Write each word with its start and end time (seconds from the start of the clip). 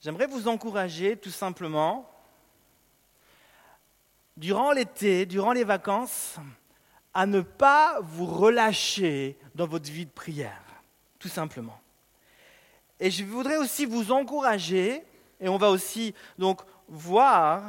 j'aimerais 0.00 0.26
vous 0.26 0.48
encourager 0.48 1.16
tout 1.16 1.30
simplement, 1.30 2.10
durant 4.36 4.72
l'été, 4.72 5.26
durant 5.26 5.52
les 5.52 5.64
vacances, 5.64 6.36
à 7.14 7.24
ne 7.24 7.40
pas 7.40 7.98
vous 8.02 8.26
relâcher 8.26 9.38
dans 9.54 9.66
votre 9.66 9.90
vie 9.90 10.04
de 10.04 10.10
prière, 10.10 10.62
tout 11.18 11.28
simplement. 11.28 11.80
Et 13.00 13.10
je 13.10 13.24
voudrais 13.24 13.56
aussi 13.56 13.86
vous 13.86 14.12
encourager, 14.12 15.02
et 15.40 15.48
on 15.48 15.56
va 15.56 15.70
aussi 15.70 16.14
donc 16.38 16.60
voir 16.88 17.62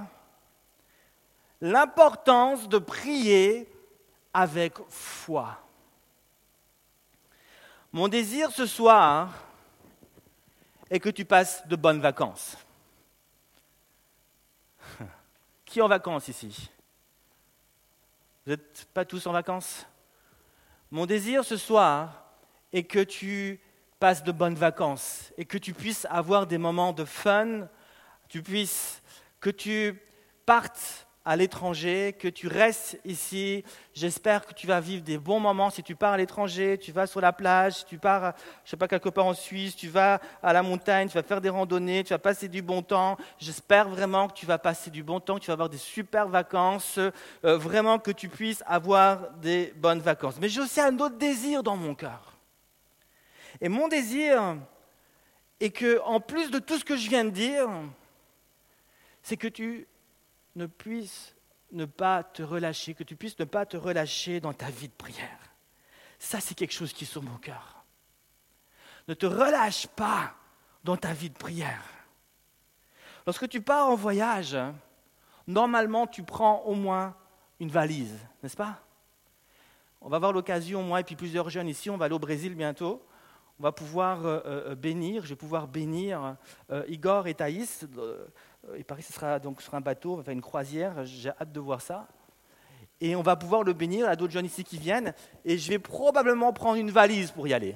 l'importance 1.62 2.68
de 2.68 2.78
prier 2.78 3.68
avec 4.34 4.74
foi. 4.90 5.58
Mon 7.92 8.08
désir 8.08 8.52
ce 8.52 8.66
soir 8.66 9.47
est 10.90 11.00
que 11.00 11.10
tu 11.10 11.26
passes 11.26 11.68
de 11.68 11.76
bonnes 11.76 12.02
vacances. 12.02 12.58
Qui 15.66 15.80
est 15.80 15.82
en 15.82 15.88
vacances 15.88 16.28
ici? 16.28 16.70
Vous 18.46 18.52
n'êtes 18.52 18.88
pas 18.94 19.06
tous 19.06 19.26
en 19.28 19.32
vacances? 19.32 19.86
Mon 20.92 21.06
désir 21.06 21.44
ce 21.44 21.58
soir 21.58 22.24
est 22.72 22.84
que 22.84 23.04
tu 23.04 23.60
passes 24.00 24.24
de 24.24 24.32
bonnes 24.32 24.56
vacances 24.56 25.34
et 25.38 25.46
que 25.46 25.58
tu 25.58 25.74
puisses 25.74 26.06
avoir 26.10 26.48
des 26.48 26.58
moments 26.58 26.94
de 26.94 27.04
fun, 27.04 27.68
tu 28.30 28.42
puisses, 28.42 29.02
que 29.40 29.50
tu 29.50 30.00
partes 30.46 31.07
à 31.28 31.36
l'étranger, 31.36 32.16
que 32.18 32.30
tu 32.30 32.48
restes 32.48 32.98
ici. 33.04 33.66
J'espère 33.94 34.46
que 34.46 34.54
tu 34.54 34.66
vas 34.66 34.80
vivre 34.80 35.04
des 35.04 35.18
bons 35.18 35.42
moments. 35.42 35.70
Si 35.70 35.84
tu 35.84 35.94
pars 35.94 36.14
à 36.14 36.18
l'étranger, 36.18 36.78
tu 36.78 36.94
vas 36.94 37.06
sur 37.06 37.20
la 37.20 37.34
plage, 37.34 37.86
tu 37.86 37.98
pars, 37.98 38.34
je 38.64 38.70
sais 38.70 38.78
pas, 38.78 38.88
quelque 38.88 39.10
part 39.10 39.26
en 39.26 39.34
Suisse, 39.34 39.76
tu 39.76 39.90
vas 39.90 40.22
à 40.42 40.54
la 40.54 40.64
montagne, 40.64 41.10
tu 41.10 41.16
vas 41.16 41.24
faire 41.24 41.42
des 41.42 41.50
randonnées, 41.50 42.06
tu 42.06 42.14
vas 42.14 42.18
passer 42.18 42.48
du 42.48 42.62
bon 42.62 42.82
temps. 42.82 43.18
J'espère 43.40 43.90
vraiment 43.90 44.30
que 44.30 44.36
tu 44.36 44.46
vas 44.46 44.58
passer 44.58 44.90
du 44.90 45.04
bon 45.04 45.20
temps, 45.20 45.36
que 45.36 45.42
tu 45.42 45.48
vas 45.48 45.54
avoir 45.54 45.68
des 45.68 45.78
super 45.78 46.30
vacances, 46.30 46.98
euh, 46.98 47.58
vraiment 47.58 48.00
que 48.00 48.12
tu 48.12 48.30
puisses 48.30 48.64
avoir 48.66 49.32
des 49.32 49.74
bonnes 49.76 50.00
vacances. 50.00 50.36
Mais 50.40 50.48
j'ai 50.48 50.62
aussi 50.62 50.80
un 50.80 50.98
autre 50.98 51.18
désir 51.18 51.62
dans 51.62 51.76
mon 51.76 51.94
cœur. 51.94 52.38
Et 53.60 53.68
mon 53.68 53.90
désir 53.90 54.56
est 55.60 55.72
que, 55.72 56.00
en 56.06 56.22
plus 56.22 56.52
de 56.52 56.60
tout 56.60 56.78
ce 56.78 56.86
que 56.86 56.96
je 56.96 57.10
viens 57.10 57.26
de 57.26 57.32
dire, 57.32 57.68
c'est 59.24 59.36
que 59.36 59.50
tu 59.50 59.88
ne 60.58 60.66
puisses 60.66 61.36
ne 61.72 61.86
pas 61.86 62.24
te 62.24 62.44
relâcher, 62.44 62.94
que 62.94 63.04
tu 63.04 63.16
puisses 63.16 63.40
ne 63.40 63.46
pas 63.46 63.66
te 63.66 63.78
relâcher 63.78 64.40
dans 64.40 64.54
ta 64.54 64.70
vie 64.70 64.88
de 64.88 64.94
prière. 64.94 65.40
Ça, 66.20 66.40
c'est 66.40 66.56
quelque 66.56 66.74
chose 66.74 66.94
qui 66.94 67.04
est 67.04 67.08
sur 67.08 67.24
mon 67.24 67.38
cœur. 67.38 67.86
Ne 69.08 69.14
te 69.14 69.26
relâche 69.26 69.88
pas 69.88 70.34
dans 70.84 70.98
ta 70.98 71.14
vie 71.14 71.30
de 71.30 71.38
prière. 71.38 71.84
Lorsque 73.26 73.48
tu 73.48 73.62
pars 73.62 73.90
en 73.90 73.96
voyage, 73.96 74.58
normalement, 75.46 76.08
tu 76.08 76.24
prends 76.24 76.64
au 76.64 76.74
moins 76.74 77.16
une 77.60 77.70
valise, 77.70 78.18
n'est-ce 78.42 78.58
pas? 78.58 78.82
On 80.02 80.10
va 80.10 80.18
avoir 80.18 80.32
l'occasion, 80.32 80.84
moi 80.84 81.00
et 81.02 81.04
puis 81.04 81.16
plusieurs 81.16 81.50
jeunes 81.50 81.68
ici, 81.68 81.90
on 81.90 81.98
va 81.98 82.06
aller 82.06 82.16
au 82.16 82.20
Brésil 82.20 82.56
bientôt. 82.56 83.06
On 83.60 83.64
va 83.64 83.72
pouvoir 83.72 84.26
euh, 84.26 84.40
euh, 84.46 84.76
bénir, 84.76 85.24
je 85.24 85.30
vais 85.30 85.36
pouvoir 85.36 85.68
bénir 85.68 86.38
euh, 86.70 86.84
Igor 86.88 87.28
et 87.28 87.34
Thaïs 87.34 87.88
il 88.78 88.84
paraît 88.84 89.02
que 89.02 89.08
ce 89.08 89.14
sera 89.14 89.40
donc 89.40 89.62
sur 89.62 89.74
un 89.76 89.82
bateau, 89.82 90.22
une 90.28 90.42
croisière, 90.42 91.06
j'ai 91.06 91.30
hâte 91.30 91.52
de 91.52 91.60
voir 91.60 91.82
ça. 91.82 92.08
Et 93.00 93.16
on 93.16 93.22
va 93.22 93.36
pouvoir 93.36 93.64
le 93.64 93.74
bénir, 93.74 94.06
il 94.06 94.10
y 94.10 94.12
a 94.12 94.16
d'autres 94.16 94.34
jeunes 94.34 94.46
ici 94.46 94.64
qui 94.64 94.78
viennent, 94.78 95.14
et 95.46 95.58
je 95.58 95.70
vais 95.70 95.80
probablement 95.80 96.52
prendre 96.52 96.78
une 96.78 96.92
valise 96.92 97.32
pour 97.32 97.48
y 97.48 97.54
aller. 97.54 97.76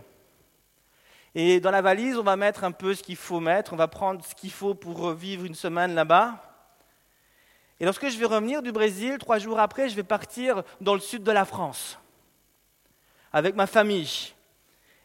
Et 1.36 1.60
dans 1.60 1.72
la 1.72 1.82
valise, 1.82 2.18
on 2.18 2.24
va 2.24 2.36
mettre 2.36 2.64
un 2.64 2.72
peu 2.72 2.94
ce 2.94 3.04
qu'il 3.04 3.16
faut 3.16 3.40
mettre, 3.40 3.74
on 3.74 3.78
va 3.78 3.88
prendre 3.88 4.26
ce 4.26 4.36
qu'il 4.36 4.52
faut 4.52 4.74
pour 4.74 5.12
vivre 5.12 5.46
une 5.46 5.56
semaine 5.56 5.94
là-bas. 5.94 6.44
Et 7.80 7.86
lorsque 7.86 8.10
je 8.10 8.18
vais 8.18 8.26
revenir 8.26 8.62
du 8.62 8.72
Brésil, 8.72 9.18
trois 9.18 9.38
jours 9.40 9.60
après, 9.60 9.90
je 9.90 9.96
vais 9.96 10.04
partir 10.04 10.64
dans 10.82 10.94
le 10.94 11.00
sud 11.00 11.24
de 11.24 11.32
la 11.32 11.46
France, 11.46 11.98
avec 13.32 13.56
ma 13.56 13.68
famille. 13.68 14.34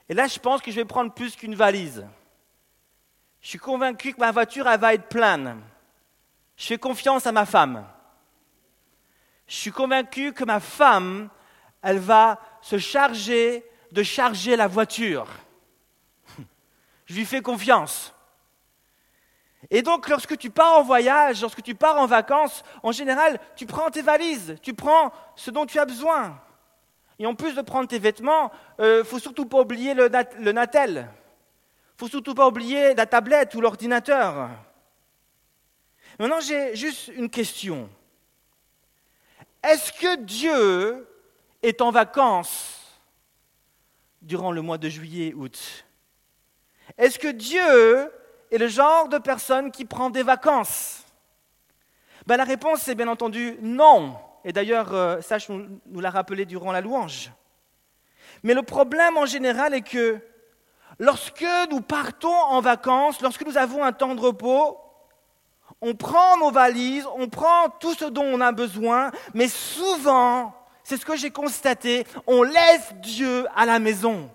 Et 0.08 0.14
là, 0.14 0.26
je 0.26 0.38
pense 0.38 0.62
que 0.62 0.70
je 0.70 0.76
vais 0.76 0.84
prendre 0.84 1.12
plus 1.12 1.36
qu'une 1.36 1.54
valise. 1.54 2.06
Je 3.46 3.50
suis 3.50 3.58
convaincu 3.60 4.12
que 4.12 4.18
ma 4.18 4.32
voiture, 4.32 4.66
elle 4.66 4.80
va 4.80 4.92
être 4.92 5.06
pleine. 5.06 5.62
Je 6.56 6.66
fais 6.66 6.78
confiance 6.78 7.28
à 7.28 7.30
ma 7.30 7.46
femme. 7.46 7.86
Je 9.46 9.54
suis 9.54 9.70
convaincu 9.70 10.32
que 10.32 10.42
ma 10.42 10.58
femme, 10.58 11.28
elle 11.80 12.00
va 12.00 12.40
se 12.60 12.76
charger 12.76 13.64
de 13.92 14.02
charger 14.02 14.56
la 14.56 14.66
voiture. 14.66 15.28
Je 17.04 17.14
lui 17.14 17.24
fais 17.24 17.40
confiance. 17.40 18.12
Et 19.70 19.82
donc, 19.82 20.08
lorsque 20.08 20.36
tu 20.36 20.50
pars 20.50 20.80
en 20.80 20.82
voyage, 20.82 21.40
lorsque 21.40 21.62
tu 21.62 21.76
pars 21.76 22.00
en 22.00 22.06
vacances, 22.06 22.64
en 22.82 22.90
général, 22.90 23.38
tu 23.54 23.64
prends 23.64 23.90
tes 23.90 24.02
valises, 24.02 24.56
tu 24.60 24.74
prends 24.74 25.12
ce 25.36 25.52
dont 25.52 25.66
tu 25.66 25.78
as 25.78 25.86
besoin. 25.86 26.36
Et 27.20 27.26
en 27.26 27.36
plus 27.36 27.54
de 27.54 27.62
prendre 27.62 27.86
tes 27.86 28.00
vêtements, 28.00 28.50
il 28.80 28.84
euh, 28.84 28.98
ne 28.98 29.04
faut 29.04 29.20
surtout 29.20 29.46
pas 29.46 29.60
oublier 29.60 29.94
le, 29.94 30.10
le 30.40 30.50
natel. 30.50 31.08
Faut 31.96 32.08
surtout 32.08 32.34
pas 32.34 32.46
oublier 32.46 32.94
la 32.94 33.06
tablette 33.06 33.54
ou 33.54 33.60
l'ordinateur. 33.60 34.50
Maintenant, 36.18 36.40
j'ai 36.40 36.76
juste 36.76 37.08
une 37.08 37.30
question. 37.30 37.88
Est-ce 39.62 39.92
que 39.92 40.16
Dieu 40.16 41.06
est 41.62 41.80
en 41.80 41.90
vacances 41.90 43.00
durant 44.20 44.52
le 44.52 44.60
mois 44.60 44.78
de 44.78 44.88
juillet, 44.88 45.32
août? 45.34 45.86
Est-ce 46.98 47.18
que 47.18 47.28
Dieu 47.28 48.10
est 48.50 48.58
le 48.58 48.68
genre 48.68 49.08
de 49.08 49.18
personne 49.18 49.70
qui 49.70 49.84
prend 49.84 50.10
des 50.10 50.22
vacances? 50.22 51.04
Ben, 52.26 52.36
La 52.36 52.44
réponse 52.44 52.86
est 52.88 52.94
bien 52.94 53.08
entendu 53.08 53.56
non. 53.60 54.16
Et 54.44 54.52
d'ailleurs, 54.52 54.94
euh, 54.94 55.20
Sach 55.22 55.48
nous 55.48 56.00
l'a 56.00 56.10
rappelé 56.10 56.44
durant 56.44 56.72
la 56.72 56.80
louange. 56.80 57.32
Mais 58.42 58.54
le 58.54 58.62
problème 58.62 59.16
en 59.16 59.26
général 59.26 59.74
est 59.74 59.82
que 59.82 60.20
lorsque 60.98 61.46
nous 61.70 61.80
partons 61.80 62.34
en 62.34 62.60
vacances, 62.60 63.20
lorsque 63.20 63.46
nous 63.46 63.56
avons 63.56 63.84
un 63.84 63.92
temps 63.92 64.14
de 64.14 64.20
repos, 64.20 64.78
on 65.80 65.94
prend 65.94 66.38
nos 66.38 66.50
valises, 66.50 67.06
on 67.16 67.28
prend 67.28 67.68
tout 67.80 67.94
ce 67.94 68.06
dont 68.06 68.24
on 68.24 68.40
a 68.40 68.52
besoin, 68.52 69.10
mais 69.34 69.48
souvent, 69.48 70.54
c'est 70.82 70.96
ce 70.96 71.04
que 71.04 71.16
j'ai 71.16 71.30
constaté, 71.30 72.06
on 72.26 72.42
laisse 72.42 72.94
Dieu 72.94 73.46
à 73.54 73.66
la 73.66 73.78
maison. 73.78 74.30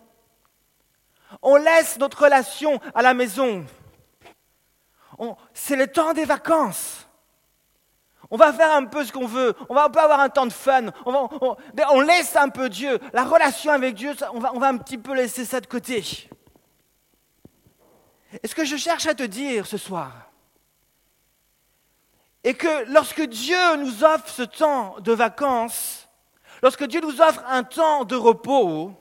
On 1.41 1.55
laisse 1.55 1.97
notre 1.97 2.23
relation 2.23 2.79
à 2.93 3.01
la 3.01 3.13
maison. 3.13 3.66
C'est 5.53 5.75
le 5.75 5.88
temps 5.88 6.13
des 6.13 6.25
vacances. 6.25 7.07
On 8.29 8.38
va 8.38 8.53
faire 8.53 8.73
un 8.73 8.85
peu 8.85 9.03
ce 9.03 9.11
qu'on 9.11 9.28
veut. 9.28 9.53
On 9.69 9.75
va 9.75 9.89
pas 9.89 10.03
avoir 10.03 10.19
un 10.19 10.29
temps 10.29 10.45
de 10.45 10.53
fun. 10.53 10.88
On, 11.05 11.29
on, 11.89 12.01
laisse 12.01 12.35
un 12.35 12.49
peu 12.49 12.69
Dieu. 12.69 12.99
La 13.13 13.23
relation 13.23 13.72
avec 13.72 13.95
Dieu, 13.95 14.13
on 14.33 14.39
va 14.39 14.67
un 14.67 14.78
petit 14.78 14.97
peu 14.97 15.13
laisser 15.13 15.45
ça 15.45 15.59
de 15.59 15.67
côté. 15.67 16.29
Et 18.43 18.47
ce 18.47 18.55
que 18.55 18.65
je 18.65 18.77
cherche 18.77 19.07
à 19.07 19.13
te 19.13 19.23
dire 19.23 19.67
ce 19.67 19.77
soir, 19.77 20.11
et 22.43 22.53
que 22.53 22.91
lorsque 22.91 23.21
Dieu 23.21 23.75
nous 23.77 24.03
offre 24.03 24.29
ce 24.29 24.41
temps 24.43 24.95
de 24.99 25.11
vacances, 25.11 26.07
lorsque 26.63 26.85
Dieu 26.85 27.01
nous 27.01 27.21
offre 27.21 27.43
un 27.47 27.63
temps 27.63 28.03
de 28.03 28.15
repos, 28.15 28.93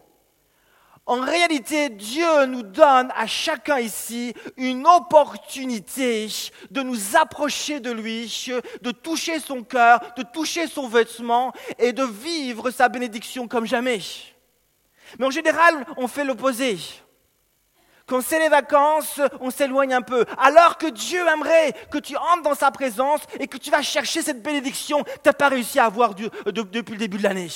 en 1.07 1.21
réalité, 1.21 1.89
Dieu 1.89 2.47
nous 2.47 2.63
donne 2.63 3.11
à 3.17 3.27
chacun 3.27 3.81
ici 3.81 4.33
une 4.57 4.87
opportunité 4.87 6.29
de 6.71 6.83
nous 6.83 7.17
approcher 7.17 7.81
de 7.81 7.91
lui, 7.91 8.47
de 8.83 8.91
toucher 8.93 9.41
son 9.41 9.65
cœur, 9.65 10.01
de 10.17 10.23
toucher 10.23 10.69
son 10.69 10.87
vêtement 10.87 11.53
et 11.79 11.93
de 11.93 12.05
vivre 12.05 12.71
sa 12.71 12.89
bénédiction 12.89 13.49
comme 13.49 13.67
jamais. 13.67 14.01
Mais 15.19 15.27
en 15.27 15.31
général, 15.31 15.85
on 15.97 16.07
fait 16.07 16.25
l'opposé. 16.25 16.79
Quand 18.11 18.23
c'est 18.23 18.41
les 18.41 18.49
vacances, 18.49 19.21
on 19.39 19.51
s'éloigne 19.51 19.95
un 19.95 20.03
peu. 20.03 20.25
Alors 20.37 20.79
que 20.79 20.89
Dieu 20.89 21.21
aimerait 21.33 21.73
que 21.93 21.99
tu 21.99 22.17
entres 22.17 22.43
dans 22.43 22.57
sa 22.57 22.73
présence 22.73 23.21
et 23.39 23.47
que 23.47 23.57
tu 23.57 23.71
vas 23.71 23.83
chercher 23.83 24.21
cette 24.21 24.43
bénédiction 24.43 25.05
que 25.05 25.11
tu 25.11 25.21
n'as 25.27 25.33
pas 25.33 25.49
réussi 25.49 25.79
à 25.79 25.85
avoir 25.85 26.17
depuis 26.17 26.95
le 26.95 26.99
début 26.99 27.19
de 27.19 27.23
l'année. 27.23 27.47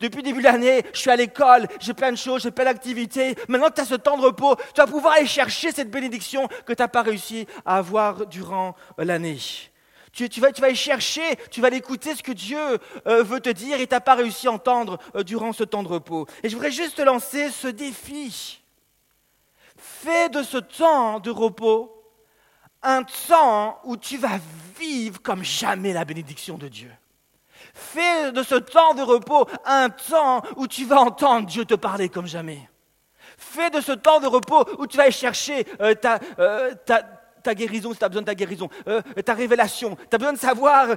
Depuis 0.00 0.16
le 0.16 0.22
début 0.24 0.40
de 0.40 0.46
l'année, 0.46 0.82
je 0.92 0.98
suis 0.98 1.10
à 1.10 1.14
l'école, 1.14 1.68
j'ai 1.78 1.94
plein 1.94 2.10
de 2.10 2.16
choses, 2.16 2.42
j'ai 2.42 2.50
plein 2.50 2.64
d'activités. 2.64 3.36
Maintenant 3.46 3.68
que 3.68 3.74
tu 3.74 3.82
as 3.82 3.84
ce 3.84 3.94
temps 3.94 4.16
de 4.18 4.22
repos, 4.22 4.56
tu 4.56 4.80
vas 4.80 4.88
pouvoir 4.88 5.14
aller 5.14 5.26
chercher 5.26 5.70
cette 5.70 5.92
bénédiction 5.92 6.48
que 6.66 6.72
tu 6.72 6.82
n'as 6.82 6.88
pas 6.88 7.02
réussi 7.02 7.46
à 7.64 7.76
avoir 7.76 8.26
durant 8.26 8.74
l'année. 8.98 9.38
Tu, 10.12 10.26
vas, 10.40 10.50
tu, 10.50 10.60
vas, 10.60 10.70
y 10.70 10.74
chercher, 10.74 11.22
tu 11.52 11.60
vas 11.60 11.70
l'écouter 11.70 12.16
ce 12.16 12.22
que 12.24 12.32
Dieu 12.32 12.58
euh, 13.06 13.22
veut 13.22 13.38
te 13.38 13.50
dire 13.50 13.78
et 13.78 13.86
tu 13.86 13.94
n'as 13.94 14.00
pas 14.00 14.14
réussi 14.16 14.48
à 14.48 14.52
entendre 14.52 14.98
euh, 15.14 15.22
durant 15.22 15.52
ce 15.52 15.62
temps 15.62 15.84
de 15.84 15.88
repos. 15.88 16.26
Et 16.42 16.48
je 16.48 16.56
voudrais 16.56 16.72
juste 16.72 16.96
te 16.96 17.02
lancer 17.02 17.50
ce 17.50 17.68
défi. 17.68 18.63
Fais 19.86 20.30
de 20.30 20.42
ce 20.42 20.56
temps 20.56 21.20
de 21.20 21.30
repos 21.30 21.94
un 22.82 23.02
temps 23.02 23.80
où 23.84 23.98
tu 23.98 24.16
vas 24.16 24.38
vivre 24.78 25.20
comme 25.20 25.44
jamais 25.44 25.92
la 25.92 26.06
bénédiction 26.06 26.56
de 26.56 26.68
Dieu. 26.68 26.90
Fais 27.74 28.32
de 28.32 28.42
ce 28.42 28.54
temps 28.54 28.94
de 28.94 29.02
repos 29.02 29.46
un 29.66 29.90
temps 29.90 30.42
où 30.56 30.66
tu 30.66 30.86
vas 30.86 31.00
entendre 31.00 31.46
Dieu 31.46 31.66
te 31.66 31.74
parler 31.74 32.08
comme 32.08 32.26
jamais. 32.26 32.66
Fais 33.36 33.68
de 33.68 33.82
ce 33.82 33.92
temps 33.92 34.20
de 34.20 34.26
repos 34.26 34.64
où 34.78 34.86
tu 34.86 34.96
vas 34.96 35.10
chercher 35.10 35.66
euh, 35.80 35.94
ta, 35.94 36.18
euh, 36.38 36.74
ta, 36.86 37.02
ta 37.44 37.54
guérison 37.54 37.92
si 37.92 37.98
tu 37.98 38.04
as 38.04 38.08
besoin 38.08 38.22
de 38.22 38.26
ta 38.26 38.34
guérison, 38.34 38.68
euh, 38.88 39.00
ta 39.24 39.34
révélation, 39.34 39.96
tu 39.96 40.14
as 40.14 40.18
besoin 40.18 40.32
de 40.32 40.38
savoir 40.38 40.90
euh, 40.90 40.96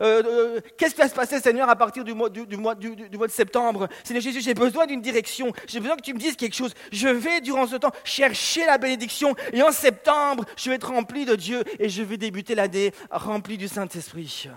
euh, 0.00 0.60
qu'est-ce 0.78 0.94
qui 0.94 1.00
va 1.00 1.08
se 1.08 1.14
passer, 1.14 1.40
Seigneur, 1.40 1.68
à 1.68 1.76
partir 1.76 2.04
du 2.04 2.14
mois, 2.14 2.30
du, 2.30 2.56
mois, 2.56 2.74
du, 2.74 2.94
mois 3.18 3.26
de 3.26 3.32
septembre. 3.32 3.88
Seigneur 4.04 4.22
Jésus, 4.22 4.40
j'ai 4.40 4.54
besoin 4.54 4.86
d'une 4.86 5.02
direction, 5.02 5.52
j'ai 5.66 5.80
besoin 5.80 5.96
que 5.96 6.02
tu 6.02 6.14
me 6.14 6.18
dises 6.18 6.36
quelque 6.36 6.54
chose. 6.54 6.72
Je 6.92 7.08
vais, 7.08 7.40
durant 7.40 7.66
ce 7.66 7.76
temps, 7.76 7.92
chercher 8.04 8.64
la 8.64 8.78
bénédiction. 8.78 9.34
Et 9.52 9.62
en 9.62 9.72
septembre, 9.72 10.44
je 10.56 10.70
vais 10.70 10.76
être 10.76 10.88
rempli 10.88 11.24
de 11.24 11.34
Dieu 11.34 11.62
et 11.78 11.88
je 11.88 12.02
vais 12.02 12.16
débuter 12.16 12.54
l'année 12.54 12.92
rempli 13.10 13.58
du 13.58 13.68
Saint-Esprit. 13.68 14.48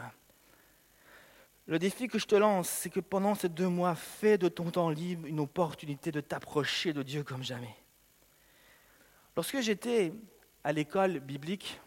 Le 1.66 1.80
défi 1.80 2.08
que 2.08 2.20
je 2.20 2.26
te 2.26 2.36
lance, 2.36 2.70
c'est 2.70 2.90
que 2.90 3.00
pendant 3.00 3.36
ces 3.36 3.50
deux 3.50 3.70
mois, 3.70 3.96
fais 3.96 4.38
de 4.38 4.50
ton 4.50 4.70
temps 4.70 4.90
libre 4.90 5.28
une 5.28 5.40
opportunité 5.40 6.12
de 6.12 6.22
t'approcher 6.22 6.94
de 6.94 7.04
Dieu 7.04 7.24
comme 7.24 7.44
jamais. 7.44 7.76
Lorsque 9.36 9.62
j'étais 9.62 10.14
à 10.64 10.72
l'école 10.72 11.20
biblique, 11.20 11.80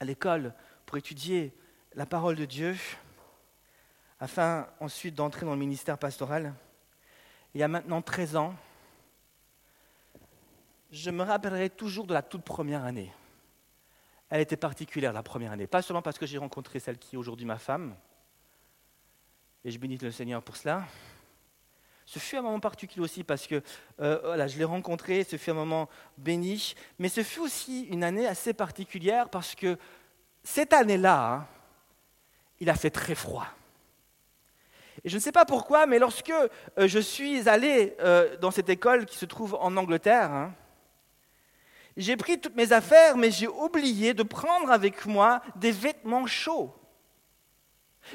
à 0.00 0.04
l'école 0.04 0.54
pour 0.86 0.98
étudier 0.98 1.54
la 1.94 2.06
parole 2.06 2.36
de 2.36 2.44
Dieu, 2.44 2.76
afin 4.20 4.68
ensuite 4.80 5.14
d'entrer 5.14 5.44
dans 5.44 5.52
le 5.52 5.58
ministère 5.58 5.98
pastoral, 5.98 6.54
il 7.54 7.60
y 7.60 7.62
a 7.62 7.68
maintenant 7.68 8.02
13 8.02 8.36
ans, 8.36 8.54
je 10.90 11.10
me 11.10 11.22
rappellerai 11.22 11.70
toujours 11.70 12.06
de 12.06 12.14
la 12.14 12.22
toute 12.22 12.42
première 12.42 12.84
année. 12.84 13.12
Elle 14.30 14.40
était 14.40 14.56
particulière, 14.56 15.12
la 15.12 15.22
première 15.22 15.52
année. 15.52 15.66
Pas 15.66 15.82
seulement 15.82 16.02
parce 16.02 16.18
que 16.18 16.26
j'ai 16.26 16.38
rencontré 16.38 16.80
celle 16.80 16.98
qui 16.98 17.16
est 17.16 17.18
aujourd'hui 17.18 17.46
ma 17.46 17.58
femme, 17.58 17.94
et 19.64 19.70
je 19.70 19.78
bénis 19.78 19.98
le 19.98 20.10
Seigneur 20.10 20.42
pour 20.42 20.56
cela. 20.56 20.84
Ce 22.06 22.18
fut 22.18 22.36
un 22.36 22.42
moment 22.42 22.60
particulier 22.60 23.02
aussi 23.02 23.24
parce 23.24 23.46
que 23.46 23.62
euh, 24.00 24.48
je 24.48 24.58
l'ai 24.58 24.64
rencontré, 24.64 25.24
ce 25.24 25.36
fut 25.36 25.50
un 25.50 25.54
moment 25.54 25.88
béni, 26.18 26.74
mais 26.98 27.08
ce 27.08 27.22
fut 27.22 27.40
aussi 27.40 27.84
une 27.84 28.04
année 28.04 28.26
assez 28.26 28.52
particulière 28.52 29.30
parce 29.30 29.54
que 29.54 29.78
cette 30.42 30.74
année-là, 30.74 31.32
hein, 31.32 31.46
il 32.60 32.68
a 32.68 32.74
fait 32.74 32.90
très 32.90 33.14
froid. 33.14 33.46
Et 35.02 35.08
je 35.08 35.16
ne 35.16 35.20
sais 35.20 35.32
pas 35.32 35.44
pourquoi, 35.44 35.86
mais 35.86 35.98
lorsque 35.98 36.30
euh, 36.30 36.48
je 36.78 36.98
suis 36.98 37.48
allé 37.48 37.96
euh, 38.00 38.36
dans 38.36 38.50
cette 38.50 38.68
école 38.68 39.06
qui 39.06 39.16
se 39.16 39.24
trouve 39.24 39.56
en 39.60 39.76
Angleterre, 39.76 40.30
hein, 40.30 40.54
j'ai 41.96 42.16
pris 42.16 42.40
toutes 42.40 42.56
mes 42.56 42.72
affaires, 42.72 43.16
mais 43.16 43.30
j'ai 43.30 43.48
oublié 43.48 44.14
de 44.14 44.22
prendre 44.22 44.70
avec 44.70 45.06
moi 45.06 45.40
des 45.56 45.72
vêtements 45.72 46.26
chauds. 46.26 46.74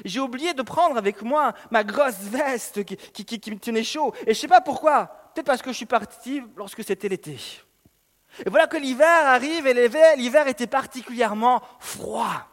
J'ai 0.04 0.20
oublié 0.20 0.54
de 0.54 0.62
prendre 0.62 0.96
avec 0.96 1.22
moi 1.22 1.52
ma 1.70 1.84
grosse 1.84 2.20
veste 2.20 2.84
qui, 2.84 3.50
me 3.50 3.58
tenait 3.58 3.84
chaud. 3.84 4.12
Et 4.22 4.26
je 4.26 4.30
ne 4.30 4.34
sais 4.34 4.48
pas 4.48 4.60
pourquoi. 4.60 5.06
Peut-être 5.34 5.46
parce 5.46 5.62
que 5.62 5.70
je 5.70 5.76
suis 5.76 5.86
parti 5.86 6.42
lorsque 6.56 6.84
c'était 6.84 7.08
l'été. 7.08 7.36
Et 8.44 8.48
voilà 8.48 8.66
que 8.66 8.76
l'hiver 8.76 9.26
arrive 9.26 9.66
et 9.66 9.88
l'hiver 10.16 10.48
était 10.48 10.66
particulièrement 10.66 11.62
froid. 11.78 12.46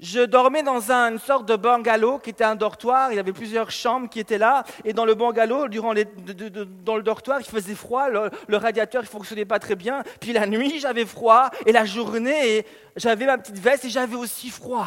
Je 0.00 0.20
dormais 0.20 0.62
dans 0.62 0.90
une 0.90 1.18
sorte 1.18 1.46
de 1.46 1.56
bungalow 1.56 2.18
qui 2.18 2.30
était 2.30 2.44
un 2.44 2.54
dortoir. 2.54 3.12
Il 3.12 3.16
y 3.16 3.18
avait 3.18 3.34
plusieurs 3.34 3.70
chambres 3.70 4.08
qui 4.08 4.18
étaient 4.18 4.38
là. 4.38 4.64
Et 4.84 4.94
dans 4.94 5.04
le 5.04 5.14
bungalow, 5.14 5.68
durant 5.68 5.92
dans 5.92 6.96
le 6.96 7.02
dortoir, 7.02 7.40
il 7.40 7.46
faisait 7.46 7.74
froid. 7.74 8.08
Le, 8.08 8.30
le 8.48 8.56
radiateur 8.56 9.02
ne 9.02 9.06
fonctionnait 9.06 9.44
pas 9.44 9.58
très 9.58 9.76
bien. 9.76 10.02
Puis 10.18 10.32
la 10.32 10.46
nuit, 10.46 10.80
j'avais 10.80 11.04
froid. 11.04 11.50
Et 11.66 11.72
la 11.72 11.84
journée, 11.84 12.64
j'avais 12.96 13.26
ma 13.26 13.36
petite 13.36 13.58
veste 13.58 13.84
et 13.84 13.90
j'avais 13.90 14.16
aussi 14.16 14.48
froid. 14.48 14.86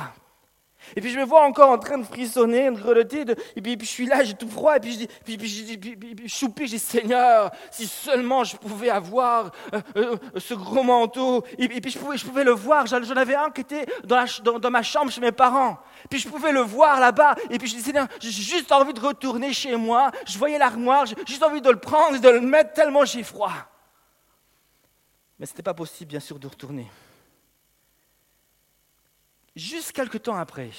Et 0.96 1.02
puis 1.02 1.12
je 1.12 1.20
me 1.20 1.26
vois 1.26 1.46
encore 1.46 1.70
en 1.70 1.78
train 1.78 1.98
de 1.98 2.04
frissonner, 2.04 2.70
de 2.70 2.80
grelotter, 2.80 3.26
et 3.56 3.62
puis, 3.62 3.78
je 3.82 3.86
suis 3.86 4.06
là, 4.06 4.24
j'ai 4.24 4.34
tout 4.34 4.50
froid, 4.50 4.76
et 4.78 4.80
puis 4.80 4.94
je 4.94 4.98
dis, 4.98 5.08
puis, 5.78 6.28
je 6.28 6.34
soupis, 6.34 6.68
je 6.68 6.72
dis 6.72 6.80
Seigneur, 6.80 7.52
si 7.72 7.88
seulement 7.88 8.44
je 8.44 8.56
pouvais 8.56 8.90
avoir 8.90 9.52
euh, 9.74 9.82
euh, 9.96 10.18
ce 10.38 10.54
gros 10.54 10.84
manteau, 10.84 11.44
et, 11.58 11.68
puis 11.68 11.92
je 11.92 11.98
pouvais, 11.98 12.18
je 12.18 12.26
pouvais 12.26 12.44
le 12.44 12.52
voir, 12.52 12.86
j'en 12.86 13.16
avais 13.16 13.36
un 13.36 13.50
qui 13.50 13.62
était 13.62 13.86
dans, 14.04 14.26
dans, 14.60 14.72
ma 14.72 14.84
chambre 14.84 15.12
chez 15.12 15.22
mes 15.22 15.32
parents, 15.32 15.78
puis 16.10 16.20
je 16.20 16.28
pouvais 16.28 16.52
le 16.52 16.62
voir 16.62 17.00
là-bas, 17.00 17.36
et 17.50 17.58
puis 17.58 17.68
je 17.68 17.76
dis 17.76 17.82
Seigneur, 17.82 18.08
j'ai 18.20 18.32
juste 18.32 18.72
envie 18.72 18.94
de 18.94 19.00
retourner 19.00 19.54
chez 19.54 19.76
moi, 19.76 20.12
je 20.26 20.38
voyais 20.38 20.58
l'armoire, 20.58 21.06
j'ai 21.06 21.16
juste 21.26 21.44
envie 21.44 21.62
de 21.62 21.70
le 21.70 21.80
prendre 21.80 22.16
et 22.16 22.20
de 22.20 22.30
le 22.30 22.42
mettre 22.42 22.74
tellement 22.74 23.06
j'ai 23.06 23.24
froid. 23.24 23.54
Mais 25.40 25.46
ce 25.46 25.52
n'était 25.52 25.64
pas 25.64 25.74
possible, 25.74 26.10
bien 26.10 26.20
sûr, 26.20 26.40
de 26.40 26.48
retourner. 26.48 26.88
Juste 29.56 29.92
quelque 29.92 30.18
temps 30.18 30.36
après, 30.36 30.72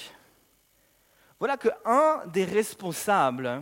voilà 1.39 1.57
qu'un 1.57 2.25
des 2.27 2.43
responsables 2.43 3.61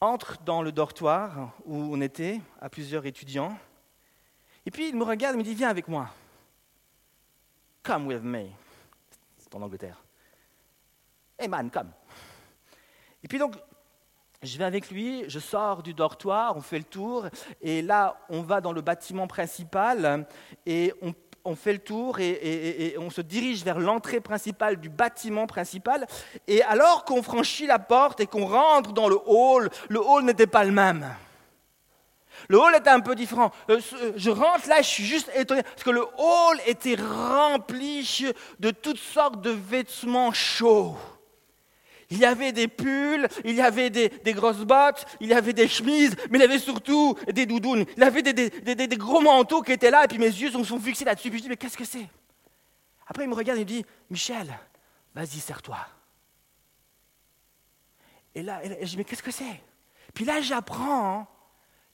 entre 0.00 0.38
dans 0.42 0.62
le 0.62 0.72
dortoir 0.72 1.52
où 1.64 1.76
on 1.76 2.00
était, 2.00 2.40
à 2.60 2.68
plusieurs 2.68 3.04
étudiants, 3.06 3.56
et 4.64 4.70
puis 4.70 4.88
il 4.88 4.96
me 4.96 5.04
regarde 5.04 5.34
et 5.34 5.38
me 5.38 5.44
dit 5.44 5.54
Viens 5.54 5.68
avec 5.68 5.88
moi. 5.88 6.10
Come 7.82 8.06
with 8.06 8.22
me. 8.22 8.46
C'est 9.38 9.54
en 9.54 9.62
Angleterre. 9.62 10.02
Hey 11.38 11.48
man, 11.48 11.70
come. 11.70 11.92
Et 13.22 13.28
puis 13.28 13.38
donc, 13.38 13.56
je 14.42 14.58
vais 14.58 14.64
avec 14.64 14.90
lui, 14.90 15.24
je 15.28 15.38
sors 15.38 15.82
du 15.82 15.94
dortoir, 15.94 16.56
on 16.56 16.60
fait 16.60 16.78
le 16.78 16.84
tour, 16.84 17.26
et 17.60 17.82
là, 17.82 18.18
on 18.28 18.42
va 18.42 18.60
dans 18.60 18.72
le 18.72 18.80
bâtiment 18.80 19.26
principal, 19.26 20.26
et 20.64 20.92
on 21.02 21.12
on 21.46 21.56
fait 21.56 21.72
le 21.72 21.78
tour 21.78 22.18
et, 22.20 22.96
on 22.98 23.10
se 23.10 23.20
dirige 23.20 23.64
vers 23.64 23.78
l'entrée 23.78 24.20
principale 24.20 24.76
du 24.76 24.88
bâtiment 24.88 25.46
principal. 25.46 26.06
Et 26.46 26.62
alors 26.62 27.04
qu'on 27.04 27.22
franchit 27.22 27.66
la 27.66 27.78
porte 27.78 28.20
et 28.20 28.26
qu'on 28.26 28.46
rentre 28.46 28.92
dans 28.92 29.08
le 29.08 29.18
hall, 29.26 29.70
le 29.88 30.00
hall 30.00 30.24
n'était 30.24 30.46
pas 30.46 30.64
le 30.64 30.72
même. 30.72 31.06
Le 32.48 32.58
hall 32.58 32.74
était 32.76 32.90
un 32.90 33.00
peu 33.00 33.14
différent. 33.14 33.50
Euh, 33.70 33.80
je 34.16 34.30
rentre 34.30 34.68
là, 34.68 34.82
je 34.82 34.88
suis 34.88 35.04
juste 35.04 35.30
étonné 35.34 35.62
parce 35.62 35.82
que 35.82 35.90
le 35.90 36.02
hall 36.02 36.60
était 36.66 36.96
rempli 36.96 38.26
de 38.60 38.70
toutes 38.70 38.98
sortes 38.98 39.40
de 39.40 39.50
vêtements 39.50 40.32
chauds. 40.32 40.96
Il 42.10 42.18
y 42.18 42.24
avait 42.24 42.52
des 42.52 42.68
pulls, 42.68 43.28
il 43.44 43.54
y 43.54 43.60
avait 43.60 43.90
des, 43.90 44.32
grosses 44.32 44.64
bottes, 44.64 45.04
il 45.20 45.28
y 45.28 45.34
avait 45.34 45.52
des 45.52 45.66
chemises, 45.66 46.14
mais 46.30 46.38
il 46.38 46.42
y 46.42 46.44
avait 46.44 46.58
surtout 46.58 47.16
des 47.32 47.46
doudounes. 47.46 47.84
Il 47.96 48.02
y 48.02 48.06
avait 48.06 48.22
des, 48.22 48.96
gros 48.96 49.20
manteaux 49.20 49.62
qui 49.62 49.72
étaient 49.72 49.90
là, 49.90 50.04
et 50.04 50.08
puis 50.08 50.18
mes 50.18 50.26
yeux 50.26 50.50
sont, 50.50 50.62
sont 50.62 50.78
fixés 50.78 51.04
là-dessus. 51.04 51.30
Puis 51.30 51.38
je 51.38 51.42
dis, 51.44 51.48
mais 51.48 51.56
qu'est-ce 51.56 51.76
que 51.76 51.84
c'est? 51.84 52.06
Après, 53.08 53.24
il 53.24 53.28
me 53.28 53.34
regarde 53.34 53.58
et 53.58 53.62
il 53.62 53.66
me 53.66 53.70
dit, 53.70 53.86
Michel, 54.10 54.56
vas-y, 55.14 55.40
serre-toi. 55.40 55.78
Et 58.34 58.42
là, 58.42 58.60
je 58.80 58.86
dis, 58.86 58.96
mais 58.96 59.04
qu'est-ce 59.04 59.22
que 59.22 59.30
c'est? 59.30 59.62
Puis 60.14 60.24
là, 60.24 60.40
j'apprends 60.40 61.26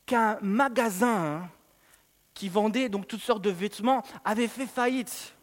qu'un 0.04 0.38
magasin 0.42 1.48
qui 2.34 2.48
vendait 2.48 2.88
donc 2.88 3.06
toutes 3.06 3.22
sortes 3.22 3.42
de 3.42 3.50
vêtements 3.50 4.02
avait 4.24 4.48
fait 4.48 4.66
faillite. 4.66 5.34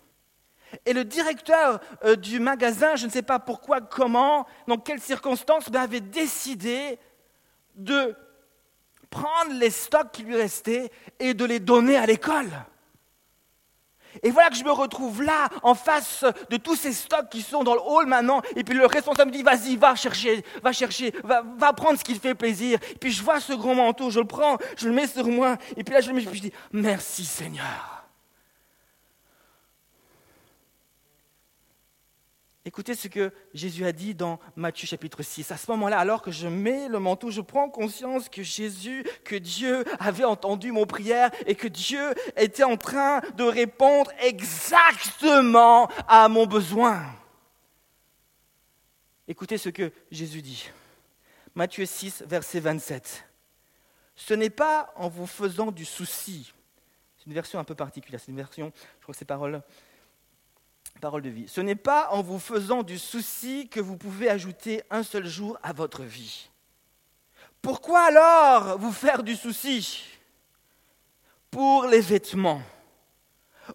Et 0.86 0.94
le 0.94 1.04
directeur 1.04 1.80
euh, 2.04 2.16
du 2.16 2.40
magasin, 2.40 2.96
je 2.96 3.06
ne 3.06 3.12
sais 3.12 3.22
pas 3.22 3.40
pourquoi, 3.40 3.82
comment, 3.82 4.46
dans 4.68 4.78
quelles 4.78 5.02
circonstances, 5.02 5.70
mais 5.72 5.80
avait 5.80 6.02
décidé 6.02 7.00
de 7.76 8.16
prendre 9.10 9.54
les 9.54 9.72
stocks 9.72 10.12
qui 10.12 10.24
lui 10.24 10.36
restaient 10.36 10.92
et 11.20 11.34
de 11.34 11.46
les 11.46 11.60
donner 11.60 11.98
à 11.98 12.06
l'école. 12.06 12.50
Et 14.24 14.32
voilà 14.32 14.50
que 14.50 14.56
je 14.56 14.64
me 14.64 14.72
retrouve 14.72 15.22
là, 15.22 15.50
en 15.64 15.76
face 15.76 16.26
de 16.50 16.58
tous 16.58 16.76
ces 16.76 16.94
stocks 16.94 17.30
qui 17.30 17.42
sont 17.42 17.64
dans 17.64 17.76
le 17.76 17.82
hall 17.82 18.08
maintenant. 18.08 18.42
Et 18.56 18.64
puis 18.64 18.76
le 18.76 18.86
responsable 18.86 19.32
me 19.32 19.36
dit, 19.36 19.44
vas-y, 19.44 19.76
va 19.76 19.96
chercher, 19.96 20.44
va 20.64 20.72
chercher, 20.72 21.14
va, 21.24 21.74
prendre 21.74 21.98
ce 21.98 22.04
qui 22.04 22.16
te 22.16 22.20
fait 22.20 22.36
plaisir. 22.36 22.80
Et 22.92 22.96
puis 22.96 23.12
je 23.12 23.24
vois 23.24 23.40
ce 23.40 23.54
grand 23.54 23.76
manteau, 23.76 24.10
je 24.10 24.20
le 24.20 24.26
prends, 24.26 24.58
je 24.78 24.88
le 24.88 24.94
mets 24.94 25.08
sur 25.08 25.28
moi. 25.28 25.58
Et 25.78 25.84
puis 25.84 25.94
là, 25.94 26.02
je 26.02 26.12
me 26.12 26.22
dis, 26.22 26.52
merci 26.72 27.24
Seigneur. 27.24 27.99
Écoutez 32.66 32.94
ce 32.94 33.08
que 33.08 33.32
Jésus 33.54 33.86
a 33.86 33.94
dit 33.94 34.14
dans 34.14 34.38
Matthieu 34.58 34.86
chapitre 34.86 35.24
6. 35.24 35.52
À 35.52 35.58
ce 35.58 35.72
moment-là, 35.72 35.98
alors 35.98 36.22
que 36.22 36.30
je 36.30 36.48
mets 36.48 36.90
le 36.90 37.00
manteau, 37.00 37.32
je 37.32 37.40
prends 37.40 37.70
conscience 37.70 38.28
que 38.28 38.44
Jésus, 38.44 39.06
que 39.24 39.38
Dieu 39.38 39.86
avait 40.00 40.26
entendu 40.26 40.74
mon 40.74 40.86
prière 40.86 41.32
et 41.46 41.56
que 41.56 41.70
Dieu 41.70 42.14
était 42.36 42.66
en 42.66 42.76
train 42.76 43.22
de 43.38 43.46
répondre 43.46 44.12
exactement 44.20 45.88
à 46.08 46.28
mon 46.28 46.46
besoin. 46.46 47.02
Écoutez 49.28 49.58
ce 49.58 49.70
que 49.70 49.94
Jésus 50.12 50.42
dit. 50.42 50.70
Matthieu 51.56 51.86
6, 51.86 52.24
verset 52.28 52.60
27. 52.60 53.26
Ce 54.16 54.34
n'est 54.34 54.50
pas 54.50 54.92
en 54.98 55.08
vous 55.08 55.28
faisant 55.28 55.72
du 55.72 55.86
souci. 55.86 56.52
C'est 57.18 57.26
une 57.26 57.34
version 57.34 57.58
un 57.58 57.64
peu 57.64 57.76
particulière. 57.76 58.20
C'est 58.20 58.32
une 58.32 58.38
version, 58.38 58.74
je 58.98 59.04
crois 59.04 59.14
que 59.14 59.18
ces 59.18 59.26
paroles 59.26 59.62
Parole 61.00 61.22
de 61.22 61.30
vie. 61.30 61.48
Ce 61.48 61.62
n'est 61.62 61.76
pas 61.76 62.10
en 62.12 62.22
vous 62.22 62.40
faisant 62.40 62.84
du 62.84 63.00
souci 63.00 63.70
que 63.70 63.80
vous 63.80 63.96
pouvez 63.96 64.30
ajouter 64.30 64.84
un 64.90 65.04
seul 65.04 65.26
jour 65.26 65.58
à 65.64 65.72
votre 65.72 66.04
vie. 66.04 66.50
Pourquoi 67.62 68.02
alors 68.02 68.78
vous 68.78 68.92
faire 68.92 69.24
du 69.24 69.36
souci 69.36 70.04
Pour 71.52 71.86
les 71.86 72.02
vêtements. 72.02 72.62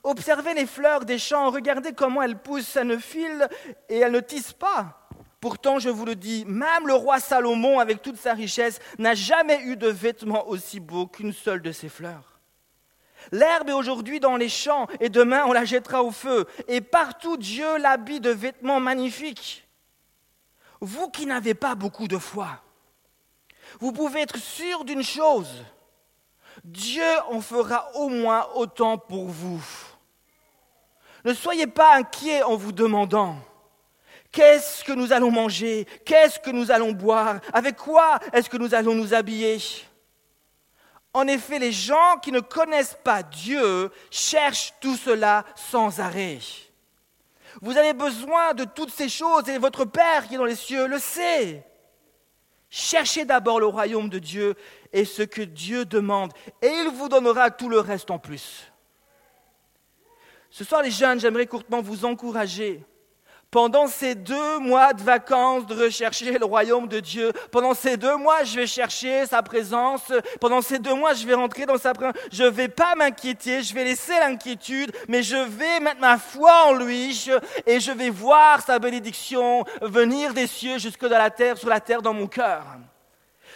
Observez 0.03 0.53
les 0.53 0.67
fleurs 0.67 1.07
des 1.07 1.19
champs, 1.19 1.51
regardez 1.51 1.93
comment 1.95 2.21
elles 2.21 2.39
poussent, 2.39 2.77
elles 2.77 2.89
ne 2.89 2.99
filent 2.99 3.49
et 3.89 3.99
elles 3.99 4.13
ne 4.13 4.21
tissent 4.21 4.53
pas. 4.53 5.09
Pourtant, 5.41 5.79
je 5.79 5.89
vous 5.89 6.05
le 6.05 6.17
dis, 6.17 6.45
même 6.47 6.87
le 6.87 6.95
roi 6.95 7.21
Salomon, 7.21 7.79
avec 7.79 8.03
toute 8.03 8.17
sa 8.17 8.35
richesse, 8.35 8.81
n'a 8.99 9.15
jamais 9.15 9.63
eu 9.63 9.77
de 9.77 9.89
vêtements 9.89 10.49
aussi 10.49 10.81
beaux 10.81 11.07
qu'une 11.07 11.33
seule 11.33 11.63
de 11.63 11.73
ces 11.73 11.89
fleurs. 11.89 12.34
L'herbe 13.33 13.71
est 13.71 13.75
aujourd'hui 13.75 14.21
dans 14.21 14.37
les 14.37 14.49
champs 14.49 14.87
et 15.01 15.09
demain 15.09 15.45
on 15.47 15.53
la 15.53 15.65
jettera 15.65 16.03
au 16.03 16.11
feu. 16.11 16.47
Et 16.69 16.81
partout 16.81 17.37
Dieu 17.37 17.79
l'habille 17.79 18.21
de 18.21 18.31
vêtements 18.31 18.81
magnifiques. 18.81 19.67
Vous 20.81 21.09
qui 21.09 21.27
n'avez 21.27 21.55
pas 21.55 21.75
beaucoup 21.75 22.09
de 22.09 22.19
foi, 22.19 22.61
vous 23.81 23.93
pouvez 23.93 24.21
être 24.21 24.39
sûr 24.39 24.85
d'une 24.85 25.03
chose. 25.03 25.65
Dieu 26.63 27.03
en 27.31 27.41
fera 27.41 27.91
au 27.97 28.09
moins 28.09 28.47
autant 28.55 28.99
pour 28.99 29.27
vous. 29.27 29.63
Ne 31.25 31.33
soyez 31.33 31.67
pas 31.67 31.97
inquiets 31.97 32.43
en 32.43 32.57
vous 32.57 32.73
demandant 32.73 33.37
qu'est-ce 34.31 34.85
que 34.85 34.93
nous 34.93 35.13
allons 35.13 35.31
manger, 35.31 35.87
qu'est-ce 36.05 36.39
que 36.39 36.51
nous 36.51 36.71
allons 36.71 36.93
boire, 36.93 37.41
avec 37.53 37.77
quoi 37.77 38.19
est-ce 38.33 38.51
que 38.51 38.57
nous 38.57 38.75
allons 38.75 38.95
nous 38.95 39.15
habiller? 39.15 39.59
En 41.15 41.29
effet, 41.29 41.61
les 41.61 41.73
gens 41.73 42.19
qui 42.21 42.33
ne 42.33 42.41
connaissent 42.41 42.99
pas 43.05 43.23
Dieu 43.23 43.91
cherchent 44.11 44.75
tout 44.81 44.97
cela 44.97 45.45
sans 45.55 46.01
arrêt. 46.01 46.41
Vous 47.63 47.79
avez 47.79 47.93
besoin 47.93 48.53
de 48.53 48.65
toutes 48.65 48.91
ces 48.91 49.09
choses 49.09 49.49
et 49.49 49.59
votre 49.59 49.85
Père 49.85 50.27
qui 50.27 50.35
est 50.35 50.39
dans 50.39 50.45
les 50.45 50.57
cieux 50.57 50.89
le 50.89 50.99
sait. 50.99 51.65
Cherchez 52.69 53.25
d'abord 53.25 53.61
le 53.61 53.67
royaume 53.67 54.09
de 54.09 54.19
Dieu 54.19 54.57
et 54.93 55.05
ce 55.05 55.23
que 55.23 55.43
Dieu 55.43 55.85
demande, 55.85 56.33
et 56.61 56.67
il 56.67 56.89
vous 56.89 57.09
donnera 57.09 57.53
tout 57.53 57.69
le 57.69 57.79
reste 57.79 58.11
en 58.11 58.19
plus. 58.19 58.73
Ce 60.51 60.65
soir, 60.65 60.83
les 60.83 60.91
jeunes, 60.91 61.21
j'aimerais 61.21 61.47
courtement 61.47 61.81
vous 61.81 62.05
encourager 62.05 62.85
pendant 63.55 63.87
ces 63.87 64.17
deux 64.17 64.59
mois 64.59 64.93
de 64.95 65.01
vacances 65.01 65.65
de 65.67 65.85
rechercher 65.85 66.37
le 66.41 66.45
royaume 66.45 66.89
de 66.89 66.99
Dieu. 66.99 67.33
Pendant 67.53 67.73
ces 67.73 67.97
deux 67.97 68.17
mois, 68.17 68.43
je 68.43 68.57
vais 68.57 68.67
chercher 68.67 69.27
sa 69.27 69.45
présence. 69.45 70.13
Pendant 70.41 70.61
ces 70.61 70.81
deux 70.81 70.95
mois, 70.95 71.15
je 71.15 71.25
vais 71.25 71.35
rentrer 71.35 71.65
dans 71.65 71.79
sa 71.79 71.95
présence. 71.95 72.17
Je 72.33 72.43
ne 72.43 72.49
vais 72.49 72.67
pas 72.67 72.97
m'inquiéter, 72.97 73.63
je 73.63 73.73
vais 73.73 73.85
laisser 73.85 74.19
l'inquiétude, 74.19 74.91
mais 75.07 75.23
je 75.23 75.37
vais 75.37 75.79
mettre 75.79 76.01
ma 76.01 76.19
foi 76.19 76.65
en 76.67 76.73
lui 76.73 77.31
et 77.65 77.79
je 77.79 77.93
vais 77.93 78.11
voir 78.11 78.61
sa 78.61 78.81
bénédiction 78.81 79.63
venir 79.83 80.35
des 80.35 80.49
cieux 80.49 80.79
jusque 80.79 81.07
dans 81.07 81.17
la 81.17 81.31
terre, 81.31 81.57
sur 81.57 81.69
la 81.69 81.79
terre 81.79 82.03
dans 82.03 82.13
mon 82.13 82.27
cœur. 82.27 82.65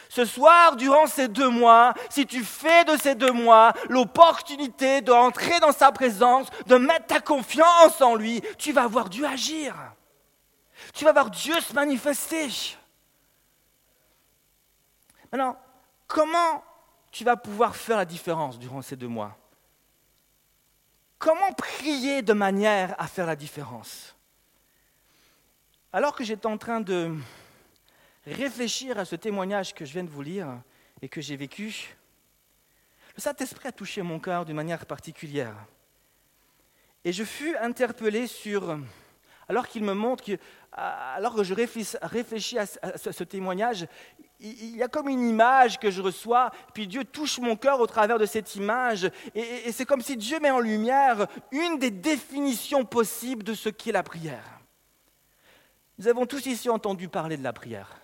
Ce 0.09 0.25
soir, 0.25 0.77
durant 0.77 1.07
ces 1.07 1.29
deux 1.29 1.51
mois, 1.51 1.93
si 2.09 2.27
tu 2.27 2.43
fais 2.43 2.85
de 2.85 2.97
ces 2.97 3.15
deux 3.15 3.33
mois 3.33 3.75
l'opportunité 3.89 5.03
d'entrer 5.03 5.61
dans 5.61 5.73
sa 5.73 5.93
présence, 5.93 6.49
de 6.67 6.77
mettre 6.77 7.07
ta 7.07 7.21
confiance 7.21 8.01
en 8.01 8.15
lui, 8.15 8.41
tu 8.57 8.73
vas 8.73 8.87
voir 8.87 9.11
Dieu 9.11 9.27
agir. 9.27 9.75
Tu 10.95 11.05
vas 11.05 11.13
voir 11.13 11.31
Dieu 11.31 11.61
se 11.61 11.75
manifester. 11.75 12.49
Maintenant, 15.31 15.59
comment 16.07 16.65
tu 17.11 17.25
vas 17.25 17.37
pouvoir 17.37 17.77
faire 17.77 17.99
la 17.99 18.05
différence 18.05 18.59
durant 18.59 18.81
ces 18.81 18.97
deux 18.97 19.09
mois? 19.09 19.37
Comment 21.19 21.53
prier 21.53 22.23
de 22.23 22.33
manière 22.33 22.95
à 22.99 23.07
faire 23.07 23.27
la 23.27 23.37
différence? 23.37 24.15
Alors 25.93 26.15
que 26.15 26.25
j'étais 26.25 26.47
en 26.47 26.59
train 26.59 26.81
de 26.81 27.15
réfléchir 28.33 28.99
à 28.99 29.05
ce 29.05 29.17
témoignage 29.17 29.75
que 29.75 29.85
je 29.85 29.93
viens 29.93 30.05
de 30.05 30.11
vous 30.11 30.23
lire 30.23 30.49
et 31.03 31.09
que 31.09 31.21
j'ai 31.21 31.37
vécu, 31.37 31.97
le 33.17 33.23
Saint-Esprit 33.23 33.69
a 33.69 33.73
touché 33.73 34.03
mon 34.03 34.21
cœur 34.21 34.45
d'une 34.45 34.57
manière 34.57 34.87
particulière. 34.87 35.55
Et 37.05 37.13
je 37.13 37.25
fus 37.25 37.57
interpellé 37.57 38.27
sur, 38.27 38.79
alors 39.49 39.69
qu'il 39.69 39.85
me 39.85 39.95
montre 39.95 40.25
que, 40.25 40.39
alors 40.73 41.35
que 41.35 41.43
je 41.43 41.55
réfléchis 41.55 42.59
à 42.59 42.67
ce 42.67 43.25
témoignage, 43.25 43.87
il 44.41 44.77
y 44.77 44.83
a 44.83 44.89
comme 44.89 45.09
une 45.09 45.29
image 45.29 45.81
que 45.81 45.91
je 45.91 46.01
reçois, 46.01 46.53
puis 46.75 46.87
Dieu 46.87 47.05
touche 47.05 47.39
mon 47.39 47.57
cœur 47.57 47.81
au 47.81 47.87
travers 47.87 48.19
de 48.19 48.27
cette 48.27 48.55
image, 48.55 49.11
et 49.35 49.73
c'est 49.73 49.85
comme 49.85 50.01
si 50.01 50.17
Dieu 50.17 50.39
met 50.39 50.51
en 50.51 50.61
lumière 50.61 51.27
une 51.51 51.79
des 51.79 51.91
définitions 51.91 52.85
possibles 52.85 53.43
de 53.43 53.55
ce 53.55 53.69
qu'est 53.69 53.91
la 53.91 54.05
prière. 54.05 54.61
Nous 55.99 56.07
avons 56.07 56.27
tous 56.27 56.47
ici 56.47 56.69
entendu 56.69 57.09
parler 57.09 57.37
de 57.37 57.43
la 57.43 57.53
prière. 57.53 57.99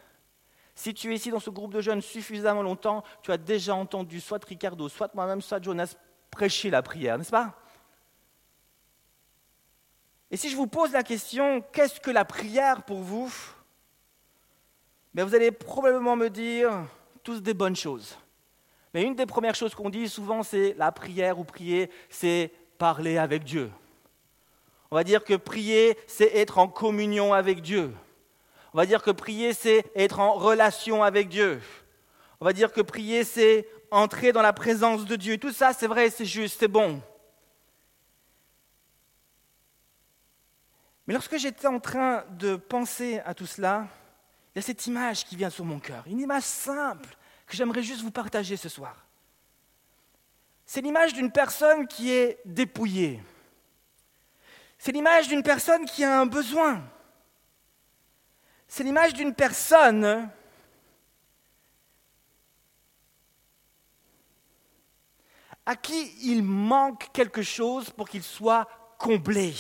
Si 0.75 0.93
tu 0.93 1.12
es 1.12 1.16
ici 1.16 1.31
dans 1.31 1.40
ce 1.40 1.50
groupe 1.50 1.73
de 1.73 1.81
jeunes 1.81 2.02
suffisamment 2.02 2.62
longtemps, 2.62 3.04
tu 3.23 3.31
as 3.31 3.37
déjà 3.37 3.75
entendu 3.75 4.21
soit 4.21 4.45
Ricardo, 4.45 4.88
soit 4.88 5.14
moi-même, 5.14 5.40
soit 5.40 5.62
Jonas 5.62 5.95
prêcher 6.31 6.71
la 6.71 6.83
prière, 6.83 7.16
n'est-ce 7.16 7.31
pas? 7.31 7.54
Et 10.31 10.37
si 10.37 10.50
je 10.50 10.57
vous 10.57 10.66
pose 10.66 10.90
la 10.93 11.04
question, 11.04 11.62
qu'est-ce 11.73 12.00
que 12.00 12.11
la 12.11 12.25
prière 12.25 12.83
pour 12.83 12.99
vous? 12.99 13.33
Ben, 15.14 15.25
Vous 15.25 15.35
allez 15.35 15.52
probablement 15.52 16.16
me 16.16 16.28
dire 16.28 16.73
tous 17.23 17.40
des 17.40 17.54
bonnes 17.54 17.76
choses. 17.76 18.19
Mais 18.93 19.02
une 19.02 19.14
des 19.14 19.26
premières 19.26 19.54
choses 19.54 19.75
qu'on 19.75 19.90
dit 19.90 20.09
souvent, 20.09 20.43
c'est 20.43 20.75
la 20.75 20.90
prière 20.90 21.38
ou 21.38 21.45
prier, 21.45 21.90
c'est 22.11 22.52
parler 22.78 23.16
avec 23.16 23.45
Dieu. 23.45 23.71
On 24.90 24.97
va 24.97 25.04
dire 25.04 25.25
que 25.25 25.35
prier, 25.35 25.97
c'est 26.07 26.37
être 26.37 26.59
en 26.59 26.69
communion 26.69 27.33
avec 27.33 27.61
Dieu. 27.62 27.93
On 28.75 28.78
va 28.78 28.87
dire 28.87 29.02
que 29.02 29.12
prier, 29.12 29.54
c'est 29.54 29.87
être 29.95 30.19
en 30.19 30.35
relation 30.35 31.04
avec 31.04 31.28
Dieu. 31.28 31.62
On 32.40 32.45
va 32.45 32.52
dire 32.52 32.73
que 32.73 32.81
prier, 32.81 33.23
c'est 33.23 33.69
entrer 33.93 34.33
dans 34.33 34.43
la 34.43 34.52
présence 34.52 35.04
de 35.04 35.14
Dieu. 35.14 35.38
Tout 35.38 35.52
ça, 35.52 35.73
c'est 35.73 35.87
vrai, 35.87 36.11
c'est 36.11 36.25
juste, 36.25 36.59
c'est 36.59 36.66
bon. 36.66 37.00
Mais 41.07 41.14
lorsque 41.14 41.37
j'étais 41.37 41.69
en 41.69 41.78
train 41.78 42.25
de 42.31 42.57
penser 42.57 43.21
à 43.25 43.33
tout 43.33 43.47
cela, 43.47 43.87
il 44.52 44.59
y 44.59 44.61
a 44.61 44.62
cette 44.62 44.87
image 44.88 45.25
qui 45.25 45.37
vient 45.37 45.50
sur 45.50 45.64
mon 45.64 45.78
cœur, 45.78 46.02
une 46.09 46.21
image 46.21 46.43
simple 46.43 47.16
que 47.47 47.57
j'aimerais 47.57 47.83
juste 47.83 48.02
vous 48.02 48.11
partager 48.11 48.57
ce 48.57 48.69
soir. 48.69 49.07
C'est 50.66 50.81
l'image 50.81 51.12
d'une 51.12 51.31
personne 51.31 51.87
qui 51.87 52.11
est 52.11 52.40
dépouillée. 52.45 53.23
C'est 54.78 54.90
l'image 54.90 55.28
d'une 55.28 55.45
personne 55.45 55.85
qui 55.85 56.02
a 56.02 56.21
un 56.21 56.26
besoin. 56.26 56.83
C'est 58.76 58.83
l'image 58.83 59.14
d'une 59.14 59.33
personne 59.33 60.28
à 65.64 65.76
qui 65.76 66.12
il 66.23 66.43
manque 66.43 67.09
quelque 67.12 67.43
chose 67.43 67.90
pour 67.90 68.09
qu'il 68.09 68.25
soit 68.25 68.66
comblé. 68.99 69.54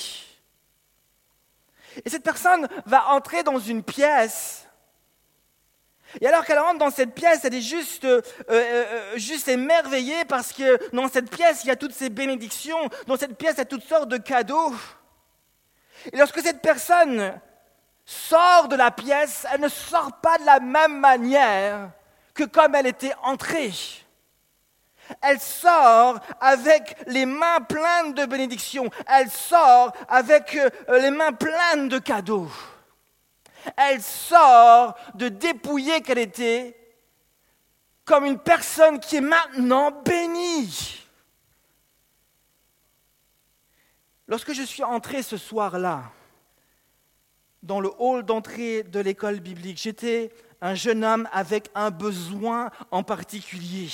Et 2.04 2.10
cette 2.10 2.24
personne 2.24 2.66
va 2.86 3.10
entrer 3.10 3.44
dans 3.44 3.60
une 3.60 3.84
pièce. 3.84 4.66
Et 6.20 6.26
alors 6.26 6.44
qu'elle 6.44 6.58
rentre 6.58 6.80
dans 6.80 6.90
cette 6.90 7.14
pièce, 7.14 7.44
elle 7.44 7.54
est 7.54 7.60
juste, 7.60 8.04
euh, 8.06 8.20
euh, 8.50 9.16
juste 9.16 9.46
émerveillée 9.46 10.24
parce 10.24 10.52
que 10.52 10.92
dans 10.92 11.06
cette 11.06 11.30
pièce, 11.30 11.62
il 11.62 11.68
y 11.68 11.70
a 11.70 11.76
toutes 11.76 11.94
ces 11.94 12.10
bénédictions. 12.10 12.90
Dans 13.06 13.16
cette 13.16 13.38
pièce, 13.38 13.54
il 13.54 13.58
y 13.58 13.60
a 13.60 13.64
toutes 13.64 13.84
sortes 13.84 14.08
de 14.08 14.18
cadeaux. 14.18 14.74
Et 16.12 16.16
lorsque 16.16 16.40
cette 16.40 16.62
personne 16.62 17.40
sort 18.04 18.68
de 18.68 18.76
la 18.76 18.90
pièce, 18.90 19.46
elle 19.52 19.60
ne 19.60 19.68
sort 19.68 20.20
pas 20.20 20.38
de 20.38 20.44
la 20.44 20.60
même 20.60 20.98
manière 20.98 21.90
que 22.34 22.44
comme 22.44 22.74
elle 22.74 22.86
était 22.86 23.14
entrée. 23.22 23.72
Elle 25.20 25.40
sort 25.40 26.18
avec 26.40 26.96
les 27.06 27.26
mains 27.26 27.60
pleines 27.60 28.14
de 28.14 28.24
bénédictions. 28.24 28.90
Elle 29.06 29.30
sort 29.30 29.92
avec 30.08 30.54
euh, 30.54 30.70
les 30.98 31.10
mains 31.10 31.32
pleines 31.32 31.88
de 31.88 31.98
cadeaux. 31.98 32.50
Elle 33.76 34.02
sort 34.02 34.94
de 35.14 35.28
dépouillée 35.28 36.00
qu'elle 36.00 36.18
était 36.18 36.76
comme 38.04 38.24
une 38.24 38.38
personne 38.38 39.00
qui 39.00 39.16
est 39.16 39.22
maintenant 39.22 39.90
bénie. 39.90 41.00
Lorsque 44.26 44.52
je 44.52 44.62
suis 44.62 44.82
entré 44.82 45.22
ce 45.22 45.36
soir-là, 45.36 46.04
dans 47.64 47.80
le 47.80 47.90
hall 47.98 48.24
d'entrée 48.24 48.82
de 48.84 49.00
l'école 49.00 49.40
biblique. 49.40 49.80
J'étais 49.82 50.30
un 50.60 50.74
jeune 50.74 51.04
homme 51.04 51.28
avec 51.32 51.70
un 51.74 51.90
besoin 51.90 52.70
en 52.90 53.02
particulier. 53.02 53.88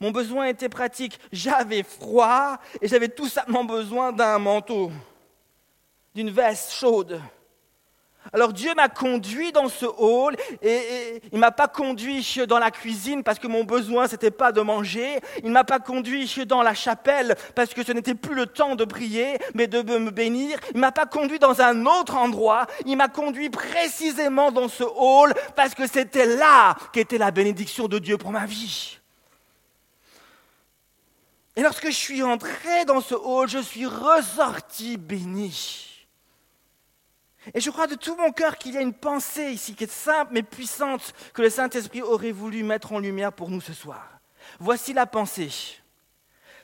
Mon 0.00 0.10
besoin 0.10 0.46
était 0.46 0.68
pratique. 0.68 1.18
J'avais 1.32 1.82
froid 1.82 2.58
et 2.80 2.88
j'avais 2.88 3.08
tout 3.08 3.28
simplement 3.28 3.64
besoin 3.64 4.12
d'un 4.12 4.38
manteau, 4.38 4.92
d'une 6.14 6.30
veste 6.30 6.72
chaude. 6.72 7.20
Alors 8.32 8.52
Dieu 8.52 8.74
m'a 8.74 8.88
conduit 8.88 9.52
dans 9.52 9.68
ce 9.68 9.86
hall 9.86 10.36
et, 10.62 11.22
il 11.32 11.38
m'a 11.38 11.50
pas 11.50 11.68
conduit 11.68 12.24
dans 12.48 12.58
la 12.58 12.70
cuisine 12.70 13.22
parce 13.22 13.38
que 13.38 13.46
mon 13.46 13.64
besoin 13.64 14.06
n'était 14.06 14.30
pas 14.30 14.52
de 14.52 14.60
manger. 14.60 15.20
Il 15.44 15.50
m'a 15.50 15.64
pas 15.64 15.78
conduit 15.78 16.30
dans 16.46 16.62
la 16.62 16.74
chapelle 16.74 17.36
parce 17.54 17.74
que 17.74 17.84
ce 17.84 17.92
n'était 17.92 18.14
plus 18.14 18.34
le 18.34 18.46
temps 18.46 18.74
de 18.74 18.84
prier 18.84 19.38
mais 19.54 19.66
de 19.66 19.82
me 19.82 20.10
bénir. 20.10 20.58
Il 20.74 20.80
m'a 20.80 20.92
pas 20.92 21.06
conduit 21.06 21.38
dans 21.38 21.60
un 21.60 21.86
autre 21.86 22.16
endroit. 22.16 22.66
Il 22.84 22.96
m'a 22.96 23.08
conduit 23.08 23.50
précisément 23.50 24.50
dans 24.50 24.68
ce 24.68 24.84
hall 24.84 25.34
parce 25.54 25.74
que 25.74 25.86
c'était 25.86 26.26
là 26.26 26.76
qu'était 26.92 27.18
la 27.18 27.30
bénédiction 27.30 27.88
de 27.88 27.98
Dieu 27.98 28.18
pour 28.18 28.32
ma 28.32 28.46
vie. 28.46 28.98
Et 31.56 31.62
lorsque 31.62 31.86
je 31.86 31.96
suis 31.96 32.22
entré 32.22 32.84
dans 32.86 33.00
ce 33.00 33.14
hall, 33.14 33.48
je 33.48 33.58
suis 33.58 33.86
ressorti 33.86 34.98
béni. 34.98 35.85
Et 37.54 37.60
je 37.60 37.70
crois 37.70 37.86
de 37.86 37.94
tout 37.94 38.16
mon 38.16 38.32
cœur 38.32 38.58
qu'il 38.58 38.74
y 38.74 38.78
a 38.78 38.80
une 38.80 38.94
pensée 38.94 39.50
ici 39.52 39.74
qui 39.74 39.84
est 39.84 39.90
simple 39.90 40.32
mais 40.32 40.42
puissante 40.42 41.14
que 41.32 41.42
le 41.42 41.50
Saint-Esprit 41.50 42.02
aurait 42.02 42.32
voulu 42.32 42.62
mettre 42.62 42.92
en 42.92 42.98
lumière 42.98 43.32
pour 43.32 43.50
nous 43.50 43.60
ce 43.60 43.72
soir. 43.72 44.20
Voici 44.58 44.92
la 44.92 45.06
pensée. 45.06 45.50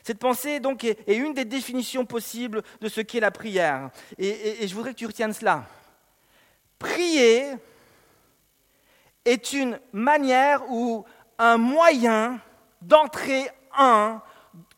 Cette 0.03 0.19
pensée 0.19 0.59
donc 0.59 0.85
est, 0.85 0.99
une 1.07 1.35
des 1.35 1.45
définitions 1.45 2.05
possibles 2.05 2.62
de 2.81 2.89
ce 2.89 3.01
qu'est 3.01 3.21
la 3.21 3.31
prière. 3.31 3.91
Et, 4.19 4.67
je 4.67 4.75
voudrais 4.75 4.93
que 4.93 4.99
tu 4.99 5.07
retiennes 5.07 5.33
cela. 5.33 5.65
Prier 6.79 7.53
est 9.25 9.53
une 9.53 9.79
manière 9.93 10.69
ou 10.69 11.05
un 11.39 11.57
moyen 11.57 12.41
d'entrer 12.81 13.49
en 13.79 14.21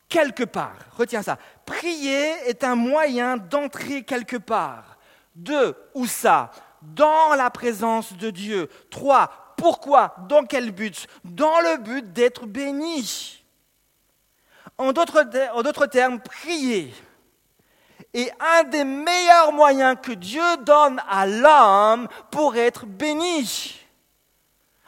quelque 0.07 0.43
part. 0.43 0.77
Retiens 0.95 1.23
ça. 1.23 1.39
Prier 1.65 2.31
est 2.47 2.63
un 2.63 2.75
moyen 2.75 3.37
d'entrer 3.37 4.03
quelque 4.03 4.37
part. 4.37 4.94
Deux, 5.35 5.75
où 5.93 6.07
ça? 6.07 6.51
Dans 6.81 7.35
la 7.35 7.49
présence 7.49 8.13
de 8.13 8.29
Dieu. 8.29 8.69
Trois, 8.89 9.53
pourquoi? 9.57 10.15
Dans 10.27 10.45
quel 10.45 10.71
but? 10.71 11.07
Dans 11.23 11.59
le 11.59 11.77
but 11.77 12.13
d'être 12.13 12.45
béni. 12.45 13.43
En 14.77 14.91
d'autres 14.91 15.85
termes, 15.85 16.19
prier 16.19 16.93
est 18.13 18.31
un 18.39 18.63
des 18.63 18.83
meilleurs 18.83 19.51
moyens 19.51 19.97
que 20.01 20.11
Dieu 20.13 20.43
donne 20.61 21.01
à 21.09 21.25
l'homme 21.25 22.07
pour 22.31 22.55
être 22.55 22.85
béni. 22.85 23.79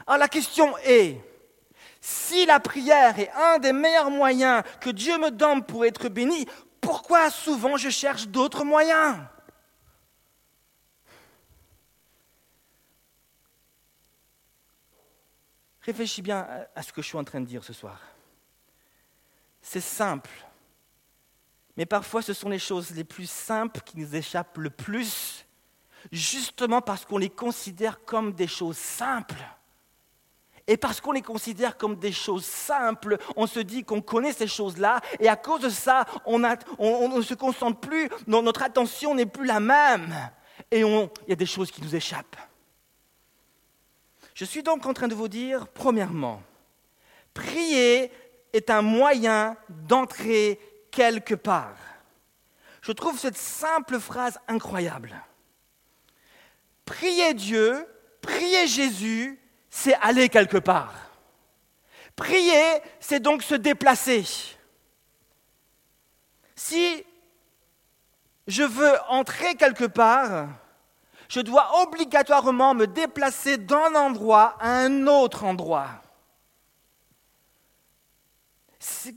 Alors 0.06 0.20
la 0.20 0.28
question 0.30 0.78
est, 0.86 1.22
si 2.00 2.46
la 2.46 2.62
prière 2.62 3.20
est 3.20 3.32
un 3.32 3.60
des 3.60 3.74
meilleurs 3.74 4.10
moyens 4.10 4.64
que 4.80 4.90
Dieu 4.90 5.18
me 5.18 5.30
donne 5.30 5.64
pour 5.64 5.86
être 5.86 6.08
béni, 6.08 6.48
pourquoi 6.80 7.30
souvent 7.30 7.76
je 7.76 7.90
cherche 7.90 8.28
d'autres 8.28 8.64
moyens? 8.64 9.18
Réfléchis 15.88 16.22
bien 16.22 16.46
à 16.76 16.84
ce 16.84 16.92
que 16.92 17.02
je 17.02 17.08
suis 17.08 17.18
en 17.18 17.24
train 17.24 17.40
de 17.40 17.46
dire 17.46 17.64
ce 17.64 17.72
soir. 17.72 17.98
C'est 19.62 19.80
simple, 19.80 20.30
mais 21.78 21.86
parfois 21.86 22.22
ce 22.22 22.34
sont 22.34 22.50
les 22.50 22.60
choses 22.60 22.92
les 22.92 23.06
plus 23.06 23.30
simples 23.30 23.80
qui 23.86 23.98
nous 23.98 24.14
échappent 24.14 24.58
le 24.58 24.70
plus, 24.70 25.46
justement 26.12 26.82
parce 26.82 27.06
qu'on 27.06 27.18
les 27.18 27.30
considère 27.30 28.04
comme 28.04 28.34
des 28.34 28.48
choses 28.48 28.78
simples. 28.78 29.42
Et 30.68 30.76
parce 30.76 31.00
qu'on 31.00 31.14
les 31.14 31.22
considère 31.22 31.78
comme 31.78 31.96
des 31.96 32.12
choses 32.12 32.44
simples, 32.44 33.18
on 33.38 33.48
se 33.48 33.62
dit 33.62 33.86
qu'on 33.86 34.02
connaît 34.02 34.34
ces 34.34 34.48
choses-là, 34.48 35.00
et 35.22 35.30
à 35.30 35.38
cause 35.38 35.62
de 35.62 35.70
ça, 35.70 36.06
on, 36.26 36.38
ne 36.40 37.22
se 37.22 37.34
concentre 37.34 37.80
plus, 37.80 38.10
notre 38.28 38.62
attention 38.62 39.16
n'est 39.16 39.26
plus 39.26 39.46
la 39.46 39.62
même, 39.62 40.14
et 40.70 40.82
il 40.82 41.10
y 41.30 41.32
a 41.32 41.38
des 41.38 41.46
choses 41.46 41.72
qui 41.72 41.82
nous 41.82 41.96
échappent. 41.96 42.36
Je 44.38 44.46
suis 44.46 44.62
donc 44.62 44.86
en 44.86 44.94
train 44.94 45.08
de 45.08 45.16
vous 45.16 45.30
dire, 45.30 45.68
premièrement, 45.68 46.44
prier 47.34 48.12
est 48.54 48.70
un 48.70 48.84
moyen 48.84 49.58
d'entrer 49.68 50.60
quelque 50.92 51.34
part. 51.34 51.76
Je 52.84 52.92
trouve 52.92 53.18
cette 53.18 53.36
simple 53.36 54.00
phrase 54.00 54.38
incroyable. 54.48 55.16
Prier 56.86 57.34
Dieu, 57.34 57.88
prier 58.22 58.68
Jésus, 58.68 59.40
c'est 59.72 59.96
aller 59.96 60.30
quelque 60.30 60.58
part. 60.58 60.94
Prier, 62.16 62.84
c'est 63.00 63.20
donc 63.20 63.42
se 63.42 63.56
déplacer. 63.56 64.24
Si 66.56 67.04
je 68.46 68.62
veux 68.62 68.94
entrer 69.08 69.56
quelque 69.56 69.86
part, 69.86 70.48
je 71.30 71.42
dois 71.42 71.82
obligatoirement 71.82 72.74
me 72.74 72.88
déplacer 72.88 73.58
d'un 73.58 73.96
endroit 73.96 74.56
à 74.60 74.70
un 74.70 75.08
autre 75.08 75.44
endroit. 75.44 75.90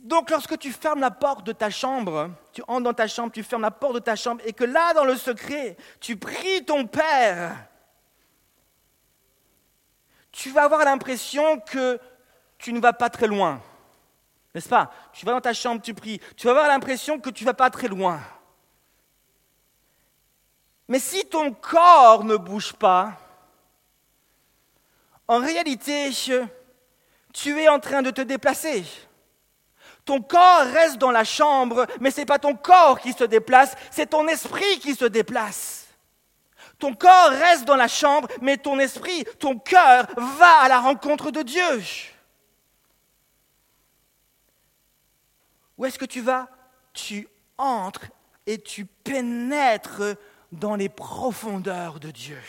Donc 0.05 0.31
lorsque 0.31 0.59
tu 0.59 0.73
fermes 0.73 1.01
la 1.01 1.11
porte 1.11 1.45
de 1.45 1.53
ta 1.53 1.71
chambre, 1.71 2.31
tu 2.53 2.63
entres 2.67 2.85
dans 2.85 2.95
ta 2.95 3.07
chambre, 3.07 3.33
tu 3.33 3.43
fermes 3.43 3.63
la 3.63 3.71
porte 3.71 3.95
de 3.95 4.01
ta 4.01 4.17
chambre 4.17 4.43
et 4.45 4.53
que 4.53 4.65
là, 4.65 4.95
dans 4.95 5.05
le 5.05 5.17
secret, 5.17 5.77
tu 6.01 6.17
pries 6.17 6.65
ton 6.65 6.87
Père, 6.87 7.57
tu 10.33 10.51
vas 10.51 10.65
avoir 10.65 10.85
l'impression 10.85 11.61
que 11.61 12.01
tu 12.59 12.73
ne 12.73 12.81
vas 12.81 12.93
pas 12.93 13.11
très 13.11 13.27
loin. 13.27 13.61
N'est-ce 14.55 14.69
pas? 14.69 14.91
Tu 15.13 15.25
vas 15.25 15.33
dans 15.33 15.41
ta 15.41 15.55
chambre, 15.55 15.81
tu 15.81 15.95
pries. 15.95 16.21
Tu 16.37 16.47
vas 16.47 16.53
avoir 16.53 16.69
l'impression 16.69 17.21
que 17.21 17.31
tu 17.31 17.45
ne 17.45 17.47
vas 17.47 17.55
pas 17.55 17.71
très 17.71 17.89
loin. 17.89 18.21
Mais 20.91 20.99
si 20.99 21.25
ton 21.25 21.53
corps 21.53 22.25
ne 22.25 22.37
bouge 22.37 22.73
pas, 22.73 23.17
en 25.29 25.39
réalité, 25.39 26.11
tu 27.33 27.61
es 27.61 27.69
en 27.69 27.79
train 27.79 28.03
de 28.03 28.11
te 28.11 28.23
déplacer. 28.23 28.85
Ton 30.05 30.21
corps 30.21 30.65
reste 30.65 30.99
dans 30.99 31.13
la 31.13 31.23
chambre, 31.23 31.87
mais 32.01 32.11
ce 32.11 32.19
n'est 32.19 32.27
pas 32.27 32.41
ton 32.41 32.57
corps 32.57 32.99
qui 32.99 33.13
se 33.13 33.23
déplace, 33.23 33.77
c'est 33.93 34.11
ton 34.11 34.27
esprit 34.27 34.81
qui 34.81 34.97
se 34.97 35.05
déplace. 35.05 35.87
Ton 36.77 36.93
corps 36.93 37.31
reste 37.31 37.67
dans 37.67 37.77
la 37.77 37.87
chambre, 37.87 38.27
mais 38.41 38.57
ton 38.57 38.81
esprit, 38.81 39.25
ton 39.39 39.61
cœur 39.61 40.09
va 40.17 40.57
à 40.63 40.69
la 40.69 40.81
rencontre 40.81 41.31
de 41.31 41.43
Dieu. 41.43 41.85
Où 45.79 45.85
est-ce 45.85 46.01
que 46.01 46.05
tu 46.05 46.21
vas? 46.21 46.49
Tu 46.93 47.29
entres 47.59 48.07
et 48.45 48.61
tu 48.61 48.87
pénètres 48.87 50.17
dans 50.53 50.77
les 50.77 50.89
profondeurs 50.89 52.01
de 52.01 52.11
Dieu. 52.11 52.41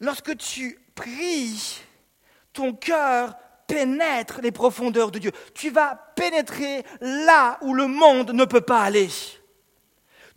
Lorsque 0.00 0.36
tu 0.36 0.78
pries, 0.94 1.82
ton 2.52 2.72
cœur 2.72 3.34
pénètre 3.66 4.40
les 4.40 4.52
profondeurs 4.52 5.10
de 5.10 5.18
Dieu. 5.18 5.32
Tu 5.54 5.70
vas 5.70 5.96
pénétrer 6.14 6.84
là 7.00 7.58
où 7.62 7.74
le 7.74 7.86
monde 7.86 8.32
ne 8.32 8.44
peut 8.44 8.60
pas 8.60 8.82
aller 8.82 9.10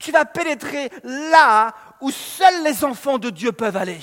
tu 0.01 0.11
vas 0.11 0.25
pénétrer 0.25 0.89
là 1.03 1.73
où 2.01 2.11
seuls 2.11 2.63
les 2.63 2.83
enfants 2.83 3.19
de 3.19 3.29
Dieu 3.29 3.51
peuvent 3.51 3.77
aller. 3.77 3.99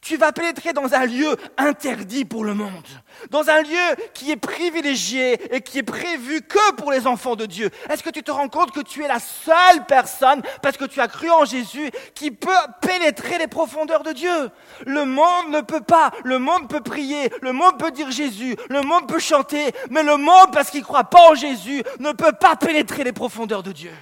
Tu 0.00 0.16
vas 0.16 0.32
pénétrer 0.32 0.72
dans 0.72 0.94
un 0.94 1.04
lieu 1.04 1.36
interdit 1.58 2.24
pour 2.24 2.42
le 2.42 2.54
monde, 2.54 2.86
dans 3.28 3.50
un 3.50 3.60
lieu 3.60 3.96
qui 4.14 4.30
est 4.30 4.36
privilégié 4.36 5.54
et 5.54 5.60
qui 5.60 5.78
est 5.78 5.82
prévu 5.82 6.40
que 6.40 6.72
pour 6.72 6.90
les 6.90 7.06
enfants 7.06 7.36
de 7.36 7.44
Dieu. 7.44 7.68
Est-ce 7.90 8.02
que 8.02 8.08
tu 8.08 8.22
te 8.22 8.30
rends 8.30 8.48
compte 8.48 8.72
que 8.72 8.80
tu 8.80 9.04
es 9.04 9.08
la 9.08 9.18
seule 9.20 9.84
personne, 9.86 10.40
parce 10.62 10.78
que 10.78 10.86
tu 10.86 11.02
as 11.02 11.08
cru 11.08 11.30
en 11.30 11.44
Jésus, 11.44 11.90
qui 12.14 12.30
peut 12.30 12.50
pénétrer 12.80 13.36
les 13.36 13.46
profondeurs 13.46 14.02
de 14.02 14.12
Dieu? 14.12 14.50
Le 14.86 15.04
monde 15.04 15.50
ne 15.50 15.60
peut 15.60 15.82
pas, 15.82 16.12
le 16.24 16.38
monde 16.38 16.66
peut 16.68 16.80
prier, 16.80 17.30
le 17.42 17.52
monde 17.52 17.78
peut 17.78 17.90
dire 17.90 18.10
Jésus, 18.10 18.56
le 18.70 18.80
monde 18.80 19.06
peut 19.06 19.18
chanter, 19.18 19.70
mais 19.90 20.02
le 20.02 20.16
monde, 20.16 20.50
parce 20.50 20.70
qu'il 20.70 20.80
ne 20.80 20.86
croit 20.86 21.04
pas 21.04 21.30
en 21.30 21.34
Jésus, 21.34 21.82
ne 21.98 22.12
peut 22.12 22.32
pas 22.32 22.56
pénétrer 22.56 23.04
les 23.04 23.12
profondeurs 23.12 23.62
de 23.62 23.72
Dieu. 23.72 23.92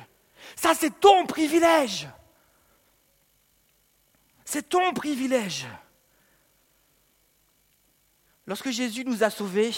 Ça, 0.54 0.70
c'est 0.78 1.00
ton 1.00 1.26
privilège. 1.26 2.08
C'est 4.44 4.68
ton 4.68 4.92
privilège. 4.92 5.66
Lorsque 8.48 8.70
Jésus 8.70 9.04
nous 9.04 9.24
a 9.24 9.28
sauvés, 9.28 9.72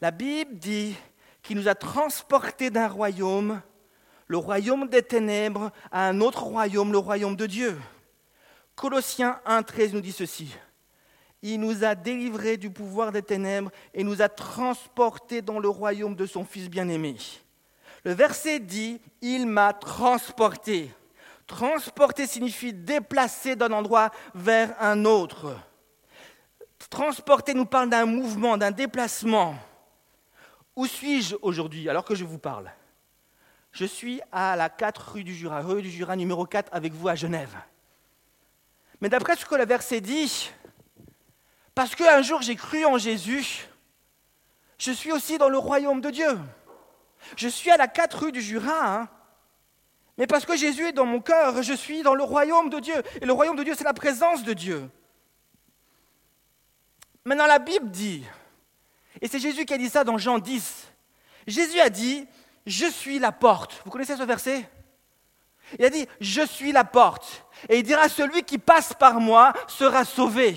la 0.00 0.10
Bible 0.10 0.56
dit 0.56 0.96
qu'il 1.42 1.58
nous 1.58 1.68
a 1.68 1.74
transportés 1.74 2.70
d'un 2.70 2.88
royaume, 2.88 3.60
le 4.28 4.38
royaume 4.38 4.88
des 4.88 5.02
ténèbres, 5.02 5.70
à 5.92 6.08
un 6.08 6.22
autre 6.22 6.44
royaume, 6.44 6.90
le 6.90 6.96
royaume 6.96 7.36
de 7.36 7.44
Dieu. 7.44 7.78
Colossiens 8.74 9.38
1.13 9.46 9.92
nous 9.92 10.00
dit 10.00 10.10
ceci. 10.12 10.56
Il 11.42 11.60
nous 11.60 11.84
a 11.84 11.94
délivrés 11.94 12.56
du 12.56 12.70
pouvoir 12.70 13.12
des 13.12 13.20
ténèbres 13.20 13.70
et 13.92 14.04
nous 14.04 14.22
a 14.22 14.30
transportés 14.30 15.42
dans 15.42 15.58
le 15.58 15.68
royaume 15.68 16.16
de 16.16 16.24
son 16.24 16.46
Fils 16.46 16.70
bien-aimé. 16.70 17.16
Le 18.04 18.14
verset 18.14 18.58
dit, 18.58 19.02
il 19.20 19.46
m'a 19.46 19.74
transporté. 19.74 20.90
Transporter 21.46 22.26
signifie 22.26 22.72
déplacer 22.72 23.54
d'un 23.54 23.72
endroit 23.72 24.12
vers 24.34 24.74
un 24.80 25.04
autre. 25.04 25.58
Transporter 26.88 27.54
nous 27.54 27.66
parle 27.66 27.90
d'un 27.90 28.06
mouvement, 28.06 28.56
d'un 28.56 28.70
déplacement. 28.70 29.56
Où 30.74 30.86
suis-je 30.86 31.36
aujourd'hui 31.42 31.88
alors 31.88 32.04
que 32.04 32.14
je 32.14 32.24
vous 32.24 32.38
parle? 32.38 32.70
Je 33.72 33.84
suis 33.84 34.20
à 34.32 34.56
la 34.56 34.68
4 34.68 35.12
rue 35.12 35.24
du 35.24 35.34
Jura, 35.34 35.60
rue 35.60 35.82
du 35.82 35.90
Jura 35.90 36.16
numéro 36.16 36.46
4 36.46 36.70
avec 36.72 36.92
vous 36.92 37.08
à 37.08 37.14
Genève. 37.14 37.54
Mais 39.00 39.08
d'après 39.08 39.36
ce 39.36 39.44
que 39.44 39.54
le 39.54 39.64
verset 39.64 40.00
dit, 40.00 40.50
parce 41.74 41.94
qu'un 41.94 42.22
jour 42.22 42.42
j'ai 42.42 42.56
cru 42.56 42.84
en 42.84 42.98
Jésus, 42.98 43.68
je 44.78 44.90
suis 44.90 45.12
aussi 45.12 45.38
dans 45.38 45.48
le 45.48 45.58
royaume 45.58 46.00
de 46.00 46.10
Dieu. 46.10 46.38
Je 47.36 47.48
suis 47.48 47.70
à 47.70 47.76
la 47.76 47.86
4 47.86 48.24
rue 48.24 48.32
du 48.32 48.40
Jura, 48.40 48.86
hein. 48.86 49.08
mais 50.16 50.26
parce 50.26 50.46
que 50.46 50.56
Jésus 50.56 50.88
est 50.88 50.92
dans 50.92 51.06
mon 51.06 51.20
cœur, 51.20 51.62
je 51.62 51.74
suis 51.74 52.02
dans 52.02 52.14
le 52.14 52.24
royaume 52.24 52.70
de 52.70 52.80
Dieu. 52.80 53.02
Et 53.20 53.26
le 53.26 53.32
royaume 53.32 53.56
de 53.56 53.62
Dieu, 53.62 53.74
c'est 53.76 53.84
la 53.84 53.94
présence 53.94 54.42
de 54.42 54.54
Dieu. 54.54 54.90
Maintenant, 57.24 57.46
la 57.46 57.58
Bible 57.58 57.90
dit, 57.90 58.24
et 59.20 59.28
c'est 59.28 59.38
Jésus 59.38 59.64
qui 59.64 59.74
a 59.74 59.78
dit 59.78 59.90
ça 59.90 60.04
dans 60.04 60.18
Jean 60.18 60.38
10, 60.38 60.88
Jésus 61.46 61.80
a 61.80 61.90
dit, 61.90 62.26
je 62.66 62.86
suis 62.86 63.18
la 63.18 63.32
porte. 63.32 63.80
Vous 63.84 63.90
connaissez 63.90 64.16
ce 64.16 64.22
verset? 64.22 64.68
Il 65.78 65.84
a 65.84 65.90
dit, 65.90 66.06
je 66.20 66.44
suis 66.46 66.72
la 66.72 66.84
porte. 66.84 67.44
Et 67.68 67.78
il 67.78 67.82
dira, 67.82 68.08
celui 68.08 68.42
qui 68.42 68.58
passe 68.58 68.94
par 68.94 69.20
moi 69.20 69.52
sera 69.68 70.04
sauvé. 70.04 70.56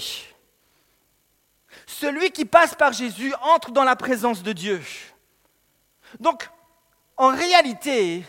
Celui 1.85 2.31
qui 2.31 2.45
passe 2.45 2.75
par 2.75 2.93
Jésus 2.93 3.33
entre 3.41 3.71
dans 3.71 3.83
la 3.83 3.95
présence 3.95 4.41
de 4.43 4.53
Dieu. 4.53 4.81
Donc, 6.19 6.49
en 7.17 7.29
réalité, 7.29 8.23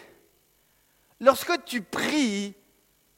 lorsque 1.21 1.65
tu 1.65 1.83
pries, 1.83 2.55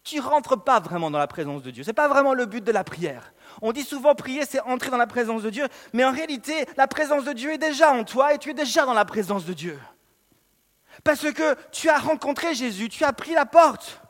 tu 0.04 0.20
rentres 0.20 0.62
pas 0.62 0.78
vraiment 0.78 1.10
dans 1.10 1.18
la 1.18 1.26
présence 1.26 1.62
de 1.62 1.70
Dieu. 1.70 1.82
Ce 1.82 1.90
n'est 1.90 1.94
pas 1.94 2.08
vraiment 2.08 2.34
le 2.34 2.46
but 2.46 2.62
de 2.62 2.72
la 2.72 2.84
prière. 2.84 3.32
On 3.62 3.72
dit 3.72 3.84
souvent 3.84 4.14
prier, 4.14 4.44
c'est 4.44 4.60
entrer 4.60 4.90
dans 4.90 4.96
la 4.96 5.06
présence 5.06 5.42
de 5.42 5.50
Dieu, 5.50 5.66
mais 5.92 6.04
en 6.04 6.12
réalité, 6.12 6.66
la 6.76 6.86
présence 6.86 7.24
de 7.24 7.32
Dieu 7.32 7.52
est 7.52 7.58
déjà 7.58 7.90
en 7.92 8.04
toi 8.04 8.34
et 8.34 8.38
tu 8.38 8.50
es 8.50 8.54
déjà 8.54 8.84
dans 8.84 8.92
la 8.92 9.04
présence 9.04 9.44
de 9.44 9.52
Dieu. 9.52 9.80
Parce 11.04 11.30
que 11.32 11.56
tu 11.70 11.88
as 11.88 11.98
rencontré 11.98 12.54
Jésus, 12.54 12.88
tu 12.88 13.04
as 13.04 13.12
pris 13.12 13.32
la 13.32 13.46
porte. 13.46 14.00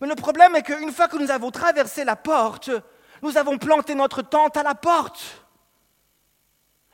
Mais 0.00 0.06
le 0.06 0.14
problème 0.14 0.56
est 0.56 0.62
qu'une 0.62 0.92
fois 0.92 1.08
que 1.08 1.16
nous 1.16 1.30
avons 1.30 1.50
traversé 1.50 2.04
la 2.04 2.16
porte, 2.16 2.70
nous 3.22 3.36
avons 3.36 3.58
planté 3.58 3.94
notre 3.94 4.22
tente 4.22 4.56
à 4.56 4.62
la 4.62 4.74
porte. 4.74 5.20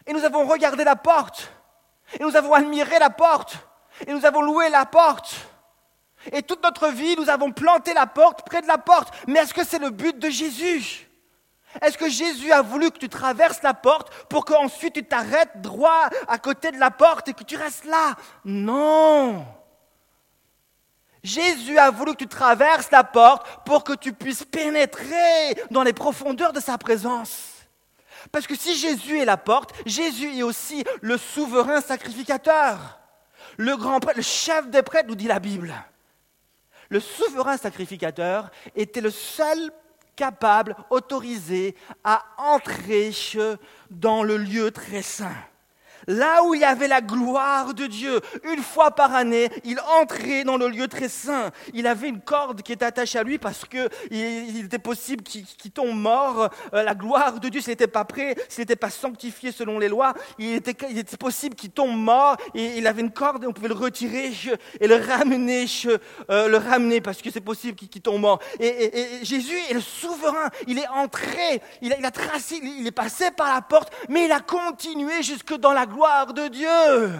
Et 0.07 0.13
nous 0.13 0.25
avons 0.25 0.47
regardé 0.47 0.85
la 0.85 0.97
porte. 0.97 1.53
Et 2.19 2.23
nous 2.23 2.37
avons 2.37 2.55
admiré 2.55 2.99
la 2.99 3.11
porte. 3.11 3.57
Et 4.07 4.13
nous 4.13 4.25
avons 4.25 4.43
loué 4.43 4.69
la 4.69 4.87
porte. 4.87 5.35
Et 6.33 6.43
toute 6.43 6.63
notre 6.63 6.89
vie, 6.89 7.17
nous 7.17 7.31
avons 7.31 7.53
planté 7.53 7.95
la 7.95 8.07
porte 8.07 8.45
près 8.45 8.63
de 8.63 8.67
la 8.67 8.79
porte. 8.79 9.15
Mais 9.29 9.41
est-ce 9.41 9.55
que 9.55 9.65
c'est 9.65 9.79
le 9.79 9.91
but 9.91 10.19
de 10.19 10.29
Jésus? 10.29 11.06
Est-ce 11.83 11.99
que 11.99 12.09
Jésus 12.09 12.53
a 12.53 12.63
voulu 12.63 12.91
que 12.91 12.99
tu 12.99 13.09
traverses 13.09 13.63
la 13.63 13.75
porte 13.75 14.13
pour 14.29 14.45
qu'ensuite 14.45 14.95
tu 14.95 15.05
t'arrêtes 15.05 15.61
droit 15.61 16.09
à 16.29 16.39
côté 16.39 16.71
de 16.71 16.79
la 16.79 16.91
porte 16.91 17.29
et 17.29 17.33
que 17.35 17.45
tu 17.45 17.57
restes 17.57 17.85
là? 17.85 18.15
Non 18.45 19.47
Jésus 21.23 21.77
a 21.77 21.91
voulu 21.91 22.13
que 22.13 22.19
tu 22.19 22.29
traverses 22.29 22.91
la 22.93 23.03
porte 23.03 23.47
pour 23.65 23.83
que 23.83 23.95
tu 23.95 24.13
puisses 24.13 24.45
pénétrer 24.45 25.57
dans 25.71 25.83
les 25.83 25.93
profondeurs 25.93 26.53
de 26.53 26.61
sa 26.61 26.79
présence. 26.79 27.53
Parce 28.31 28.47
que 28.47 28.57
si 28.57 28.77
Jésus 28.77 29.19
est 29.19 29.25
la 29.25 29.37
porte, 29.37 29.75
Jésus 29.87 30.39
est 30.39 30.43
aussi 30.43 30.85
le 31.01 31.19
souverain 31.19 31.81
sacrificateur. 31.81 33.01
Le 33.57 33.77
grand 33.77 33.99
prêtre, 33.99 34.19
le 34.19 34.23
chef 34.23 34.69
des 34.69 34.83
prêtres, 34.83 35.09
nous 35.09 35.17
dit 35.17 35.27
la 35.27 35.41
Bible. 35.41 35.75
Le 36.89 37.01
souverain 37.01 37.57
sacrificateur 37.57 38.51
était 38.77 39.01
le 39.01 39.11
seul 39.11 39.73
capable, 40.17 40.75
autorisé 40.91 41.77
à 42.03 42.25
entrer 42.39 43.13
dans 43.91 44.23
le 44.23 44.37
lieu 44.39 44.71
très 44.71 45.03
saint. 45.03 45.37
Là 46.07 46.45
où 46.45 46.55
il 46.55 46.61
y 46.61 46.65
avait 46.65 46.87
la 46.87 47.01
gloire 47.01 47.75
de 47.75 47.87
Dieu, 47.87 48.21
une 48.45 48.63
fois 48.63 48.93
par 48.93 49.15
année, 49.15 49.51
il 49.65 49.81
entrait 50.01 50.45
dans 50.45 50.57
le 50.57 50.69
lieu 50.69 50.87
très 50.87 51.09
saint. 51.09 51.51
Il 51.75 51.87
avait 51.87 52.09
une 52.09 52.21
corde 52.21 52.63
qui 52.63 52.73
était 52.73 52.85
attachée 52.85 53.19
à 53.19 53.25
lui 53.25 53.39
parce 53.39 53.65
qu'il 53.65 54.65
était 54.65 54.79
possible 54.79 55.25
qu'il 55.25 55.71
tombe 55.73 55.97
mort. 55.97 56.49
Euh, 56.75 56.83
la 56.85 56.95
gloire 56.95 57.41
de 57.41 57.49
Dieu, 57.49 57.61
s'il 57.61 57.73
n'était 57.73 57.89
pas 57.89 58.05
prêt, 58.05 58.37
s'il 58.49 58.63
n'était 58.63 58.77
pas 58.77 58.91
sanctifié 58.91 59.51
selon 59.51 59.81
les 59.81 59.89
lois, 59.89 60.15
il 60.39 60.55
était, 60.55 60.75
possible 61.19 61.57
qu'il 61.57 61.71
tombe 61.71 61.97
mort. 61.97 62.37
Et 62.55 62.79
il 62.79 62.87
avait 62.87 63.03
une 63.03 63.13
corde 63.13 63.43
et 63.43 63.47
on 63.49 63.53
pouvait 63.53 63.69
le 63.69 63.75
retirer 63.75 64.31
et 64.81 64.87
le 64.87 64.97
ramener, 64.97 65.67
euh, 66.31 66.49
le 66.49 66.57
ramener 66.57 67.01
parce 67.01 67.21
que 67.21 67.31
c'est 67.31 67.41
possible 67.41 67.77
qu'il 67.77 68.03
tombe 68.03 68.21
mort. 68.21 68.39
Et, 68.61 68.93
Jésus 69.23 69.59
est 69.71 69.75
le 69.75 69.81
souverain. 69.81 70.51
Il 70.69 70.79
est 70.79 70.89
entré, 70.89 71.61
il 71.83 71.93
a, 71.93 71.99
il 71.99 72.05
a 72.05 72.13
tracé, 72.13 72.61
il 72.63 72.87
est 72.87 72.93
passé 72.93 73.33
par 73.33 73.53
la 73.53 73.61
porte, 73.61 73.93
mais 74.09 74.27
il 74.27 74.33
a 74.33 74.41
continué 74.41 75.23
jusque 75.23 75.55
dans 75.57 75.73
la 75.73 75.85
gloire 75.87 75.96
gloire 75.97 76.35
de 76.35 76.49
Dieu. 76.49 77.13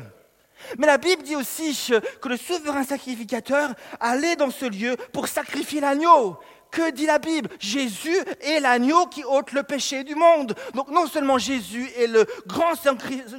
Mais 0.79 0.87
la 0.87 0.99
Bible 0.99 1.23
dit 1.23 1.37
aussi 1.37 1.91
que 2.21 2.29
le 2.29 2.37
souverain 2.37 2.85
sacrificateur 2.85 3.71
allait 4.01 4.37
dans 4.37 4.51
ce 4.51 4.67
lieu 4.67 4.97
pour 5.13 5.29
sacrifier 5.29 5.81
l'agneau. 5.81 6.39
Que 6.71 6.91
dit 6.91 7.07
la 7.07 7.19
Bible? 7.19 7.49
Jésus 7.59 8.17
est 8.41 8.61
l'agneau 8.61 9.07
qui 9.07 9.25
ôte 9.25 9.53
le 9.53 9.63
péché 9.63 10.05
du 10.05 10.15
monde. 10.15 10.55
Donc 10.75 10.91
non 10.91 11.07
seulement 11.07 11.39
Jésus 11.39 11.89
est 11.97 12.07
le 12.07 12.27
grand, 12.47 12.73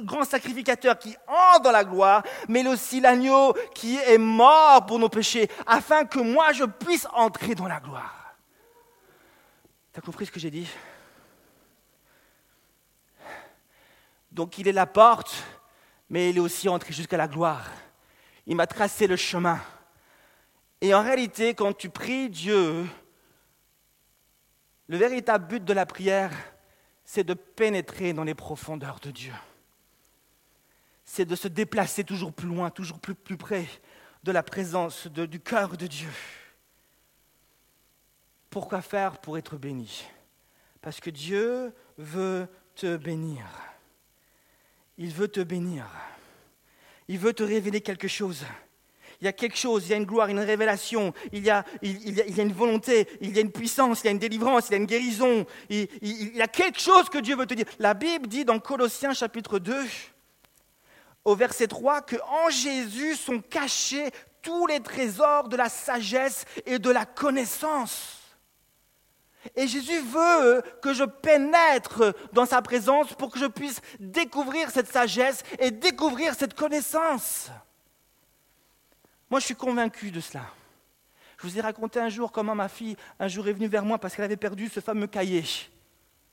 grand 0.02 0.24
sacrificateur 0.24 0.98
qui 0.98 1.14
entre 1.28 1.62
dans 1.62 1.70
la 1.72 1.84
gloire, 1.84 2.24
mais 2.48 2.66
aussi 2.66 3.00
l'agneau 3.00 3.54
qui 3.74 3.96
est 3.96 4.18
mort 4.18 4.86
pour 4.86 4.98
nos 4.98 5.08
péchés, 5.08 5.48
afin 5.66 6.04
que 6.04 6.18
moi 6.18 6.52
je 6.52 6.64
puisse 6.64 7.06
entrer 7.12 7.54
dans 7.54 7.68
la 7.68 7.78
gloire. 7.78 8.34
T'as 9.92 10.00
compris 10.00 10.26
ce 10.26 10.32
que 10.32 10.40
j'ai 10.40 10.50
dit? 10.50 10.68
Donc 14.38 14.56
il 14.56 14.68
est 14.68 14.72
la 14.72 14.86
porte, 14.86 15.34
mais 16.08 16.30
il 16.30 16.36
est 16.36 16.40
aussi 16.40 16.68
entré 16.68 16.92
jusqu'à 16.92 17.16
la 17.16 17.26
gloire. 17.26 17.68
Il 18.46 18.54
m'a 18.54 18.68
tracé 18.68 19.08
le 19.08 19.16
chemin. 19.16 19.60
Et 20.80 20.94
en 20.94 21.02
réalité, 21.02 21.54
quand 21.54 21.76
tu 21.76 21.90
pries 21.90 22.30
Dieu, 22.30 22.86
le 24.86 24.96
véritable 24.96 25.48
but 25.48 25.64
de 25.64 25.72
la 25.72 25.86
prière, 25.86 26.30
c'est 27.04 27.24
de 27.24 27.34
pénétrer 27.34 28.12
dans 28.12 28.22
les 28.22 28.36
profondeurs 28.36 29.00
de 29.00 29.10
Dieu. 29.10 29.34
C'est 31.04 31.24
de 31.24 31.34
se 31.34 31.48
déplacer 31.48 32.04
toujours 32.04 32.32
plus 32.32 32.46
loin, 32.46 32.70
toujours 32.70 33.00
plus, 33.00 33.16
près 33.36 33.66
de 34.22 34.30
la 34.30 34.44
présence 34.44 35.08
du 35.08 35.40
cœur 35.40 35.76
de 35.76 35.88
Dieu. 35.88 36.12
Pourquoi 38.50 38.82
faire? 38.82 39.18
Pour 39.18 39.36
être 39.36 39.56
béni 39.56 40.04
Parce 40.80 41.00
que 41.00 41.10
Dieu 41.10 41.74
veut 41.96 42.46
te 42.76 42.96
bénir. 42.96 43.44
Il 44.98 45.12
veut 45.12 45.28
te 45.28 45.40
bénir. 45.40 45.86
Il 47.06 47.18
veut 47.18 47.32
te 47.32 47.42
révéler 47.42 47.80
quelque 47.80 48.08
chose. 48.08 48.44
Il 49.20 49.24
y 49.24 49.28
a 49.28 49.32
quelque 49.32 49.56
chose, 49.56 49.86
il 49.86 49.90
y 49.90 49.94
a 49.94 49.96
une 49.96 50.04
gloire, 50.04 50.28
une 50.28 50.38
révélation, 50.38 51.12
il 51.32 51.44
y 51.44 51.50
a, 51.50 51.64
il, 51.82 52.14
y 52.14 52.40
a, 52.40 52.42
une 52.44 52.52
volonté, 52.52 53.08
il 53.20 53.34
y 53.34 53.38
a 53.38 53.40
une 53.40 53.50
puissance, 53.50 54.02
il 54.02 54.04
y 54.04 54.08
a 54.08 54.12
une 54.12 54.18
délivrance, 54.18 54.68
il 54.68 54.72
y 54.72 54.74
a 54.74 54.78
une 54.78 54.86
guérison. 54.86 55.44
Il, 55.68 55.88
il, 56.02 56.36
y 56.36 56.42
a 56.42 56.46
quelque 56.46 56.78
chose 56.78 57.08
que 57.08 57.18
Dieu 57.18 57.34
veut 57.36 57.46
te 57.46 57.54
dire. 57.54 57.66
La 57.80 57.94
Bible 57.94 58.28
dit 58.28 58.44
dans 58.44 58.60
Colossiens 58.60 59.14
chapitre 59.14 59.58
2, 59.58 59.74
au 61.24 61.34
verset 61.34 61.66
3, 61.66 62.02
que 62.02 62.16
en 62.16 62.50
Jésus 62.50 63.16
sont 63.16 63.40
cachés 63.40 64.10
tous 64.40 64.66
les 64.68 64.80
trésors 64.80 65.48
de 65.48 65.56
la 65.56 65.68
sagesse 65.68 66.44
et 66.64 66.78
de 66.78 66.90
la 66.90 67.04
connaissance. 67.04 68.17
Et 69.54 69.66
Jésus 69.66 70.00
veut 70.00 70.62
que 70.82 70.92
je 70.92 71.04
pénètre 71.04 72.14
dans 72.32 72.46
sa 72.46 72.60
présence 72.62 73.14
pour 73.14 73.30
que 73.30 73.38
je 73.38 73.46
puisse 73.46 73.80
découvrir 74.00 74.70
cette 74.70 74.90
sagesse 74.90 75.42
et 75.58 75.70
découvrir 75.70 76.34
cette 76.34 76.54
connaissance. 76.54 77.50
Moi, 79.30 79.40
je 79.40 79.46
suis 79.46 79.54
convaincu 79.54 80.10
de 80.10 80.20
cela. 80.20 80.42
Je 81.40 81.46
vous 81.46 81.58
ai 81.58 81.60
raconté 81.60 82.00
un 82.00 82.08
jour 82.08 82.32
comment 82.32 82.54
ma 82.54 82.68
fille, 82.68 82.96
un 83.20 83.28
jour, 83.28 83.46
est 83.46 83.52
venue 83.52 83.68
vers 83.68 83.84
moi 83.84 83.98
parce 83.98 84.14
qu'elle 84.16 84.24
avait 84.24 84.36
perdu 84.36 84.68
ce 84.68 84.80
fameux 84.80 85.06
cahier 85.06 85.44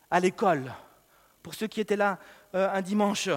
à 0.10 0.20
l'école. 0.20 0.74
Pour 1.44 1.54
ceux 1.54 1.68
qui 1.68 1.80
étaient 1.80 1.96
là 1.96 2.18
euh, 2.56 2.70
un 2.74 2.82
dimanche. 2.82 3.30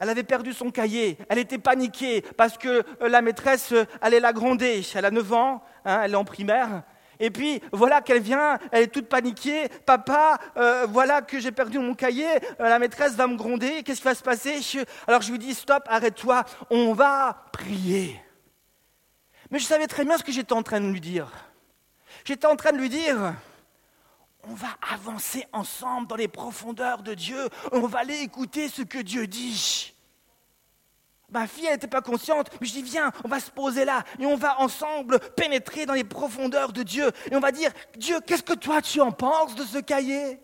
Elle 0.00 0.08
avait 0.08 0.24
perdu 0.24 0.52
son 0.52 0.70
cahier, 0.72 1.16
elle 1.28 1.38
était 1.38 1.58
paniquée 1.58 2.22
parce 2.36 2.58
que 2.58 2.84
euh, 3.00 3.08
la 3.08 3.22
maîtresse 3.22 3.72
euh, 3.72 3.84
allait 4.00 4.18
la 4.18 4.32
gronder. 4.32 4.82
Elle 4.94 5.04
a 5.04 5.10
9 5.12 5.32
ans, 5.32 5.62
hein, 5.84 6.02
elle 6.02 6.12
est 6.12 6.16
en 6.16 6.24
primaire, 6.24 6.82
et 7.20 7.30
puis 7.30 7.60
voilà 7.72 8.00
qu'elle 8.00 8.22
vient, 8.22 8.58
elle 8.72 8.84
est 8.84 8.88
toute 8.88 9.08
paniquée. 9.08 9.68
Papa, 9.86 10.38
euh, 10.56 10.86
voilà 10.88 11.22
que 11.22 11.38
j'ai 11.38 11.52
perdu 11.52 11.78
mon 11.78 11.94
cahier, 11.94 12.28
euh, 12.60 12.68
la 12.68 12.78
maîtresse 12.78 13.14
va 13.14 13.26
me 13.26 13.36
gronder, 13.36 13.82
qu'est-ce 13.82 14.00
qui 14.00 14.04
va 14.04 14.14
se 14.14 14.22
passer 14.22 14.60
Alors 15.06 15.22
je 15.22 15.30
lui 15.30 15.38
dis, 15.38 15.54
stop, 15.54 15.84
arrête-toi, 15.86 16.44
on 16.70 16.92
va 16.92 17.46
prier. 17.52 18.20
Mais 19.50 19.58
je 19.58 19.64
savais 19.64 19.86
très 19.86 20.04
bien 20.04 20.18
ce 20.18 20.24
que 20.24 20.32
j'étais 20.32 20.52
en 20.52 20.62
train 20.62 20.80
de 20.80 20.88
lui 20.88 21.00
dire. 21.00 21.30
J'étais 22.24 22.46
en 22.46 22.56
train 22.56 22.72
de 22.72 22.78
lui 22.78 22.88
dire, 22.88 23.34
on 24.48 24.54
va 24.54 24.68
avancer 24.92 25.46
ensemble 25.52 26.06
dans 26.06 26.16
les 26.16 26.28
profondeurs 26.28 27.02
de 27.02 27.14
Dieu, 27.14 27.48
on 27.72 27.86
va 27.86 28.00
aller 28.00 28.20
écouter 28.20 28.68
ce 28.68 28.82
que 28.82 28.98
Dieu 28.98 29.26
dit. 29.26 29.93
Ma 31.34 31.48
fille, 31.48 31.66
elle 31.66 31.72
n'était 31.72 31.88
pas 31.88 32.00
consciente, 32.00 32.48
mais 32.60 32.66
je 32.68 32.74
dis, 32.74 32.82
viens, 32.82 33.10
on 33.24 33.28
va 33.28 33.40
se 33.40 33.50
poser 33.50 33.84
là 33.84 34.04
et 34.20 34.24
on 34.24 34.36
va 34.36 34.60
ensemble 34.60 35.18
pénétrer 35.34 35.84
dans 35.84 35.92
les 35.92 36.04
profondeurs 36.04 36.72
de 36.72 36.84
Dieu. 36.84 37.10
Et 37.28 37.34
on 37.34 37.40
va 37.40 37.50
dire, 37.50 37.72
Dieu, 37.96 38.20
qu'est-ce 38.24 38.44
que 38.44 38.52
toi 38.52 38.80
tu 38.80 39.00
en 39.00 39.10
penses 39.10 39.56
de 39.56 39.64
ce 39.64 39.78
cahier? 39.78 40.38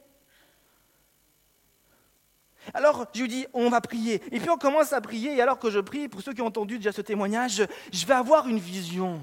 Alors 2.75 3.07
je 3.15 3.23
lui 3.23 3.29
dis, 3.29 3.47
on 3.53 3.71
va 3.71 3.81
prier. 3.81 4.21
Et 4.33 4.41
puis 4.41 4.51
on 4.51 4.57
commence 4.57 4.93
à 4.93 5.01
prier, 5.01 5.37
et 5.37 5.41
alors 5.41 5.61
que 5.61 5.71
je 5.71 5.79
prie, 5.79 6.09
pour 6.09 6.23
ceux 6.23 6.33
qui 6.33 6.43
ont 6.43 6.47
entendu 6.47 6.79
déjà 6.79 6.91
ce 6.91 7.03
témoignage, 7.03 7.63
je 7.93 8.07
vais 8.07 8.15
avoir 8.15 8.49
une 8.49 8.59
vision. 8.59 9.23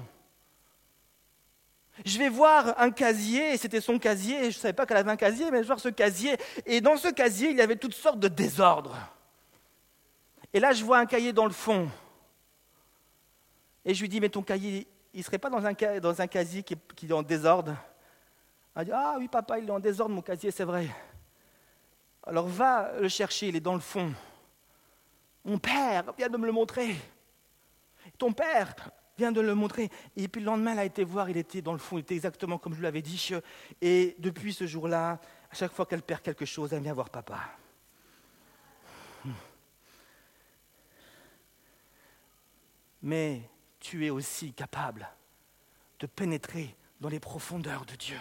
Je 2.06 2.18
vais 2.18 2.30
voir 2.30 2.80
un 2.80 2.90
casier, 2.90 3.58
c'était 3.58 3.82
son 3.82 3.98
casier, 3.98 4.38
je 4.50 4.56
ne 4.56 4.62
savais 4.62 4.72
pas 4.72 4.86
qu'elle 4.86 4.96
avait 4.96 5.10
un 5.10 5.16
casier, 5.16 5.50
mais 5.50 5.58
je 5.58 5.62
vais 5.62 5.66
voir 5.66 5.80
ce 5.80 5.90
casier, 5.90 6.34
et 6.64 6.80
dans 6.80 6.96
ce 6.96 7.08
casier, 7.08 7.50
il 7.50 7.58
y 7.58 7.60
avait 7.60 7.76
toutes 7.76 7.94
sortes 7.94 8.20
de 8.20 8.28
désordres. 8.28 8.96
Et 10.52 10.60
là, 10.60 10.72
je 10.72 10.84
vois 10.84 10.98
un 10.98 11.06
cahier 11.06 11.32
dans 11.32 11.44
le 11.44 11.52
fond. 11.52 11.88
Et 13.84 13.94
je 13.94 14.00
lui 14.00 14.08
dis, 14.08 14.20
mais 14.20 14.28
ton 14.28 14.42
cahier, 14.42 14.86
il 15.12 15.18
ne 15.18 15.24
serait 15.24 15.38
pas 15.38 15.50
dans 15.50 15.64
un, 15.64 15.72
dans 16.00 16.20
un 16.20 16.26
casier 16.26 16.62
qui 16.62 16.74
est, 16.74 17.12
en 17.12 17.22
désordre? 17.22 17.76
Elle 18.76 18.86
dit, 18.86 18.92
ah 18.92 19.16
oui, 19.18 19.28
papa, 19.28 19.58
il 19.58 19.68
est 19.68 19.72
en 19.72 19.80
désordre, 19.80 20.14
mon 20.14 20.22
casier, 20.22 20.50
c'est 20.50 20.64
vrai. 20.64 20.88
Alors 22.22 22.46
va 22.46 22.92
le 23.00 23.08
chercher, 23.08 23.48
il 23.48 23.56
est 23.56 23.60
dans 23.60 23.74
le 23.74 23.80
fond. 23.80 24.12
Mon 25.44 25.58
père 25.58 26.12
vient 26.16 26.28
de 26.28 26.36
me 26.36 26.46
le 26.46 26.52
montrer. 26.52 26.94
Ton 28.18 28.32
père 28.32 28.74
vient 29.16 29.32
de 29.32 29.40
le 29.40 29.54
montrer. 29.54 29.90
Et 30.16 30.28
puis 30.28 30.40
le 30.40 30.46
lendemain, 30.46 30.74
il 30.74 30.78
a 30.78 30.84
été 30.84 31.04
voir, 31.04 31.30
il 31.30 31.36
était 31.36 31.62
dans 31.62 31.72
le 31.72 31.78
fond, 31.78 31.96
il 31.96 32.00
était 32.00 32.14
exactement 32.14 32.58
comme 32.58 32.74
je 32.74 32.82
l'avais 32.82 33.02
dit. 33.02 33.30
Et 33.80 34.14
depuis 34.18 34.52
ce 34.52 34.66
jour-là, 34.66 35.18
à 35.50 35.54
chaque 35.54 35.72
fois 35.72 35.86
qu'elle 35.86 36.02
perd 36.02 36.22
quelque 36.22 36.44
chose, 36.44 36.72
elle 36.72 36.82
vient 36.82 36.92
voir 36.92 37.10
papa. 37.10 37.40
Mais 43.02 43.48
tu 43.80 44.06
es 44.06 44.10
aussi 44.10 44.52
capable 44.52 45.08
de 45.98 46.06
pénétrer 46.06 46.74
dans 47.00 47.08
les 47.08 47.20
profondeurs 47.20 47.84
de 47.86 47.94
Dieu. 47.94 48.20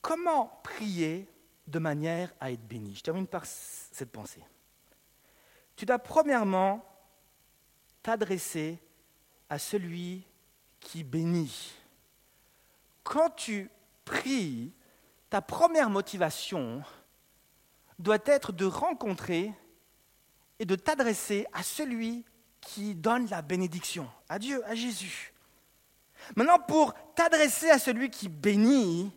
Comment 0.00 0.60
prier 0.62 1.28
de 1.66 1.78
manière 1.78 2.32
à 2.40 2.50
être 2.50 2.66
béni? 2.66 2.94
Je 2.94 3.02
termine 3.02 3.26
par 3.26 3.44
cette 3.44 4.10
pensée. 4.10 4.42
Tu 5.76 5.84
dois 5.84 5.98
premièrement 5.98 6.84
t'adresser 8.02 8.78
à 9.50 9.58
celui 9.58 10.24
qui 10.80 11.04
bénit. 11.04 11.74
Quand 13.02 13.30
tu 13.30 13.70
pries, 14.04 14.72
ta 15.30 15.42
première 15.42 15.90
motivation 15.90 16.82
doit 17.98 18.18
être 18.26 18.52
de 18.52 18.64
rencontrer 18.64 19.52
et 20.58 20.64
de 20.64 20.74
t'adresser 20.74 21.46
à 21.52 21.62
celui 21.62 22.24
qui 22.60 22.94
donne 22.94 23.28
la 23.28 23.42
bénédiction, 23.42 24.08
à 24.28 24.38
Dieu, 24.38 24.64
à 24.66 24.74
Jésus. 24.74 25.32
Maintenant, 26.34 26.58
pour 26.58 26.94
t'adresser 27.14 27.70
à 27.70 27.78
celui 27.78 28.10
qui 28.10 28.28
bénit, 28.28 29.12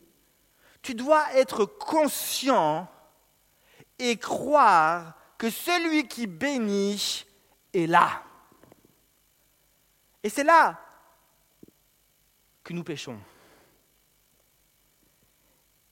tu 0.81 0.93
dois 0.95 1.33
être 1.33 1.65
conscient 1.65 2.87
et 3.97 4.17
croire 4.17 5.15
que 5.37 5.49
celui 5.49 6.07
qui 6.07 6.27
bénit 6.27 7.25
est 7.73 7.87
là. 7.87 8.23
Et 10.23 10.29
c'est 10.29 10.43
là 10.43 10.79
que 12.63 12.73
nous 12.73 12.83
péchons. 12.83 13.19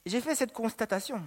J'ai 0.05 0.21
fait 0.21 0.35
cette 0.35 0.53
constatation 0.53 1.21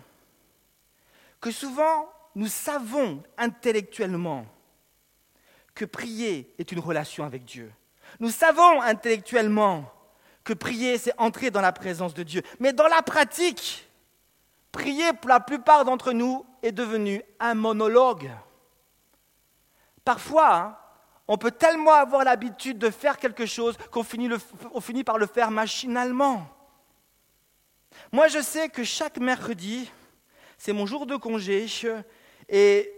que 1.40 1.50
souvent 1.50 2.12
nous 2.34 2.46
savons 2.46 3.22
intellectuellement 3.36 4.46
que 5.74 5.84
prier 5.84 6.54
est 6.58 6.72
une 6.72 6.78
relation 6.78 7.24
avec 7.24 7.44
Dieu. 7.44 7.72
Nous 8.20 8.30
savons 8.30 8.80
intellectuellement 8.80 9.90
que 10.44 10.52
prier, 10.52 10.98
c'est 10.98 11.18
entrer 11.18 11.50
dans 11.50 11.60
la 11.60 11.72
présence 11.72 12.14
de 12.14 12.22
Dieu. 12.22 12.42
Mais 12.58 12.72
dans 12.72 12.88
la 12.88 13.02
pratique, 13.02 13.88
prier 14.70 15.12
pour 15.12 15.28
la 15.28 15.40
plupart 15.40 15.84
d'entre 15.84 16.12
nous 16.12 16.44
est 16.62 16.72
devenu 16.72 17.22
un 17.40 17.54
monologue. 17.54 18.30
Parfois, 20.04 20.54
hein, 20.54 20.76
on 21.28 21.38
peut 21.38 21.52
tellement 21.52 21.92
avoir 21.92 22.24
l'habitude 22.24 22.78
de 22.78 22.90
faire 22.90 23.18
quelque 23.18 23.46
chose 23.46 23.76
qu'on 23.90 24.02
finit, 24.02 24.28
finit 24.80 25.04
par 25.04 25.18
le 25.18 25.26
faire 25.26 25.50
machinalement. 25.50 26.46
Moi, 28.10 28.28
je 28.28 28.40
sais 28.40 28.68
que 28.68 28.84
chaque 28.84 29.18
mercredi, 29.18 29.90
c'est 30.58 30.72
mon 30.72 30.86
jour 30.86 31.06
de 31.06 31.16
congé, 31.16 31.66
et 32.48 32.92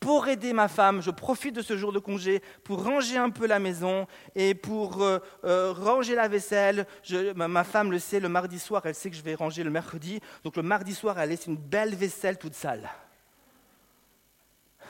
pour 0.00 0.28
aider 0.28 0.52
ma 0.52 0.68
femme, 0.68 1.00
je 1.00 1.10
profite 1.10 1.54
de 1.54 1.62
ce 1.62 1.76
jour 1.76 1.92
de 1.92 1.98
congé 1.98 2.42
pour 2.64 2.84
ranger 2.84 3.16
un 3.16 3.30
peu 3.30 3.46
la 3.46 3.58
maison 3.58 4.06
et 4.34 4.54
pour 4.54 5.02
euh, 5.02 5.18
euh, 5.44 5.72
ranger 5.72 6.14
la 6.14 6.28
vaisselle. 6.28 6.86
ma, 7.34 7.64
femme 7.64 7.90
le 7.90 7.98
sait, 7.98 8.20
le 8.20 8.28
mardi 8.28 8.58
soir, 8.58 8.82
elle 8.84 8.94
sait 8.94 9.10
que 9.10 9.16
je 9.16 9.22
vais 9.22 9.34
ranger 9.34 9.64
le 9.64 9.70
mercredi. 9.70 10.20
Donc 10.44 10.56
le 10.56 10.62
mardi 10.62 10.94
soir, 10.94 11.18
elle 11.18 11.30
laisse 11.30 11.46
une 11.46 11.56
belle 11.56 11.94
vaisselle 11.94 12.38
toute 12.38 12.54
sale. 12.54 12.88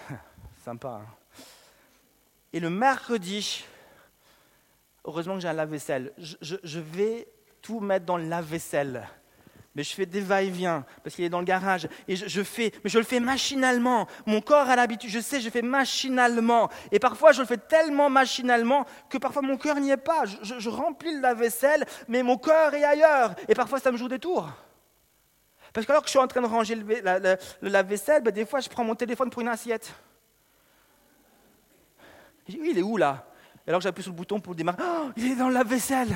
Sympa. 0.64 1.02
Hein 1.02 1.06
et 2.52 2.60
le 2.60 2.70
mercredi, 2.70 3.64
heureusement 5.04 5.34
que 5.34 5.40
j'ai 5.40 5.48
un 5.48 5.52
lave-vaisselle, 5.52 6.12
je 6.18 6.80
vais 6.80 7.28
tout 7.66 7.80
mettre 7.80 8.06
dans 8.06 8.16
le 8.16 8.28
lave-vaisselle 8.28 9.08
mais 9.76 9.82
je 9.82 9.92
fais 9.92 10.06
des 10.06 10.22
va-et-vient 10.22 10.86
parce 11.04 11.14
qu'il 11.14 11.24
est 11.26 11.28
dans 11.28 11.38
le 11.38 11.44
garage 11.44 11.86
et 12.08 12.16
je, 12.16 12.42
fais, 12.42 12.72
mais 12.82 12.88
je 12.88 12.96
le 12.96 13.04
fais 13.04 13.20
machinalement. 13.20 14.08
Mon 14.24 14.40
corps 14.40 14.70
a 14.70 14.74
l'habitude, 14.74 15.10
je 15.10 15.20
sais, 15.20 15.38
je 15.38 15.50
fais 15.50 15.60
machinalement. 15.60 16.70
Et 16.90 16.98
parfois, 16.98 17.32
je 17.32 17.42
le 17.42 17.46
fais 17.46 17.58
tellement 17.58 18.08
machinalement 18.08 18.86
que 19.10 19.18
parfois 19.18 19.42
mon 19.42 19.58
cœur 19.58 19.78
n'y 19.78 19.90
est 19.90 19.98
pas. 19.98 20.24
Je, 20.24 20.70
remplis 20.70 21.20
la 21.20 21.34
vaisselle, 21.34 21.84
mais 22.08 22.22
mon 22.22 22.38
cœur 22.38 22.72
est 22.72 22.84
ailleurs. 22.84 23.34
Et 23.48 23.54
parfois, 23.54 23.78
ça 23.78 23.92
me 23.92 23.98
joue 23.98 24.08
des 24.08 24.18
tours. 24.18 24.48
Parce 25.74 25.86
que 25.86 25.92
alors 25.92 26.02
que 26.02 26.08
je 26.08 26.12
suis 26.12 26.18
en 26.18 26.26
train 26.26 26.40
de 26.40 26.46
ranger 26.46 26.74
le, 26.74 27.68
lave-vaisselle, 27.68 28.22
ben, 28.22 28.32
des 28.32 28.46
fois, 28.46 28.60
je 28.60 28.70
prends 28.70 28.84
mon 28.84 28.94
téléphone 28.94 29.28
pour 29.28 29.42
une 29.42 29.48
assiette. 29.48 29.92
Il 32.48 32.78
est 32.78 32.82
où 32.82 32.96
là? 32.96 33.26
Alors 33.68 33.80
que 33.80 33.84
j'appuie 33.84 34.02
sur 34.02 34.12
le 34.12 34.16
bouton 34.16 34.40
pour 34.40 34.54
le 34.54 34.56
démarrer. 34.56 34.78
Oh, 34.80 35.10
il 35.18 35.32
est 35.32 35.36
dans 35.36 35.48
le 35.48 35.54
lave-vaisselle. 35.54 36.14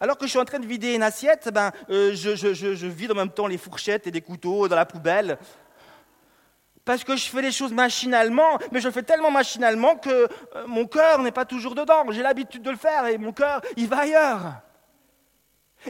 Alors 0.00 0.18
que 0.18 0.26
je 0.26 0.30
suis 0.30 0.38
en 0.38 0.44
train 0.44 0.58
de 0.58 0.66
vider 0.66 0.94
une 0.94 1.02
assiette, 1.02 1.50
ben, 1.52 1.70
euh, 1.90 2.14
je, 2.14 2.86
vide 2.86 3.12
en 3.12 3.14
même 3.14 3.30
temps 3.30 3.46
les 3.46 3.58
fourchettes 3.58 4.06
et 4.06 4.10
des 4.10 4.20
couteaux 4.20 4.68
dans 4.68 4.76
la 4.76 4.86
poubelle. 4.86 5.38
Parce 6.84 7.04
que 7.04 7.16
je 7.16 7.24
fais 7.28 7.40
les 7.40 7.52
choses 7.52 7.72
machinalement, 7.72 8.58
mais 8.70 8.80
je 8.80 8.88
le 8.88 8.92
fais 8.92 9.02
tellement 9.02 9.30
machinalement 9.30 9.96
que 9.96 10.10
euh, 10.10 10.66
mon 10.66 10.86
cœur 10.86 11.22
n'est 11.22 11.32
pas 11.32 11.44
toujours 11.44 11.74
dedans. 11.74 12.04
J'ai 12.10 12.22
l'habitude 12.22 12.62
de 12.62 12.70
le 12.70 12.76
faire 12.76 13.06
et 13.06 13.16
mon 13.18 13.32
cœur, 13.32 13.62
il 13.76 13.88
va 13.88 14.00
ailleurs. 14.00 14.54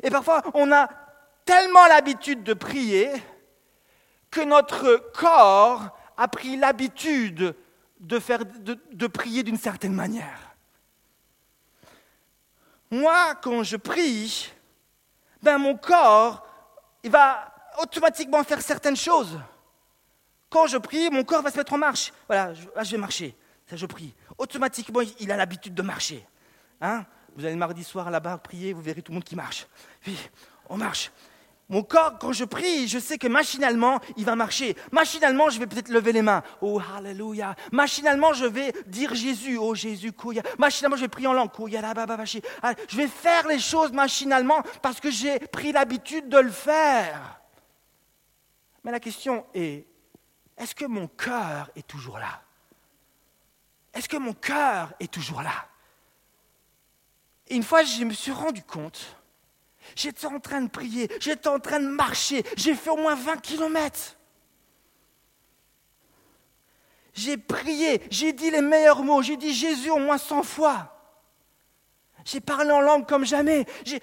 Et 0.03 0.11
parfois, 0.11 0.43
on 0.55 0.71
a 0.71 0.88
tellement 1.45 1.87
l'habitude 1.87 2.43
de 2.43 2.55
prier 2.55 3.11
que 4.31 4.43
notre 4.43 5.11
corps 5.14 5.97
a 6.17 6.29
pris 6.29 6.57
l'habitude 6.57 7.55
de, 8.01 8.21
de 8.93 9.07
prier 9.07 9.43
d'une 9.43 9.57
certaine 9.57 9.95
manière. 9.95 10.54
Moi, 12.90 13.35
quand 13.37 13.62
je 13.62 13.77
prie, 13.77 14.51
ben 15.42 15.59
mon 15.59 15.77
corps, 15.77 16.47
il 17.03 17.11
va 17.11 17.53
automatiquement 17.81 18.42
faire 18.44 18.61
certaines 18.61 18.97
choses. 18.97 19.38
Quand 20.49 20.66
je 20.66 20.79
prie, 20.79 21.11
mon 21.11 21.25
corps 21.25 21.42
va 21.42 21.51
se 21.51 21.57
mettre 21.57 21.73
en 21.73 21.79
marche. 21.79 22.12
Voilà, 22.29 22.55
je, 22.55 22.62
je 22.62 22.90
vais 22.90 22.99
marcher. 22.99 23.37
Ça, 23.68 23.77
je 23.77 23.87
prie. 23.87 24.14
Automatiquement, 24.38 25.01
il 25.18 25.33
a 25.33 25.37
l'habitude 25.37 25.75
de 25.75 25.83
marcher. 25.83 26.25
Hein? 26.81 27.05
Vous 27.35 27.44
allez 27.44 27.55
le 27.55 27.59
mardi 27.59 27.83
soir 27.83 28.11
là-bas 28.11 28.38
prier, 28.38 28.73
vous 28.73 28.83
verrez 28.83 29.03
tout 29.03 29.11
le 29.11 29.14
monde 29.14 29.25
qui 29.25 29.37
marche. 29.37 29.66
Puis, 30.01 30.16
on 30.68 30.77
marche. 30.77 31.11
Mon 31.70 31.83
corps, 31.83 32.18
quand 32.18 32.33
je 32.33 32.44
prie, 32.44 32.87
je 32.88 32.98
sais 32.98 33.16
que 33.16 33.27
machinalement, 33.27 33.98
il 34.16 34.24
va 34.24 34.37
marcher. 34.37 34.77
Machinalement, 34.92 35.48
je 35.48 35.59
vais 35.59 35.66
peut-être 35.66 35.88
lever 35.88 36.12
les 36.12 36.20
mains. 36.20 36.42
Oh, 36.61 36.79
hallelujah. 36.94 37.57
Machinalement, 37.72 38.35
je 38.35 38.44
vais 38.44 38.72
dire 38.87 39.14
Jésus. 39.14 39.57
Oh, 39.57 39.74
Jésus, 39.74 40.12
kouya. 40.12 40.42
Machinalement, 40.59 40.96
je 40.96 41.03
vais 41.03 41.09
prier 41.09 41.27
en 41.27 41.33
langue. 41.33 41.50
Ah, 42.62 42.74
je 42.88 42.96
vais 42.96 43.09
faire 43.09 43.48
les 43.48 43.59
choses 43.59 43.92
machinalement 43.92 44.62
parce 44.83 45.00
que 45.00 45.11
j'ai 45.11 45.38
pris 45.38 45.72
l'habitude 45.72 46.29
de 46.29 46.38
le 46.38 46.50
faire. 46.50 47.40
Mais 48.83 48.92
la 48.92 49.00
question 49.00 49.46
est, 49.55 49.87
est-ce 50.59 50.74
que 50.74 50.85
mon 50.85 51.09
cœur 51.09 51.70
est 51.74 51.87
toujours 51.87 52.18
là? 52.18 52.42
Est-ce 53.94 54.09
que 54.09 54.18
mon 54.18 54.35
cœur 54.35 54.92
est 55.00 55.11
toujours 55.11 55.40
là? 55.40 55.66
Et 57.48 57.57
une 57.57 57.62
fois, 57.62 57.85
je 57.85 58.05
me 58.05 58.12
suis 58.12 58.33
rendu 58.33 58.62
compte 58.62 59.16
J'étais 59.94 60.26
en 60.26 60.40
train 60.40 60.62
de 60.62 60.68
prier, 60.68 61.11
j'étais 61.20 61.48
en 61.48 61.61
train 61.61 61.80
de 61.80 61.87
marcher, 61.87 62.44
j'ai 62.57 62.74
fait 62.74 62.90
au 62.90 62.96
moins 62.96 63.14
20 63.14 63.37
kilomètres. 63.38 64.16
J'ai 67.14 67.37
prié, 67.37 68.02
j'ai 68.11 68.33
dit 68.33 68.50
les 68.50 68.61
meilleurs 68.61 69.04
mots, 69.04 69.22
j'ai 69.22 69.37
dit 69.37 69.54
Jésus 69.54 69.90
au 69.90 69.98
moins 69.98 70.18
100 70.18 70.42
fois. 70.42 70.90
J'ai 72.24 72.40
parlé 72.40 72.70
en 72.72 72.80
langue 72.80 73.07
comme 73.07 73.24
jamais, 73.24 73.66
j'ai, 73.85 74.00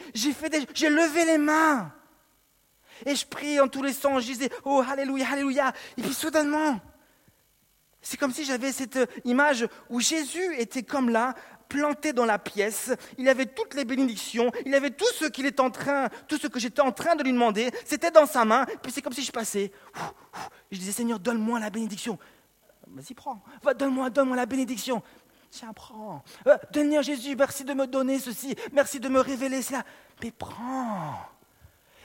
levé 0.89 1.25
les 1.25 1.37
mains. 1.37 1.91
Et 3.05 3.15
je 3.15 3.25
priais 3.25 3.59
en 3.59 3.67
tous 3.67 3.81
les 3.81 3.93
sens, 3.93 4.21
je 4.21 4.27
disais 4.27 4.49
Oh, 4.63 4.83
Alléluia, 4.87 5.25
Alléluia. 5.31 5.73
Et 5.97 6.01
puis 6.03 6.13
soudainement, 6.13 6.79
c'est 8.01 8.17
comme 8.17 8.31
si 8.31 8.45
j'avais 8.45 8.71
cette 8.71 8.99
image 9.25 9.67
où 9.89 9.99
Jésus 9.99 10.55
était 10.57 10.83
comme 10.83 11.09
là, 11.09 11.35
planté 11.71 12.11
dans 12.11 12.25
la 12.25 12.37
pièce, 12.37 12.91
il 13.17 13.29
avait 13.29 13.45
toutes 13.45 13.75
les 13.75 13.85
bénédictions, 13.85 14.51
il 14.65 14.75
avait 14.75 14.89
tout 14.89 15.09
ce 15.15 15.25
qu'il 15.25 15.45
est 15.45 15.61
en 15.61 15.69
train, 15.69 16.09
tout 16.27 16.37
ce 16.37 16.47
que 16.47 16.59
j'étais 16.59 16.81
en 16.81 16.91
train 16.91 17.15
de 17.15 17.23
lui 17.23 17.31
demander, 17.31 17.71
c'était 17.85 18.11
dans 18.11 18.25
sa 18.25 18.43
main, 18.43 18.65
puis 18.83 18.91
c'est 18.91 19.01
comme 19.01 19.13
si 19.13 19.23
je 19.23 19.31
passais. 19.31 19.71
Je 20.69 20.77
disais, 20.77 20.91
Seigneur, 20.91 21.17
donne-moi 21.17 21.61
la 21.61 21.69
bénédiction. 21.69 22.19
Vas-y, 22.87 23.13
prends. 23.13 23.41
Donne-moi, 23.77 24.09
donne-moi 24.09 24.35
la 24.35 24.45
bénédiction. 24.45 25.01
Tiens, 25.49 25.71
prends. 25.73 26.23
Euh, 26.47 26.57
Seigneur 26.73 27.03
Jésus, 27.03 27.35
merci 27.37 27.63
de 27.63 27.73
me 27.73 27.87
donner 27.87 28.19
ceci, 28.19 28.53
merci 28.73 28.99
de 28.99 29.07
me 29.07 29.21
révéler 29.21 29.61
cela. 29.61 29.83
Mais 30.21 30.31
prends. 30.31 31.15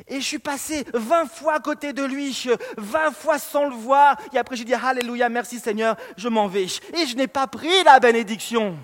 Et 0.06 0.20
je 0.20 0.26
suis 0.26 0.38
passé 0.38 0.84
20 0.94 1.26
fois 1.26 1.54
à 1.54 1.60
côté 1.60 1.92
de 1.92 2.04
lui, 2.04 2.48
20 2.76 3.10
fois 3.12 3.38
sans 3.40 3.64
le 3.64 3.74
voir. 3.74 4.16
Et 4.32 4.38
après, 4.38 4.54
j'ai 4.54 4.64
dit, 4.64 4.74
Alléluia, 4.74 5.28
merci 5.28 5.58
Seigneur, 5.58 5.96
je 6.16 6.28
m'en 6.28 6.46
vais. 6.46 6.64
Et 6.64 7.06
je 7.06 7.16
n'ai 7.16 7.26
pas 7.26 7.48
pris 7.48 7.82
la 7.84 7.98
bénédiction. 7.98 8.76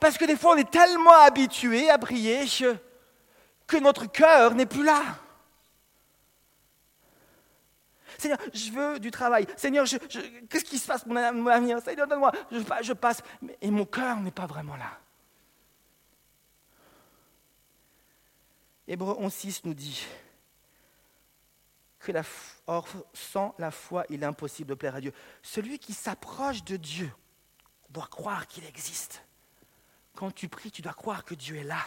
Parce 0.00 0.16
que 0.16 0.24
des 0.24 0.36
fois, 0.36 0.54
on 0.54 0.56
est 0.56 0.70
tellement 0.70 1.12
habitué 1.12 1.90
à 1.90 1.98
prier 1.98 2.46
que 3.66 3.76
notre 3.76 4.06
cœur 4.06 4.54
n'est 4.54 4.66
plus 4.66 4.82
là. 4.82 5.02
Seigneur, 8.18 8.38
je 8.52 8.70
veux 8.72 8.98
du 8.98 9.10
travail. 9.10 9.46
Seigneur, 9.56 9.86
qu'est-ce 10.48 10.64
qui 10.64 10.78
se 10.78 10.86
passe 10.86 11.06
mon 11.06 11.16
avenir? 11.16 11.80
Seigneur, 11.80 12.06
donne-moi. 12.06 12.32
Je, 12.50 12.58
je, 12.82 12.92
passe. 12.92 13.22
Et 13.60 13.70
mon 13.70 13.84
cœur 13.84 14.16
n'est 14.20 14.30
pas 14.30 14.46
vraiment 14.46 14.76
là. 14.76 14.98
Hébreu 18.88 19.14
11.6 19.20 19.60
nous 19.64 19.74
dit 19.74 20.06
que 22.00 22.12
or, 22.66 22.88
sans 23.12 23.54
la 23.58 23.70
foi, 23.70 24.04
il 24.08 24.22
est 24.22 24.26
impossible 24.26 24.70
de 24.70 24.74
plaire 24.74 24.96
à 24.96 25.00
Dieu. 25.00 25.12
Celui 25.42 25.78
qui 25.78 25.92
s'approche 25.92 26.64
de 26.64 26.76
Dieu 26.76 27.12
doit 27.90 28.08
croire 28.10 28.46
qu'il 28.46 28.64
existe. 28.64 29.22
Quand 30.14 30.34
tu 30.34 30.48
pries, 30.48 30.70
tu 30.70 30.82
dois 30.82 30.92
croire 30.92 31.24
que 31.24 31.34
Dieu 31.34 31.56
est 31.56 31.64
là. 31.64 31.82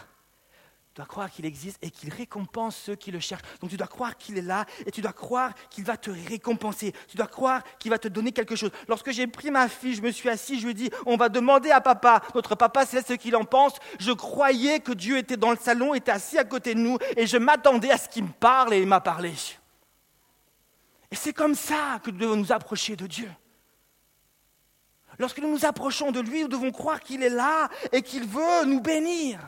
Tu 0.94 1.00
dois 1.00 1.08
croire 1.08 1.32
qu'il 1.32 1.44
existe 1.48 1.80
et 1.82 1.90
qu'il 1.90 2.14
récompense 2.14 2.76
ceux 2.76 2.94
qui 2.94 3.10
le 3.10 3.20
cherchent. 3.20 3.42
Donc 3.60 3.72
tu 3.72 3.78
dois 3.78 3.88
croire 3.88 4.16
qu'il 4.16 4.38
est 4.38 4.44
là 4.44 4.68
et 4.86 4.92
tu 4.92 5.02
dois 5.02 5.12
croire 5.12 5.52
qu'il 5.72 5.84
va 5.84 5.98
te 5.98 6.12
récompenser. 6.12 6.94
Tu 7.08 7.18
dois 7.18 7.26
croire 7.26 7.64
qu'il 7.80 7.90
va 7.90 7.98
te 7.98 8.08
donner 8.08 8.32
quelque 8.32 8.56
chose. 8.56 8.70
Lorsque 8.88 9.10
j'ai 9.10 9.26
pris 9.26 9.50
ma 9.50 9.68
fille, 9.70 9.96
je 9.96 10.04
me 10.04 10.12
suis 10.12 10.30
assis, 10.30 10.60
je 10.60 10.66
lui 10.66 10.72
ai 10.72 10.76
dit, 10.76 10.92
on 11.08 11.18
va 11.18 11.30
demander 11.30 11.72
à 11.72 11.82
papa. 11.82 12.22
Notre 12.36 12.54
papa 12.54 12.86
sait 12.86 13.02
ce 13.02 13.14
qu'il 13.14 13.36
en 13.36 13.44
pense. 13.44 13.74
Je 14.00 14.12
croyais 14.12 14.82
que 14.82 14.92
Dieu 14.92 15.18
était 15.18 15.36
dans 15.36 15.50
le 15.50 15.58
salon, 15.58 15.96
était 15.96 16.12
assis 16.12 16.38
à 16.38 16.44
côté 16.44 16.76
de 16.76 16.80
nous 16.80 17.00
et 17.18 17.26
je 17.26 17.38
m'attendais 17.38 17.90
à 17.90 17.98
ce 17.98 18.08
qu'il 18.08 18.26
me 18.26 18.32
parle 18.32 18.76
et 18.76 18.82
il 18.82 18.88
m'a 18.88 19.02
parlé. 19.02 19.34
Et 21.10 21.16
c'est 21.16 21.34
comme 21.34 21.56
ça 21.56 22.00
que 22.04 22.12
nous 22.12 22.20
devons 22.20 22.36
nous 22.36 22.52
approcher 22.52 22.96
de 22.96 23.08
Dieu. 23.08 23.32
Lorsque 25.19 25.39
nous 25.39 25.52
nous 25.52 25.65
approchons 25.65 26.12
de 26.12 26.19
lui, 26.19 26.41
nous 26.41 26.47
devons 26.47 26.71
croire 26.71 26.99
qu'il 26.99 27.23
est 27.23 27.30
là 27.30 27.69
et 27.91 28.02
qu'il 28.02 28.26
veut 28.26 28.65
nous 28.65 28.82
bénir. 28.82 29.39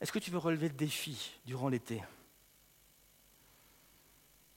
Est-ce 0.00 0.12
que 0.12 0.18
tu 0.18 0.30
veux 0.30 0.38
relever 0.38 0.68
le 0.68 0.74
défi 0.74 1.38
durant 1.44 1.68
l'été? 1.68 2.02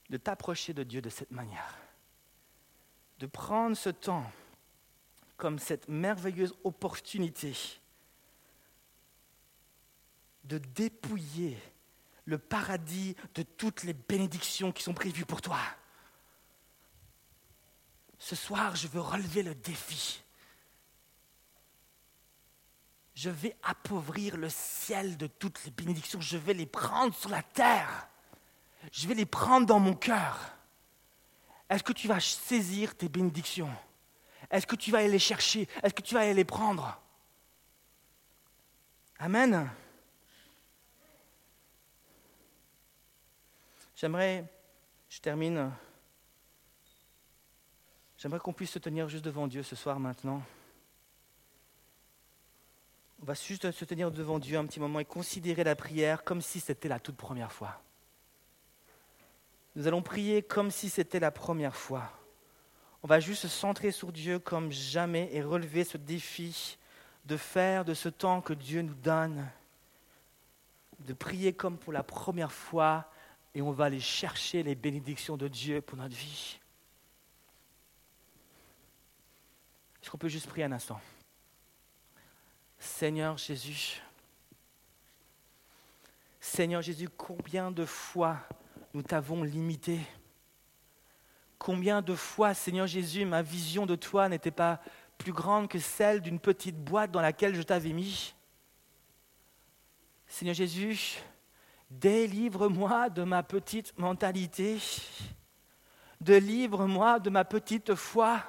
De 0.09 0.17
t'approcher 0.17 0.73
de 0.73 0.83
Dieu 0.83 1.01
de 1.01 1.09
cette 1.09 1.31
manière 1.31 1.77
De 3.19 3.25
prendre 3.25 3.75
ce 3.75 3.89
temps 3.89 4.31
comme 5.35 5.59
cette 5.59 5.89
merveilleuse 5.89 6.55
opportunité 6.63 7.53
de 10.45 10.57
dépouiller 10.57 11.57
le 12.25 12.37
paradis 12.37 13.15
de 13.35 13.43
toutes 13.43 13.83
les 13.83 13.93
bénédictions 13.93 14.71
qui 14.71 14.83
sont 14.83 14.93
prévues 14.93 15.25
pour 15.25 15.41
toi. 15.41 15.59
Ce 18.19 18.35
soir, 18.35 18.75
je 18.75 18.87
veux 18.87 19.01
relever 19.01 19.43
le 19.43 19.55
défi 19.55 20.23
je 23.15 23.29
vais 23.29 23.55
appauvrir 23.63 24.37
le 24.37 24.49
ciel 24.49 25.17
de 25.17 25.27
toutes 25.27 25.63
les 25.65 25.71
bénédictions, 25.71 26.19
je 26.19 26.37
vais 26.37 26.53
les 26.53 26.65
prendre 26.65 27.13
sur 27.13 27.29
la 27.29 27.43
terre, 27.43 28.07
je 28.91 29.07
vais 29.07 29.13
les 29.13 29.25
prendre 29.25 29.65
dans 29.65 29.79
mon 29.79 29.93
cœur. 29.93 30.51
Est-ce 31.69 31.83
que 31.83 31.93
tu 31.93 32.07
vas 32.07 32.19
saisir 32.19 32.95
tes 32.95 33.09
bénédictions? 33.09 33.73
Est-ce 34.49 34.67
que 34.67 34.75
tu 34.75 34.91
vas 34.91 34.99
aller 34.99 35.09
les 35.09 35.19
chercher? 35.19 35.67
Est-ce 35.81 35.93
que 35.93 36.01
tu 36.01 36.15
vas 36.15 36.21
aller 36.21 36.33
les 36.33 36.43
prendre? 36.43 36.99
Amen. 39.19 39.69
J'aimerais, 44.03 44.43
je 45.07 45.21
termine, 45.21 45.71
j'aimerais 48.17 48.39
qu'on 48.39 48.51
puisse 48.51 48.71
se 48.71 48.79
tenir 48.79 49.07
juste 49.07 49.23
devant 49.23 49.47
Dieu 49.47 49.63
ce 49.63 49.77
soir 49.77 49.97
maintenant. 49.97 50.43
On 53.21 53.25
va 53.25 53.33
juste 53.33 53.71
se 53.71 53.85
tenir 53.85 54.11
devant 54.11 54.39
Dieu 54.39 54.57
un 54.57 54.65
petit 54.65 54.81
moment 54.81 54.99
et 54.99 55.05
considérer 55.05 55.63
la 55.63 55.77
prière 55.77 56.25
comme 56.25 56.41
si 56.41 56.59
c'était 56.59 56.89
la 56.89 56.99
toute 56.99 57.15
première 57.15 57.53
fois. 57.53 57.81
Nous 59.77 59.87
allons 59.87 60.01
prier 60.01 60.43
comme 60.43 60.69
si 60.69 60.89
c'était 60.89 61.21
la 61.21 61.31
première 61.31 61.77
fois. 61.77 62.11
On 63.03 63.07
va 63.07 63.21
juste 63.21 63.43
se 63.43 63.47
centrer 63.47 63.91
sur 63.91 64.11
Dieu 64.11 64.37
comme 64.37 64.69
jamais 64.69 65.29
et 65.31 65.41
relever 65.41 65.85
ce 65.85 65.97
défi 65.97 66.77
de 67.23 67.37
faire 67.37 67.85
de 67.85 67.93
ce 67.93 68.09
temps 68.09 68.41
que 68.41 68.51
Dieu 68.51 68.81
nous 68.81 68.95
donne, 68.95 69.49
de 70.99 71.13
prier 71.13 71.53
comme 71.53 71.77
pour 71.77 71.93
la 71.93 72.03
première 72.03 72.51
fois 72.51 73.09
et 73.55 73.61
on 73.61 73.71
va 73.71 73.85
aller 73.85 73.99
chercher 73.99 74.63
les 74.63 74.75
bénédictions 74.75 75.37
de 75.37 75.47
Dieu 75.47 75.81
pour 75.81 75.97
notre 75.97 76.15
vie. 76.15 76.59
Est-ce 80.01 80.09
qu'on 80.09 80.17
peut 80.17 80.27
juste 80.27 80.47
prier 80.47 80.65
un 80.65 80.71
instant? 80.71 80.99
Seigneur 82.79 83.37
Jésus, 83.37 84.01
Seigneur 86.39 86.81
Jésus, 86.81 87.07
combien 87.07 87.71
de 87.71 87.85
fois 87.85 88.37
nous 88.93 89.01
t'avons 89.01 89.43
limité? 89.43 90.01
Combien 91.57 92.01
de 92.01 92.13
fois, 92.13 92.53
Seigneur 92.53 92.85
Jésus, 92.85 93.23
ma 93.23 93.41
vision 93.41 93.85
de 93.85 93.95
toi 93.95 94.27
n'était 94.27 94.51
pas 94.51 94.81
plus 95.17 95.31
grande 95.31 95.69
que 95.69 95.79
celle 95.79 96.19
d'une 96.19 96.39
petite 96.39 96.75
boîte 96.75 97.11
dans 97.11 97.21
laquelle 97.21 97.55
je 97.55 97.61
t'avais 97.61 97.93
mis? 97.93 98.35
Seigneur 100.27 100.53
Jésus, 100.53 101.19
délivre-moi 101.99 103.09
de 103.09 103.23
ma 103.23 103.43
petite 103.43 103.97
mentalité, 103.97 104.79
délivre-moi 106.19 107.19
de 107.19 107.29
ma 107.29 107.45
petite 107.45 107.95
foi. 107.95 108.41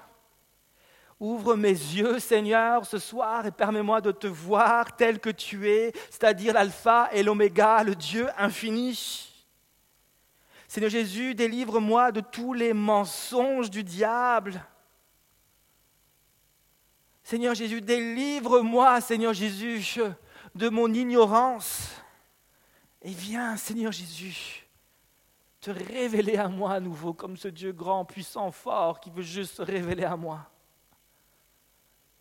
Ouvre 1.21 1.55
mes 1.55 1.69
yeux, 1.69 2.19
Seigneur, 2.19 2.85
ce 2.85 2.99
soir 2.99 3.47
et 3.47 3.53
permets-moi 3.53 4.01
de 4.01 4.13
te 4.13 4.27
voir 4.27 4.97
tel 4.97 5.21
que 5.21 5.31
tu 5.31 5.71
es, 5.71 5.93
c'est-à-dire 6.11 6.55
l'alpha 6.55 7.09
et 7.13 7.23
l'oméga, 7.23 7.83
le 7.83 7.95
Dieu 7.95 8.29
infini. 8.37 9.31
Seigneur 10.67 10.91
Jésus, 10.91 11.35
délivre-moi 11.35 12.11
de 12.11 12.21
tous 12.21 12.53
les 12.53 12.73
mensonges 12.73 13.71
du 13.71 13.85
diable. 13.85 14.61
Seigneur 17.23 17.55
Jésus, 17.55 17.81
délivre-moi, 17.81 19.01
Seigneur 19.01 19.33
Jésus, 19.33 20.01
de 20.55 20.69
mon 20.69 20.93
ignorance. 20.93 22.04
Et 23.05 23.13
viens, 23.13 23.57
Seigneur 23.59 23.93
Jésus, 23.93 24.67
te 25.61 25.71
révéler 25.71 26.39
à 26.39 26.49
moi 26.49 26.73
à 26.73 26.81
nouveau 26.81 27.13
comme 27.13 27.37
ce 27.37 27.49
Dieu 27.49 27.73
grand, 27.73 28.07
puissant, 28.07 28.51
fort 28.51 28.99
qui 28.99 29.11
veut 29.11 29.23
juste 29.23 29.57
se 29.57 29.63
révéler 29.63 30.05
à 30.05 30.17
moi. 30.17 30.51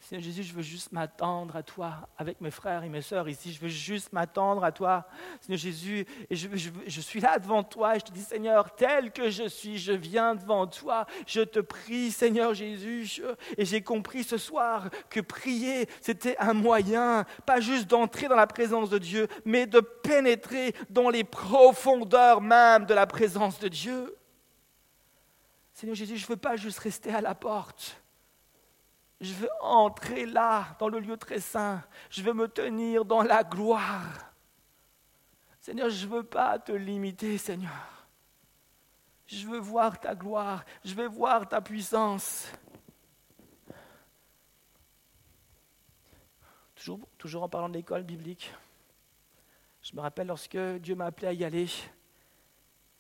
Seigneur 0.04 0.26
Jésus, 0.26 0.44
je 0.44 0.54
veux 0.54 0.62
juste 0.62 0.92
m'attendre 0.92 1.56
à 1.56 1.64
toi 1.64 2.10
avec 2.18 2.42
mes 2.42 2.52
frères 2.52 2.84
et 2.84 2.90
mes 2.90 3.02
sœurs 3.02 3.30
ici. 3.30 3.54
Je 3.54 3.62
veux 3.62 3.70
juste 3.70 4.12
m'attendre 4.12 4.62
à 4.66 4.74
toi, 4.74 5.08
Seigneur 5.40 5.58
Jésus. 5.58 6.06
Et 6.30 6.36
je, 6.36 6.50
je, 6.86 7.02
suis 7.02 7.22
là 7.22 7.40
devant 7.40 7.64
toi 7.64 7.96
et 7.96 8.00
je 8.00 8.04
te 8.06 8.12
dis, 8.12 8.22
Seigneur, 8.22 8.76
tel 8.76 9.14
que 9.14 9.30
je 9.30 9.48
suis, 9.48 9.78
je 9.78 9.94
viens 9.94 10.36
devant 10.36 10.68
toi. 10.68 11.06
Je 11.26 11.40
te 11.40 11.60
prie, 11.60 12.12
Seigneur 12.12 12.54
Jésus. 12.54 13.22
et 13.58 13.64
j'ai 13.64 13.82
compris 13.82 14.26
ce 14.26 14.38
soir 14.38 14.90
que 15.10 15.22
prier, 15.22 15.88
c'était 16.02 16.36
un 16.38 16.54
moyen, 16.54 17.24
pas 17.46 17.62
juste 17.62 17.88
d'entrer 17.88 18.28
dans 18.28 18.36
la 18.36 18.48
présence 18.48 18.90
de 18.90 18.98
Dieu, 18.98 19.30
mais 19.46 19.68
de 19.68 19.80
pénétrer 19.80 20.76
dans 20.90 21.10
les 21.10 21.24
profondeurs 21.24 22.42
même 22.42 22.86
de 22.86 22.94
la 22.94 23.08
présence 23.08 23.58
de 23.58 23.70
Dieu. 23.70 24.14
Seigneur 25.72 25.96
Jésus, 25.96 26.18
je 26.18 26.26
ne 26.26 26.28
veux 26.28 26.36
pas 26.36 26.58
juste 26.58 26.80
rester 26.80 27.14
à 27.14 27.22
la 27.22 27.36
porte. 27.36 28.03
Je 29.24 29.34
veux 29.36 29.50
entrer 29.62 30.26
là, 30.26 30.76
dans 30.80 30.90
le 30.90 31.00
lieu 31.00 31.16
très 31.16 31.40
saint. 31.40 31.82
Je 32.10 32.22
veux 32.22 32.34
me 32.34 32.50
tenir 32.50 33.06
dans 33.06 33.22
la 33.22 33.46
gloire. 33.46 34.34
Seigneur, 35.62 35.90
je 35.90 36.06
ne 36.06 36.12
veux 36.12 36.24
pas 36.24 36.60
te 36.60 36.74
limiter, 36.74 37.38
Seigneur. 37.38 37.72
Je 39.26 39.48
veux 39.48 39.60
voir 39.60 39.98
ta 39.98 40.14
gloire. 40.14 40.66
Je 40.84 40.94
veux 40.94 41.08
voir 41.08 41.48
ta 41.48 41.62
puissance. 41.62 42.52
Toujours, 47.18 47.44
en 47.44 47.48
parlant 47.48 47.70
de 47.70 47.76
l'école 47.76 48.04
biblique. 48.04 48.54
Je 49.82 49.96
me 49.96 50.02
rappelle 50.02 50.28
lorsque 50.28 50.58
Dieu 50.58 50.96
m'a 50.96 51.06
appelé 51.06 51.28
à 51.28 51.34
y 51.34 51.46
aller, 51.46 51.68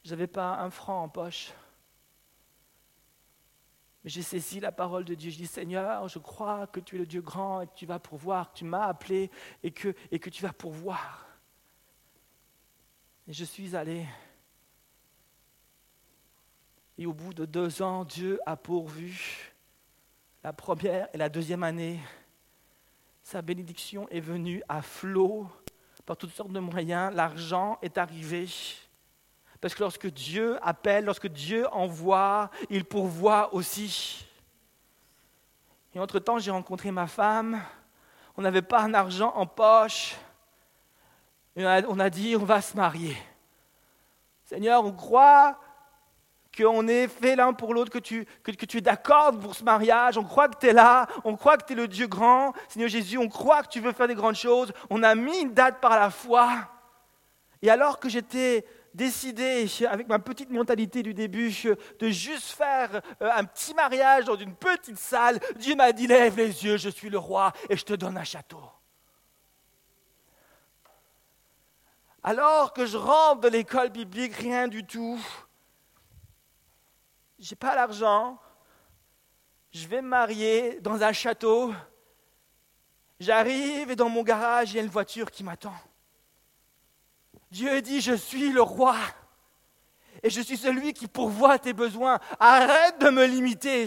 je 0.05 0.11
n'avais 0.11 0.27
pas 0.27 0.59
un 0.59 0.69
franc 0.69 1.03
en 1.03 1.09
poche. 1.09 1.51
Mais 4.03 4.09
j'ai 4.09 4.21
saisi 4.21 4.59
la 4.59 4.71
parole 4.71 5.05
de 5.05 5.15
Dieu. 5.15 5.31
Je 5.31 5.37
dis, 5.37 5.47
Seigneur, 5.47 6.07
je 6.07 6.19
crois 6.19 6.67
que 6.67 6.79
tu 6.79 6.95
es 6.95 6.99
le 6.99 7.05
Dieu 7.05 7.21
grand 7.21 7.61
et 7.61 7.67
que 7.67 7.73
tu 7.75 7.85
vas 7.85 7.99
pourvoir, 7.99 8.51
que 8.51 8.57
tu 8.57 8.65
m'as 8.65 8.85
appelé 8.85 9.31
et 9.63 9.71
que, 9.71 9.95
et 10.11 10.19
que 10.19 10.29
tu 10.29 10.43
vas 10.43 10.51
pourvoir. 10.51 11.25
Et 13.27 13.33
je 13.33 13.45
suis 13.45 13.75
allé. 13.75 14.05
Et 16.97 17.05
au 17.05 17.13
bout 17.13 17.33
de 17.33 17.45
deux 17.45 17.81
ans, 17.81 18.03
Dieu 18.03 18.39
a 18.45 18.57
pourvu 18.57 19.53
la 20.43 20.51
première 20.51 21.07
et 21.13 21.17
la 21.17 21.29
deuxième 21.29 21.63
année. 21.63 21.99
Sa 23.23 23.41
bénédiction 23.41 24.09
est 24.09 24.19
venue 24.19 24.61
à 24.67 24.81
flot 24.81 25.47
par 26.05 26.17
toutes 26.17 26.33
sortes 26.33 26.51
de 26.51 26.59
moyens. 26.59 27.15
L'argent 27.15 27.79
est 27.81 27.97
arrivé. 27.97 28.47
Parce 29.63 29.75
que 29.75 29.79
lorsque 29.79 30.07
Dieu 30.07 30.57
appelle, 30.61 31.05
lorsque 31.05 31.29
Dieu 31.29 31.65
envoie, 31.71 32.49
il 32.69 32.83
pourvoit 32.83 33.53
aussi. 33.53 34.27
Et 35.95 36.01
entre-temps, 36.01 36.37
j'ai 36.37 36.51
rencontré 36.51 36.91
ma 36.91 37.07
femme. 37.07 37.61
On 38.35 38.41
n'avait 38.41 38.61
pas 38.61 38.81
un 38.81 38.93
argent 38.93 39.31
en 39.37 39.45
poche. 39.45 40.17
On 41.55 41.97
a 41.97 42.09
dit, 42.09 42.35
on 42.35 42.43
va 42.43 42.59
se 42.59 42.75
marier. 42.75 43.15
Seigneur, 44.43 44.83
on 44.83 44.91
croit 44.91 45.57
qu'on 46.57 46.85
est 46.89 47.07
fait 47.07 47.37
l'un 47.37 47.53
pour 47.53 47.73
l'autre, 47.73 47.89
que 47.89 47.99
tu, 47.99 48.25
que 48.43 48.65
tu 48.65 48.79
es 48.79 48.81
d'accord 48.81 49.31
pour 49.39 49.55
ce 49.55 49.63
mariage, 49.63 50.17
on 50.17 50.25
croit 50.25 50.49
que 50.49 50.59
tu 50.59 50.67
es 50.67 50.73
là, 50.73 51.07
on 51.23 51.37
croit 51.37 51.55
que 51.55 51.63
tu 51.63 51.71
es 51.71 51.77
le 51.77 51.87
Dieu 51.87 52.07
grand, 52.07 52.51
Seigneur 52.67 52.89
Jésus, 52.89 53.17
on 53.17 53.29
croit 53.29 53.63
que 53.63 53.69
tu 53.69 53.79
veux 53.79 53.93
faire 53.93 54.09
des 54.09 54.15
grandes 54.15 54.35
choses, 54.35 54.73
on 54.89 55.03
a 55.03 55.15
mis 55.15 55.39
une 55.39 55.53
date 55.53 55.79
par 55.79 55.91
la 55.91 56.09
foi. 56.09 56.49
Et 57.61 57.69
alors 57.69 57.97
que 57.97 58.09
j'étais 58.09 58.65
décidé, 58.93 59.67
avec 59.89 60.07
ma 60.07 60.19
petite 60.19 60.49
mentalité 60.49 61.03
du 61.03 61.13
début, 61.13 61.51
de 61.99 62.09
juste 62.09 62.51
faire 62.51 63.01
euh, 63.21 63.29
un 63.33 63.43
petit 63.43 63.73
mariage 63.73 64.25
dans 64.25 64.35
une 64.35 64.55
petite 64.55 64.97
salle, 64.97 65.39
Dieu 65.55 65.75
m'a 65.75 65.91
dit, 65.91 66.07
lève 66.07 66.37
les 66.37 66.63
yeux, 66.63 66.77
je 66.77 66.89
suis 66.89 67.09
le 67.09 67.17
roi 67.17 67.51
et 67.69 67.77
je 67.77 67.83
te 67.83 67.93
donne 67.93 68.17
un 68.17 68.23
château. 68.23 68.61
Alors 72.23 72.71
que 72.71 72.85
je 72.85 72.97
rentre 72.97 73.41
de 73.41 73.49
l'école 73.49 73.89
biblique, 73.89 74.33
rien 74.35 74.67
du 74.67 74.85
tout, 74.85 75.19
j'ai 77.37 77.55
pas 77.55 77.75
l'argent, 77.75 78.39
je 79.73 79.87
vais 79.87 80.01
me 80.01 80.07
marier 80.07 80.79
dans 80.79 81.03
un 81.03 81.11
château, 81.11 81.73
j'arrive 83.19 83.91
et 83.91 83.95
dans 83.95 84.07
mon 84.07 84.23
garage, 84.23 84.71
il 84.71 84.77
y 84.77 84.79
a 84.79 84.83
une 84.83 84.89
voiture 84.89 85.29
qui 85.31 85.43
m'attend. 85.43 85.75
Dieu 87.53 87.83
dit, 87.83 88.01
je 88.01 88.15
suis 88.15 88.51
le 88.51 88.63
roi 88.63 88.95
et 90.23 90.31
je 90.31 90.41
suis 90.41 90.57
celui 90.57 90.91
qui 90.93 91.07
pourvoit 91.07 91.59
tes 91.59 91.73
besoins. 91.73 92.19
Arrête 92.39 92.97
de 92.99 93.11
me 93.11 93.25
limiter. 93.25 93.85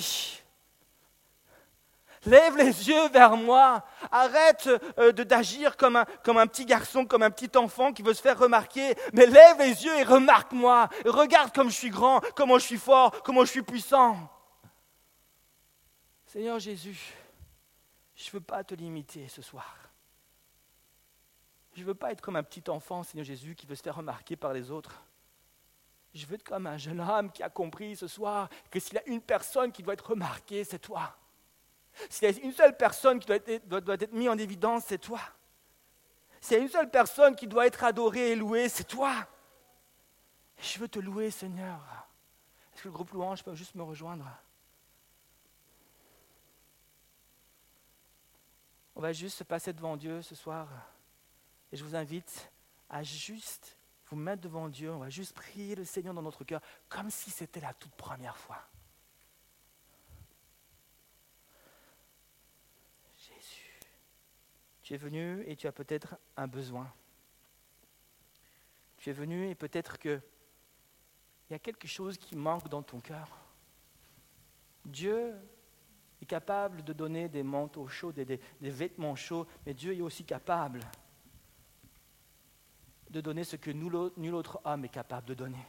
Lève 2.26 2.56
les 2.56 2.88
yeux 2.88 3.08
vers 3.08 3.36
moi. 3.36 3.84
Arrête 4.12 4.68
euh, 4.98 5.10
d'agir 5.10 5.76
comme 5.76 5.96
un, 5.96 6.04
comme 6.22 6.38
un 6.38 6.46
petit 6.46 6.64
garçon, 6.64 7.04
comme 7.06 7.24
un 7.24 7.30
petit 7.30 7.50
enfant 7.58 7.92
qui 7.92 8.02
veut 8.02 8.14
se 8.14 8.22
faire 8.22 8.38
remarquer. 8.38 8.94
Mais 9.12 9.26
lève 9.26 9.58
les 9.58 9.84
yeux 9.84 9.98
et 9.98 10.04
remarque-moi. 10.04 10.88
Regarde 11.04 11.52
comme 11.52 11.68
je 11.68 11.74
suis 11.74 11.90
grand, 11.90 12.20
comment 12.36 12.60
je 12.60 12.66
suis 12.66 12.78
fort, 12.78 13.20
comment 13.24 13.44
je 13.44 13.50
suis 13.50 13.62
puissant. 13.62 14.16
Seigneur 16.26 16.60
Jésus, 16.60 17.14
je 18.14 18.28
ne 18.28 18.30
veux 18.34 18.40
pas 18.40 18.62
te 18.62 18.76
limiter 18.76 19.26
ce 19.26 19.42
soir. 19.42 19.85
Je 21.76 21.82
ne 21.82 21.86
veux 21.86 21.94
pas 21.94 22.10
être 22.10 22.22
comme 22.22 22.36
un 22.36 22.42
petit 22.42 22.70
enfant, 22.70 23.02
Seigneur 23.02 23.26
Jésus, 23.26 23.54
qui 23.54 23.66
veut 23.66 23.74
se 23.74 23.82
faire 23.82 23.96
remarquer 23.96 24.34
par 24.34 24.54
les 24.54 24.70
autres. 24.70 25.02
Je 26.14 26.24
veux 26.24 26.36
être 26.36 26.42
comme 26.42 26.66
un 26.66 26.78
jeune 26.78 27.02
homme 27.02 27.30
qui 27.30 27.42
a 27.42 27.50
compris 27.50 27.96
ce 27.96 28.08
soir 28.08 28.48
que 28.70 28.80
s'il 28.80 28.94
y 28.94 28.98
a 28.98 29.06
une 29.06 29.20
personne 29.20 29.70
qui 29.70 29.82
doit 29.82 29.92
être 29.92 30.10
remarquée, 30.10 30.64
c'est 30.64 30.78
toi. 30.78 31.14
S'il 32.08 32.30
y 32.30 32.34
a 32.34 32.42
une 32.42 32.52
seule 32.52 32.74
personne 32.78 33.20
qui 33.20 33.26
doit 33.26 33.36
être, 33.36 34.12
mise 34.12 34.28
en 34.30 34.38
évidence, 34.38 34.84
c'est 34.86 34.96
toi. 34.96 35.20
S'il 36.40 36.56
y 36.56 36.60
a 36.60 36.62
une 36.62 36.70
seule 36.70 36.90
personne 36.90 37.36
qui 37.36 37.46
doit 37.46 37.66
être 37.66 37.84
adorée 37.84 38.30
et 38.30 38.36
louée, 38.36 38.70
c'est 38.70 38.84
toi. 38.84 39.26
Je 40.56 40.78
veux 40.78 40.88
te 40.88 40.98
louer, 40.98 41.30
Seigneur. 41.30 41.78
Est-ce 42.72 42.84
que 42.84 42.88
le 42.88 42.94
groupe 42.94 43.10
louange 43.10 43.44
peut 43.44 43.54
juste 43.54 43.74
me 43.74 43.82
rejoindre? 43.82 44.26
On 48.94 49.02
va 49.02 49.12
juste 49.12 49.36
se 49.36 49.44
passer 49.44 49.74
devant 49.74 49.98
Dieu 49.98 50.22
ce 50.22 50.34
soir. 50.34 50.68
Et 51.72 51.76
je 51.76 51.84
vous 51.84 51.96
invite 51.96 52.50
à 52.88 53.02
juste 53.02 53.76
vous 54.06 54.16
mettre 54.16 54.42
devant 54.42 54.68
Dieu. 54.68 54.92
On 54.92 54.98
va 54.98 55.10
juste 55.10 55.34
prier 55.34 55.74
le 55.74 55.84
Seigneur 55.84 56.14
dans 56.14 56.22
notre 56.22 56.44
cœur 56.44 56.60
comme 56.88 57.10
si 57.10 57.30
c'était 57.30 57.60
la 57.60 57.74
toute 57.74 57.94
première 57.94 58.36
fois. 58.36 58.62
Tu 64.86 64.94
es 64.94 64.98
venu 64.98 65.42
et 65.48 65.56
tu 65.56 65.66
as 65.66 65.72
peut-être 65.72 66.16
un 66.36 66.46
besoin. 66.46 66.88
Tu 68.98 69.10
es 69.10 69.12
venu 69.12 69.50
et 69.50 69.56
peut-être 69.56 69.98
que 69.98 70.20
il 71.48 71.52
y 71.52 71.56
a 71.56 71.58
quelque 71.58 71.88
chose 71.88 72.16
qui 72.16 72.36
manque 72.36 72.68
dans 72.68 72.84
ton 72.84 73.00
cœur. 73.00 73.28
Dieu 74.84 75.34
est 76.22 76.26
capable 76.26 76.84
de 76.84 76.92
donner 76.92 77.28
des 77.28 77.42
manteaux 77.42 77.88
chauds, 77.88 78.12
des, 78.12 78.24
des, 78.24 78.40
vêtements 78.60 79.16
chauds, 79.16 79.48
mais 79.64 79.74
Dieu 79.74 79.92
est 79.92 80.00
aussi 80.00 80.24
capable 80.24 80.78
de 83.16 83.22
donner 83.22 83.44
ce 83.44 83.56
que 83.56 83.70
nul 83.70 84.34
autre 84.34 84.60
homme 84.64 84.84
est 84.84 84.90
capable 84.90 85.26
de 85.26 85.32
donner. 85.32 85.66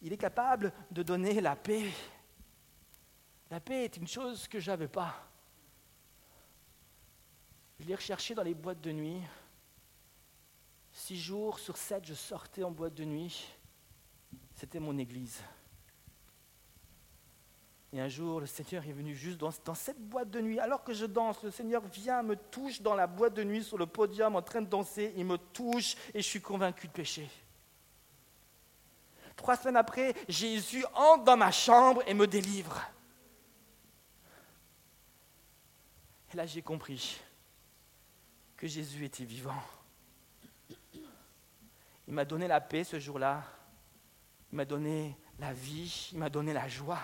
Il 0.00 0.14
est 0.14 0.18
capable 0.18 0.72
de 0.90 1.02
donner 1.02 1.42
la 1.42 1.56
paix. 1.56 1.90
La 3.50 3.60
paix 3.60 3.84
est 3.84 3.98
une 3.98 4.08
chose 4.08 4.48
que 4.48 4.60
je 4.60 4.70
n'avais 4.70 4.88
pas. 4.88 5.14
Je 7.78 7.84
l'ai 7.84 7.94
recherché 7.94 8.34
dans 8.34 8.42
les 8.42 8.54
boîtes 8.54 8.80
de 8.80 8.92
nuit. 8.92 9.20
Six 10.90 11.20
jours 11.20 11.58
sur 11.58 11.76
sept, 11.76 12.06
je 12.06 12.14
sortais 12.14 12.64
en 12.64 12.70
boîte 12.70 12.94
de 12.94 13.04
nuit. 13.04 13.46
C'était 14.54 14.80
mon 14.80 14.96
église. 14.96 15.42
Et 17.94 18.00
un 18.00 18.08
jour, 18.08 18.40
le 18.40 18.46
Seigneur 18.46 18.84
est 18.84 18.92
venu 18.92 19.14
juste 19.14 19.38
dans, 19.38 19.52
cette 19.52 20.00
boîte 20.00 20.28
de 20.28 20.40
nuit. 20.40 20.58
Alors 20.58 20.82
que 20.82 20.92
je 20.92 21.06
danse, 21.06 21.40
le 21.44 21.52
Seigneur 21.52 21.80
vient, 21.86 22.24
me 22.24 22.34
touche 22.34 22.82
dans 22.82 22.94
la 22.94 23.06
boîte 23.06 23.34
de 23.34 23.44
nuit 23.44 23.62
sur 23.62 23.78
le 23.78 23.86
podium 23.86 24.34
en 24.34 24.42
train 24.42 24.62
de 24.62 24.66
danser. 24.66 25.14
Il 25.16 25.24
me 25.24 25.38
touche 25.38 25.94
et 26.12 26.20
je 26.20 26.26
suis 26.26 26.40
convaincu 26.40 26.88
de 26.88 26.92
péché. 26.92 27.30
Trois 29.36 29.56
semaines 29.56 29.76
après, 29.76 30.12
Jésus 30.28 30.84
entre 30.92 31.22
dans 31.22 31.36
ma 31.36 31.52
chambre 31.52 32.02
et 32.08 32.14
me 32.14 32.26
délivre. 32.26 32.82
Et 36.32 36.36
là, 36.36 36.46
j'ai 36.46 36.62
compris 36.62 37.20
que 38.56 38.66
Jésus 38.66 39.04
était 39.04 39.24
vivant. 39.24 39.62
Il 42.08 42.14
m'a 42.14 42.24
donné 42.24 42.48
la 42.48 42.60
paix 42.60 42.82
ce 42.82 42.98
jour-là. 42.98 43.44
Il 44.50 44.56
m'a 44.56 44.64
donné 44.64 45.16
la 45.38 45.52
vie. 45.52 46.10
Il 46.10 46.18
m'a 46.18 46.28
donné 46.28 46.52
la 46.52 46.66
joie. 46.66 46.98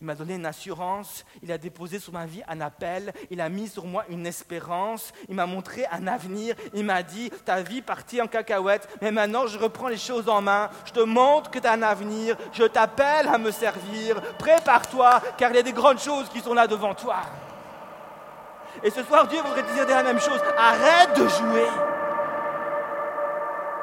Il 0.00 0.06
m'a 0.06 0.14
donné 0.14 0.34
une 0.36 0.46
assurance, 0.46 1.24
il 1.42 1.52
a 1.52 1.58
déposé 1.58 1.98
sur 1.98 2.12
ma 2.12 2.24
vie 2.24 2.42
un 2.48 2.60
appel, 2.60 3.12
il 3.30 3.40
a 3.40 3.48
mis 3.48 3.68
sur 3.68 3.84
moi 3.84 4.04
une 4.08 4.26
espérance, 4.26 5.12
il 5.28 5.34
m'a 5.34 5.46
montré 5.46 5.84
un 5.92 6.06
avenir, 6.06 6.54
il 6.72 6.84
m'a 6.84 7.02
dit, 7.02 7.30
ta 7.44 7.60
vie 7.60 7.82
partie 7.82 8.22
en 8.22 8.26
cacahuète, 8.26 8.88
mais 9.02 9.10
maintenant 9.10 9.46
je 9.46 9.58
reprends 9.58 9.88
les 9.88 9.98
choses 9.98 10.28
en 10.28 10.40
main, 10.40 10.70
je 10.86 10.92
te 10.92 11.00
montre 11.00 11.50
que 11.50 11.58
tu 11.58 11.66
as 11.66 11.72
un 11.72 11.82
avenir, 11.82 12.36
je 12.52 12.64
t'appelle 12.64 13.28
à 13.28 13.36
me 13.36 13.50
servir, 13.50 14.20
prépare-toi, 14.38 15.20
car 15.36 15.50
il 15.50 15.56
y 15.56 15.60
a 15.60 15.62
des 15.62 15.72
grandes 15.72 16.00
choses 16.00 16.28
qui 16.30 16.40
sont 16.40 16.54
là 16.54 16.66
devant 16.66 16.94
toi. 16.94 17.16
Et 18.82 18.90
ce 18.90 19.02
soir, 19.02 19.26
Dieu 19.26 19.40
voudrait 19.42 19.62
te 19.62 19.72
dire 19.74 19.86
la 19.86 20.02
même 20.02 20.20
chose. 20.20 20.40
Arrête 20.56 21.14
de 21.16 21.28
jouer. 21.28 21.66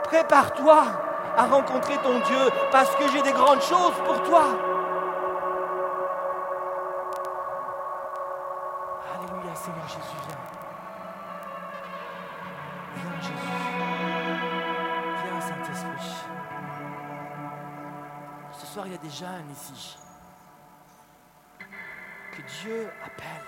Prépare-toi 0.04 0.84
à 1.38 1.46
rencontrer 1.46 1.98
ton 1.98 2.20
Dieu 2.20 2.50
parce 2.72 2.96
que 2.96 3.04
j'ai 3.12 3.22
des 3.22 3.34
grandes 3.34 3.62
choses 3.62 3.94
pour 4.06 4.24
toi. 4.24 4.46
Jeunes 19.20 19.52
ici 19.52 19.98
que 22.32 22.42
Dieu 22.62 22.88
appelle. 23.04 23.48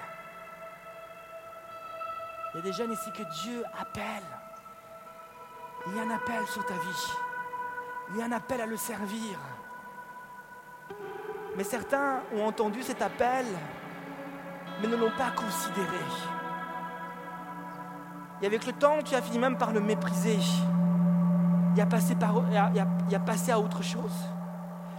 Il 2.54 2.58
y 2.58 2.60
a 2.60 2.64
des 2.64 2.74
jeunes 2.74 2.92
ici 2.92 3.12
que 3.12 3.24
Dieu 3.44 3.64
appelle. 3.80 4.24
Il 5.88 5.96
y 5.96 6.00
a 6.00 6.04
un 6.04 6.10
appel 6.10 6.48
sur 6.48 6.66
ta 6.66 6.74
vie. 6.74 7.14
Il 8.10 8.18
y 8.18 8.22
a 8.22 8.26
un 8.26 8.32
appel 8.32 8.62
à 8.62 8.66
le 8.66 8.78
servir. 8.78 9.38
Mais 11.56 11.64
certains 11.64 12.22
ont 12.36 12.48
entendu 12.48 12.82
cet 12.82 13.04
appel, 13.04 13.46
mais 14.82 14.88
ne 14.88 14.96
l'ont 14.96 15.16
pas 15.18 15.32
considéré. 15.32 16.04
Et 18.42 18.48
avec 18.48 18.66
le 18.66 18.74
temps, 18.74 19.04
tu 19.04 19.14
as 19.14 19.22
fini 19.22 19.38
même 19.38 19.58
par 19.58 19.72
le 19.72 19.82
mépriser. 19.82 20.40
Il 21.76 21.82
a 21.82 21.88
il 23.08 23.16
a 23.16 23.20
passé 23.20 23.52
à 23.52 23.60
autre 23.60 23.84
chose. 23.84 24.39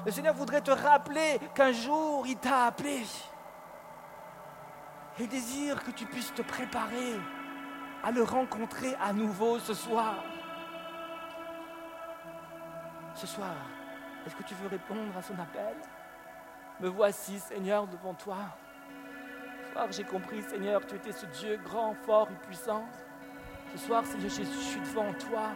Le 0.06 0.10
Seigneur 0.10 0.34
voudrait 0.34 0.62
te 0.62 0.70
rappeler 0.70 1.38
qu'un 1.54 1.72
jour, 1.72 2.26
il 2.26 2.36
t'a 2.36 2.66
appelé. 2.66 3.02
Il 5.18 5.28
désire 5.28 5.82
que 5.84 5.90
tu 5.90 6.06
puisses 6.06 6.32
te 6.32 6.42
préparer 6.42 7.16
à 8.02 8.10
le 8.10 8.22
rencontrer 8.22 8.94
à 9.02 9.12
nouveau 9.12 9.58
ce 9.58 9.74
soir. 9.74 10.24
Ce 13.14 13.26
soir, 13.26 13.54
est-ce 14.24 14.34
que 14.34 14.42
tu 14.44 14.54
veux 14.54 14.68
répondre 14.68 15.14
à 15.18 15.22
son 15.22 15.34
appel? 15.34 15.76
Me 16.80 16.88
voici, 16.88 17.38
Seigneur, 17.38 17.86
devant 17.86 18.14
toi. 18.14 18.38
Ce 19.66 19.72
soir, 19.72 19.86
j'ai 19.90 20.04
compris, 20.04 20.42
Seigneur, 20.42 20.86
tu 20.86 20.94
étais 20.94 21.12
ce 21.12 21.26
Dieu 21.26 21.60
grand, 21.62 21.94
fort 22.06 22.28
et 22.30 22.46
puissant. 22.46 22.86
Ce 23.72 23.78
soir, 23.78 24.06
Seigneur 24.06 24.30
je 24.30 24.42
suis 24.44 24.80
devant 24.80 25.12
toi 25.12 25.50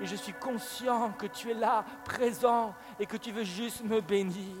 et 0.00 0.06
je 0.06 0.16
suis 0.16 0.32
conscient 0.32 1.12
que 1.12 1.26
tu 1.26 1.50
es 1.50 1.54
là, 1.54 1.84
présent, 2.04 2.74
et 2.98 3.06
que 3.06 3.16
tu 3.16 3.32
veux 3.32 3.44
juste 3.44 3.84
me 3.84 4.00
bénir. 4.00 4.56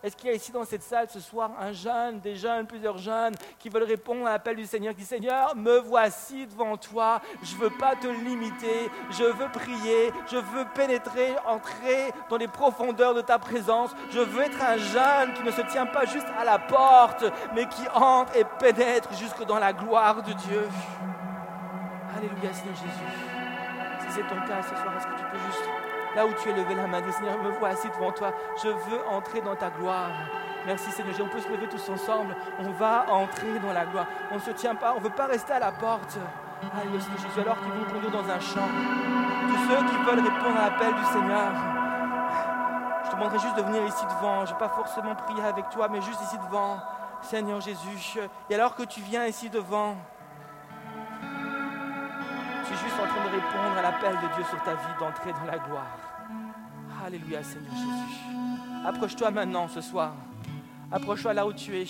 Est-ce 0.00 0.16
qu'il 0.16 0.28
y 0.28 0.32
a 0.32 0.36
ici 0.36 0.52
dans 0.52 0.64
cette 0.64 0.84
salle 0.84 1.08
ce 1.10 1.18
soir 1.18 1.50
un 1.58 1.72
jeune, 1.72 2.20
des 2.20 2.36
jeunes, 2.36 2.68
plusieurs 2.68 2.98
jeunes 2.98 3.34
qui 3.58 3.68
veulent 3.68 3.82
répondre 3.82 4.28
à 4.28 4.30
l'appel 4.30 4.54
du 4.54 4.64
Seigneur, 4.64 4.94
qui 4.94 5.00
dit 5.00 5.06
Seigneur, 5.06 5.56
me 5.56 5.78
voici 5.78 6.46
devant 6.46 6.76
toi, 6.76 7.20
je 7.42 7.56
ne 7.56 7.62
veux 7.62 7.70
pas 7.70 7.96
te 7.96 8.06
limiter, 8.06 8.90
je 9.10 9.24
veux 9.24 9.48
prier, 9.48 10.12
je 10.30 10.36
veux 10.36 10.64
pénétrer, 10.72 11.34
entrer 11.44 12.12
dans 12.30 12.36
les 12.36 12.46
profondeurs 12.46 13.12
de 13.12 13.22
ta 13.22 13.40
présence, 13.40 13.90
je 14.10 14.20
veux 14.20 14.42
être 14.42 14.62
un 14.62 14.76
jeune 14.76 15.34
qui 15.34 15.42
ne 15.42 15.50
se 15.50 15.62
tient 15.62 15.86
pas 15.86 16.04
juste 16.04 16.28
à 16.38 16.44
la 16.44 16.60
porte, 16.60 17.24
mais 17.52 17.66
qui 17.66 17.88
entre 17.92 18.36
et 18.36 18.44
pénètre 18.60 19.12
jusque 19.14 19.44
dans 19.46 19.58
la 19.58 19.72
gloire 19.72 20.22
de 20.22 20.32
Dieu. 20.32 20.68
Alléluia 22.16 22.52
Seigneur 22.52 22.76
Jésus. 22.76 23.37
C'est 24.10 24.26
ton 24.26 24.40
cas 24.46 24.62
ce 24.62 24.74
soir, 24.74 24.94
est-ce 24.96 25.06
que 25.06 25.18
tu 25.18 25.24
peux 25.30 25.38
juste 25.38 25.68
là 26.16 26.26
où 26.26 26.30
tu 26.42 26.48
es 26.48 26.52
levé 26.52 26.74
la 26.74 26.86
main, 26.86 27.00
dire 27.00 27.12
Seigneur, 27.12 27.38
me 27.42 27.66
assis 27.66 27.88
devant 27.88 28.12
toi, 28.12 28.32
je 28.62 28.68
veux 28.68 29.06
entrer 29.08 29.40
dans 29.40 29.54
ta 29.54 29.70
gloire. 29.70 30.10
Merci 30.66 30.90
Seigneur, 30.90 31.14
on 31.22 31.28
peut 31.28 31.40
se 31.40 31.48
lever 31.48 31.68
tous 31.68 31.88
ensemble, 31.88 32.34
on 32.58 32.70
va 32.72 33.06
entrer 33.10 33.58
dans 33.60 33.72
la 33.72 33.84
gloire. 33.84 34.06
On 34.32 34.34
ne 34.34 34.40
se 34.40 34.50
tient 34.50 34.74
pas, 34.74 34.92
on 34.94 34.98
ne 34.98 35.04
veut 35.04 35.14
pas 35.14 35.26
rester 35.26 35.52
à 35.52 35.60
la 35.60 35.72
porte. 35.72 36.18
Alléluia 36.76 37.00
Seigneur 37.00 37.20
Jésus, 37.20 37.40
alors 37.40 37.58
qu'ils 37.60 37.72
vont 37.72 37.84
conduire 37.84 38.10
dans 38.10 38.28
un 38.28 38.40
champ. 38.40 38.68
Tous 39.48 39.68
ceux 39.68 39.86
qui 39.86 39.96
veulent 40.04 40.24
répondre 40.24 40.58
à 40.58 40.70
l'appel 40.70 40.94
du 40.94 41.04
Seigneur, 41.04 41.52
je 43.04 43.10
te 43.10 43.14
demanderai 43.14 43.38
juste 43.38 43.56
de 43.56 43.62
venir 43.62 43.84
ici 43.86 44.04
devant. 44.06 44.44
Je 44.44 44.52
ne 44.52 44.58
vais 44.58 44.66
pas 44.66 44.68
forcément 44.68 45.14
prier 45.14 45.44
avec 45.44 45.70
toi, 45.70 45.88
mais 45.88 46.00
juste 46.00 46.20
ici 46.22 46.36
devant. 46.38 46.78
Seigneur 47.22 47.60
Jésus. 47.60 48.20
Et 48.48 48.54
alors 48.54 48.74
que 48.74 48.84
tu 48.84 49.00
viens 49.00 49.26
ici 49.26 49.50
devant, 49.50 49.96
tu 52.68 52.74
es 52.74 52.76
juste 52.76 53.00
en 53.00 53.06
train 53.06 53.24
de 53.24 53.30
répondre 53.30 53.78
à 53.78 53.82
l'appel 53.82 54.12
de 54.12 54.34
Dieu 54.34 54.44
sur 54.48 54.62
ta 54.62 54.74
vie, 54.74 54.94
d'entrer 55.00 55.32
dans 55.32 55.50
la 55.50 55.58
gloire. 55.58 55.98
Alléluia, 57.06 57.42
Seigneur 57.42 57.72
Jésus. 57.72 58.86
Approche-toi 58.86 59.30
maintenant 59.30 59.68
ce 59.68 59.80
soir. 59.80 60.12
Approche-toi 60.92 61.32
là 61.32 61.46
où 61.46 61.52
tu 61.52 61.74
es. 61.78 61.86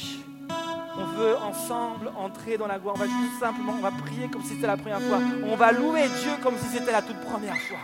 On 0.97 1.05
veut 1.05 1.37
ensemble 1.39 2.13
entrer 2.17 2.57
dans 2.57 2.69
la 2.69 2.79
gloire. 2.79 2.95
On 2.97 3.01
va 3.01 3.07
juste 3.07 3.41
simplement, 3.41 3.75
on 3.77 3.83
va 3.83 3.91
prier 3.91 4.29
comme 4.29 4.43
si 4.43 4.55
c'était 4.55 4.67
la 4.69 4.77
première 4.77 5.01
fois. 5.01 5.19
On 5.45 5.57
va 5.57 5.73
louer 5.73 6.03
Dieu 6.03 6.31
comme 6.43 6.57
si 6.57 6.67
c'était 6.67 6.93
la 6.93 7.03
toute 7.03 7.21
première 7.21 7.57
fois. 7.57 7.79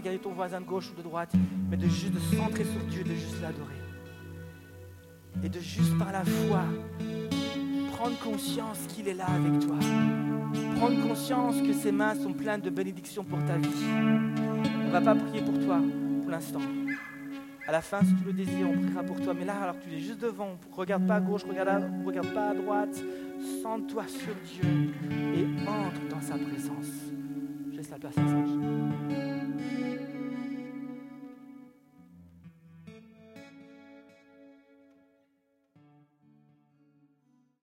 Regarder 0.00 0.18
ton 0.18 0.32
voisin 0.32 0.60
de 0.60 0.66
gauche 0.66 0.90
ou 0.90 0.96
de 0.96 1.02
droite, 1.02 1.32
mais 1.70 1.76
de 1.76 1.86
juste 1.86 2.12
de 2.12 2.36
centrer 2.36 2.64
sur 2.64 2.80
Dieu, 2.88 3.04
de 3.04 3.14
juste 3.14 3.40
l'adorer. 3.40 3.74
Et 5.44 5.48
de 5.48 5.60
juste 5.60 5.96
par 5.98 6.12
la 6.12 6.24
foi 6.24 6.64
prendre 8.00 8.18
conscience 8.18 8.78
qu'il 8.88 9.08
est 9.08 9.14
là 9.14 9.26
avec 9.26 9.60
toi. 9.60 9.76
Prendre 10.76 11.06
conscience 11.06 11.60
que 11.60 11.74
ses 11.74 11.92
mains 11.92 12.14
sont 12.14 12.32
pleines 12.32 12.62
de 12.62 12.70
bénédictions 12.70 13.22
pour 13.22 13.44
ta 13.44 13.58
vie. 13.58 13.68
On 14.82 14.86
ne 14.86 14.90
va 14.90 15.02
pas 15.02 15.14
prier 15.14 15.42
pour 15.42 15.58
toi 15.58 15.80
pour 16.22 16.30
l'instant. 16.30 16.60
À 17.68 17.72
la 17.72 17.82
fin, 17.82 18.00
si 18.00 18.14
tu 18.14 18.24
le 18.24 18.32
désires, 18.32 18.68
on 18.70 18.80
priera 18.80 19.02
pour 19.02 19.20
toi. 19.20 19.34
Mais 19.34 19.44
là, 19.44 19.54
alors 19.62 19.76
tu 19.78 19.94
es 19.94 20.00
juste 20.00 20.20
devant, 20.20 20.58
regarde 20.72 21.06
pas 21.06 21.16
à 21.16 21.20
gauche, 21.20 21.44
regarde, 21.44 21.84
regarde 22.06 22.32
pas 22.32 22.48
à 22.48 22.54
droite. 22.54 23.02
Sens-toi 23.62 24.04
sur 24.08 24.34
Dieu 24.46 24.92
et 25.34 25.68
entre 25.68 26.08
dans 26.08 26.22
sa 26.22 26.38
présence. 26.38 26.88
Je 27.70 27.76
laisse 27.76 27.90
la 27.90 27.98
place 27.98 28.16
à 28.16 28.26
ça. 28.26 29.29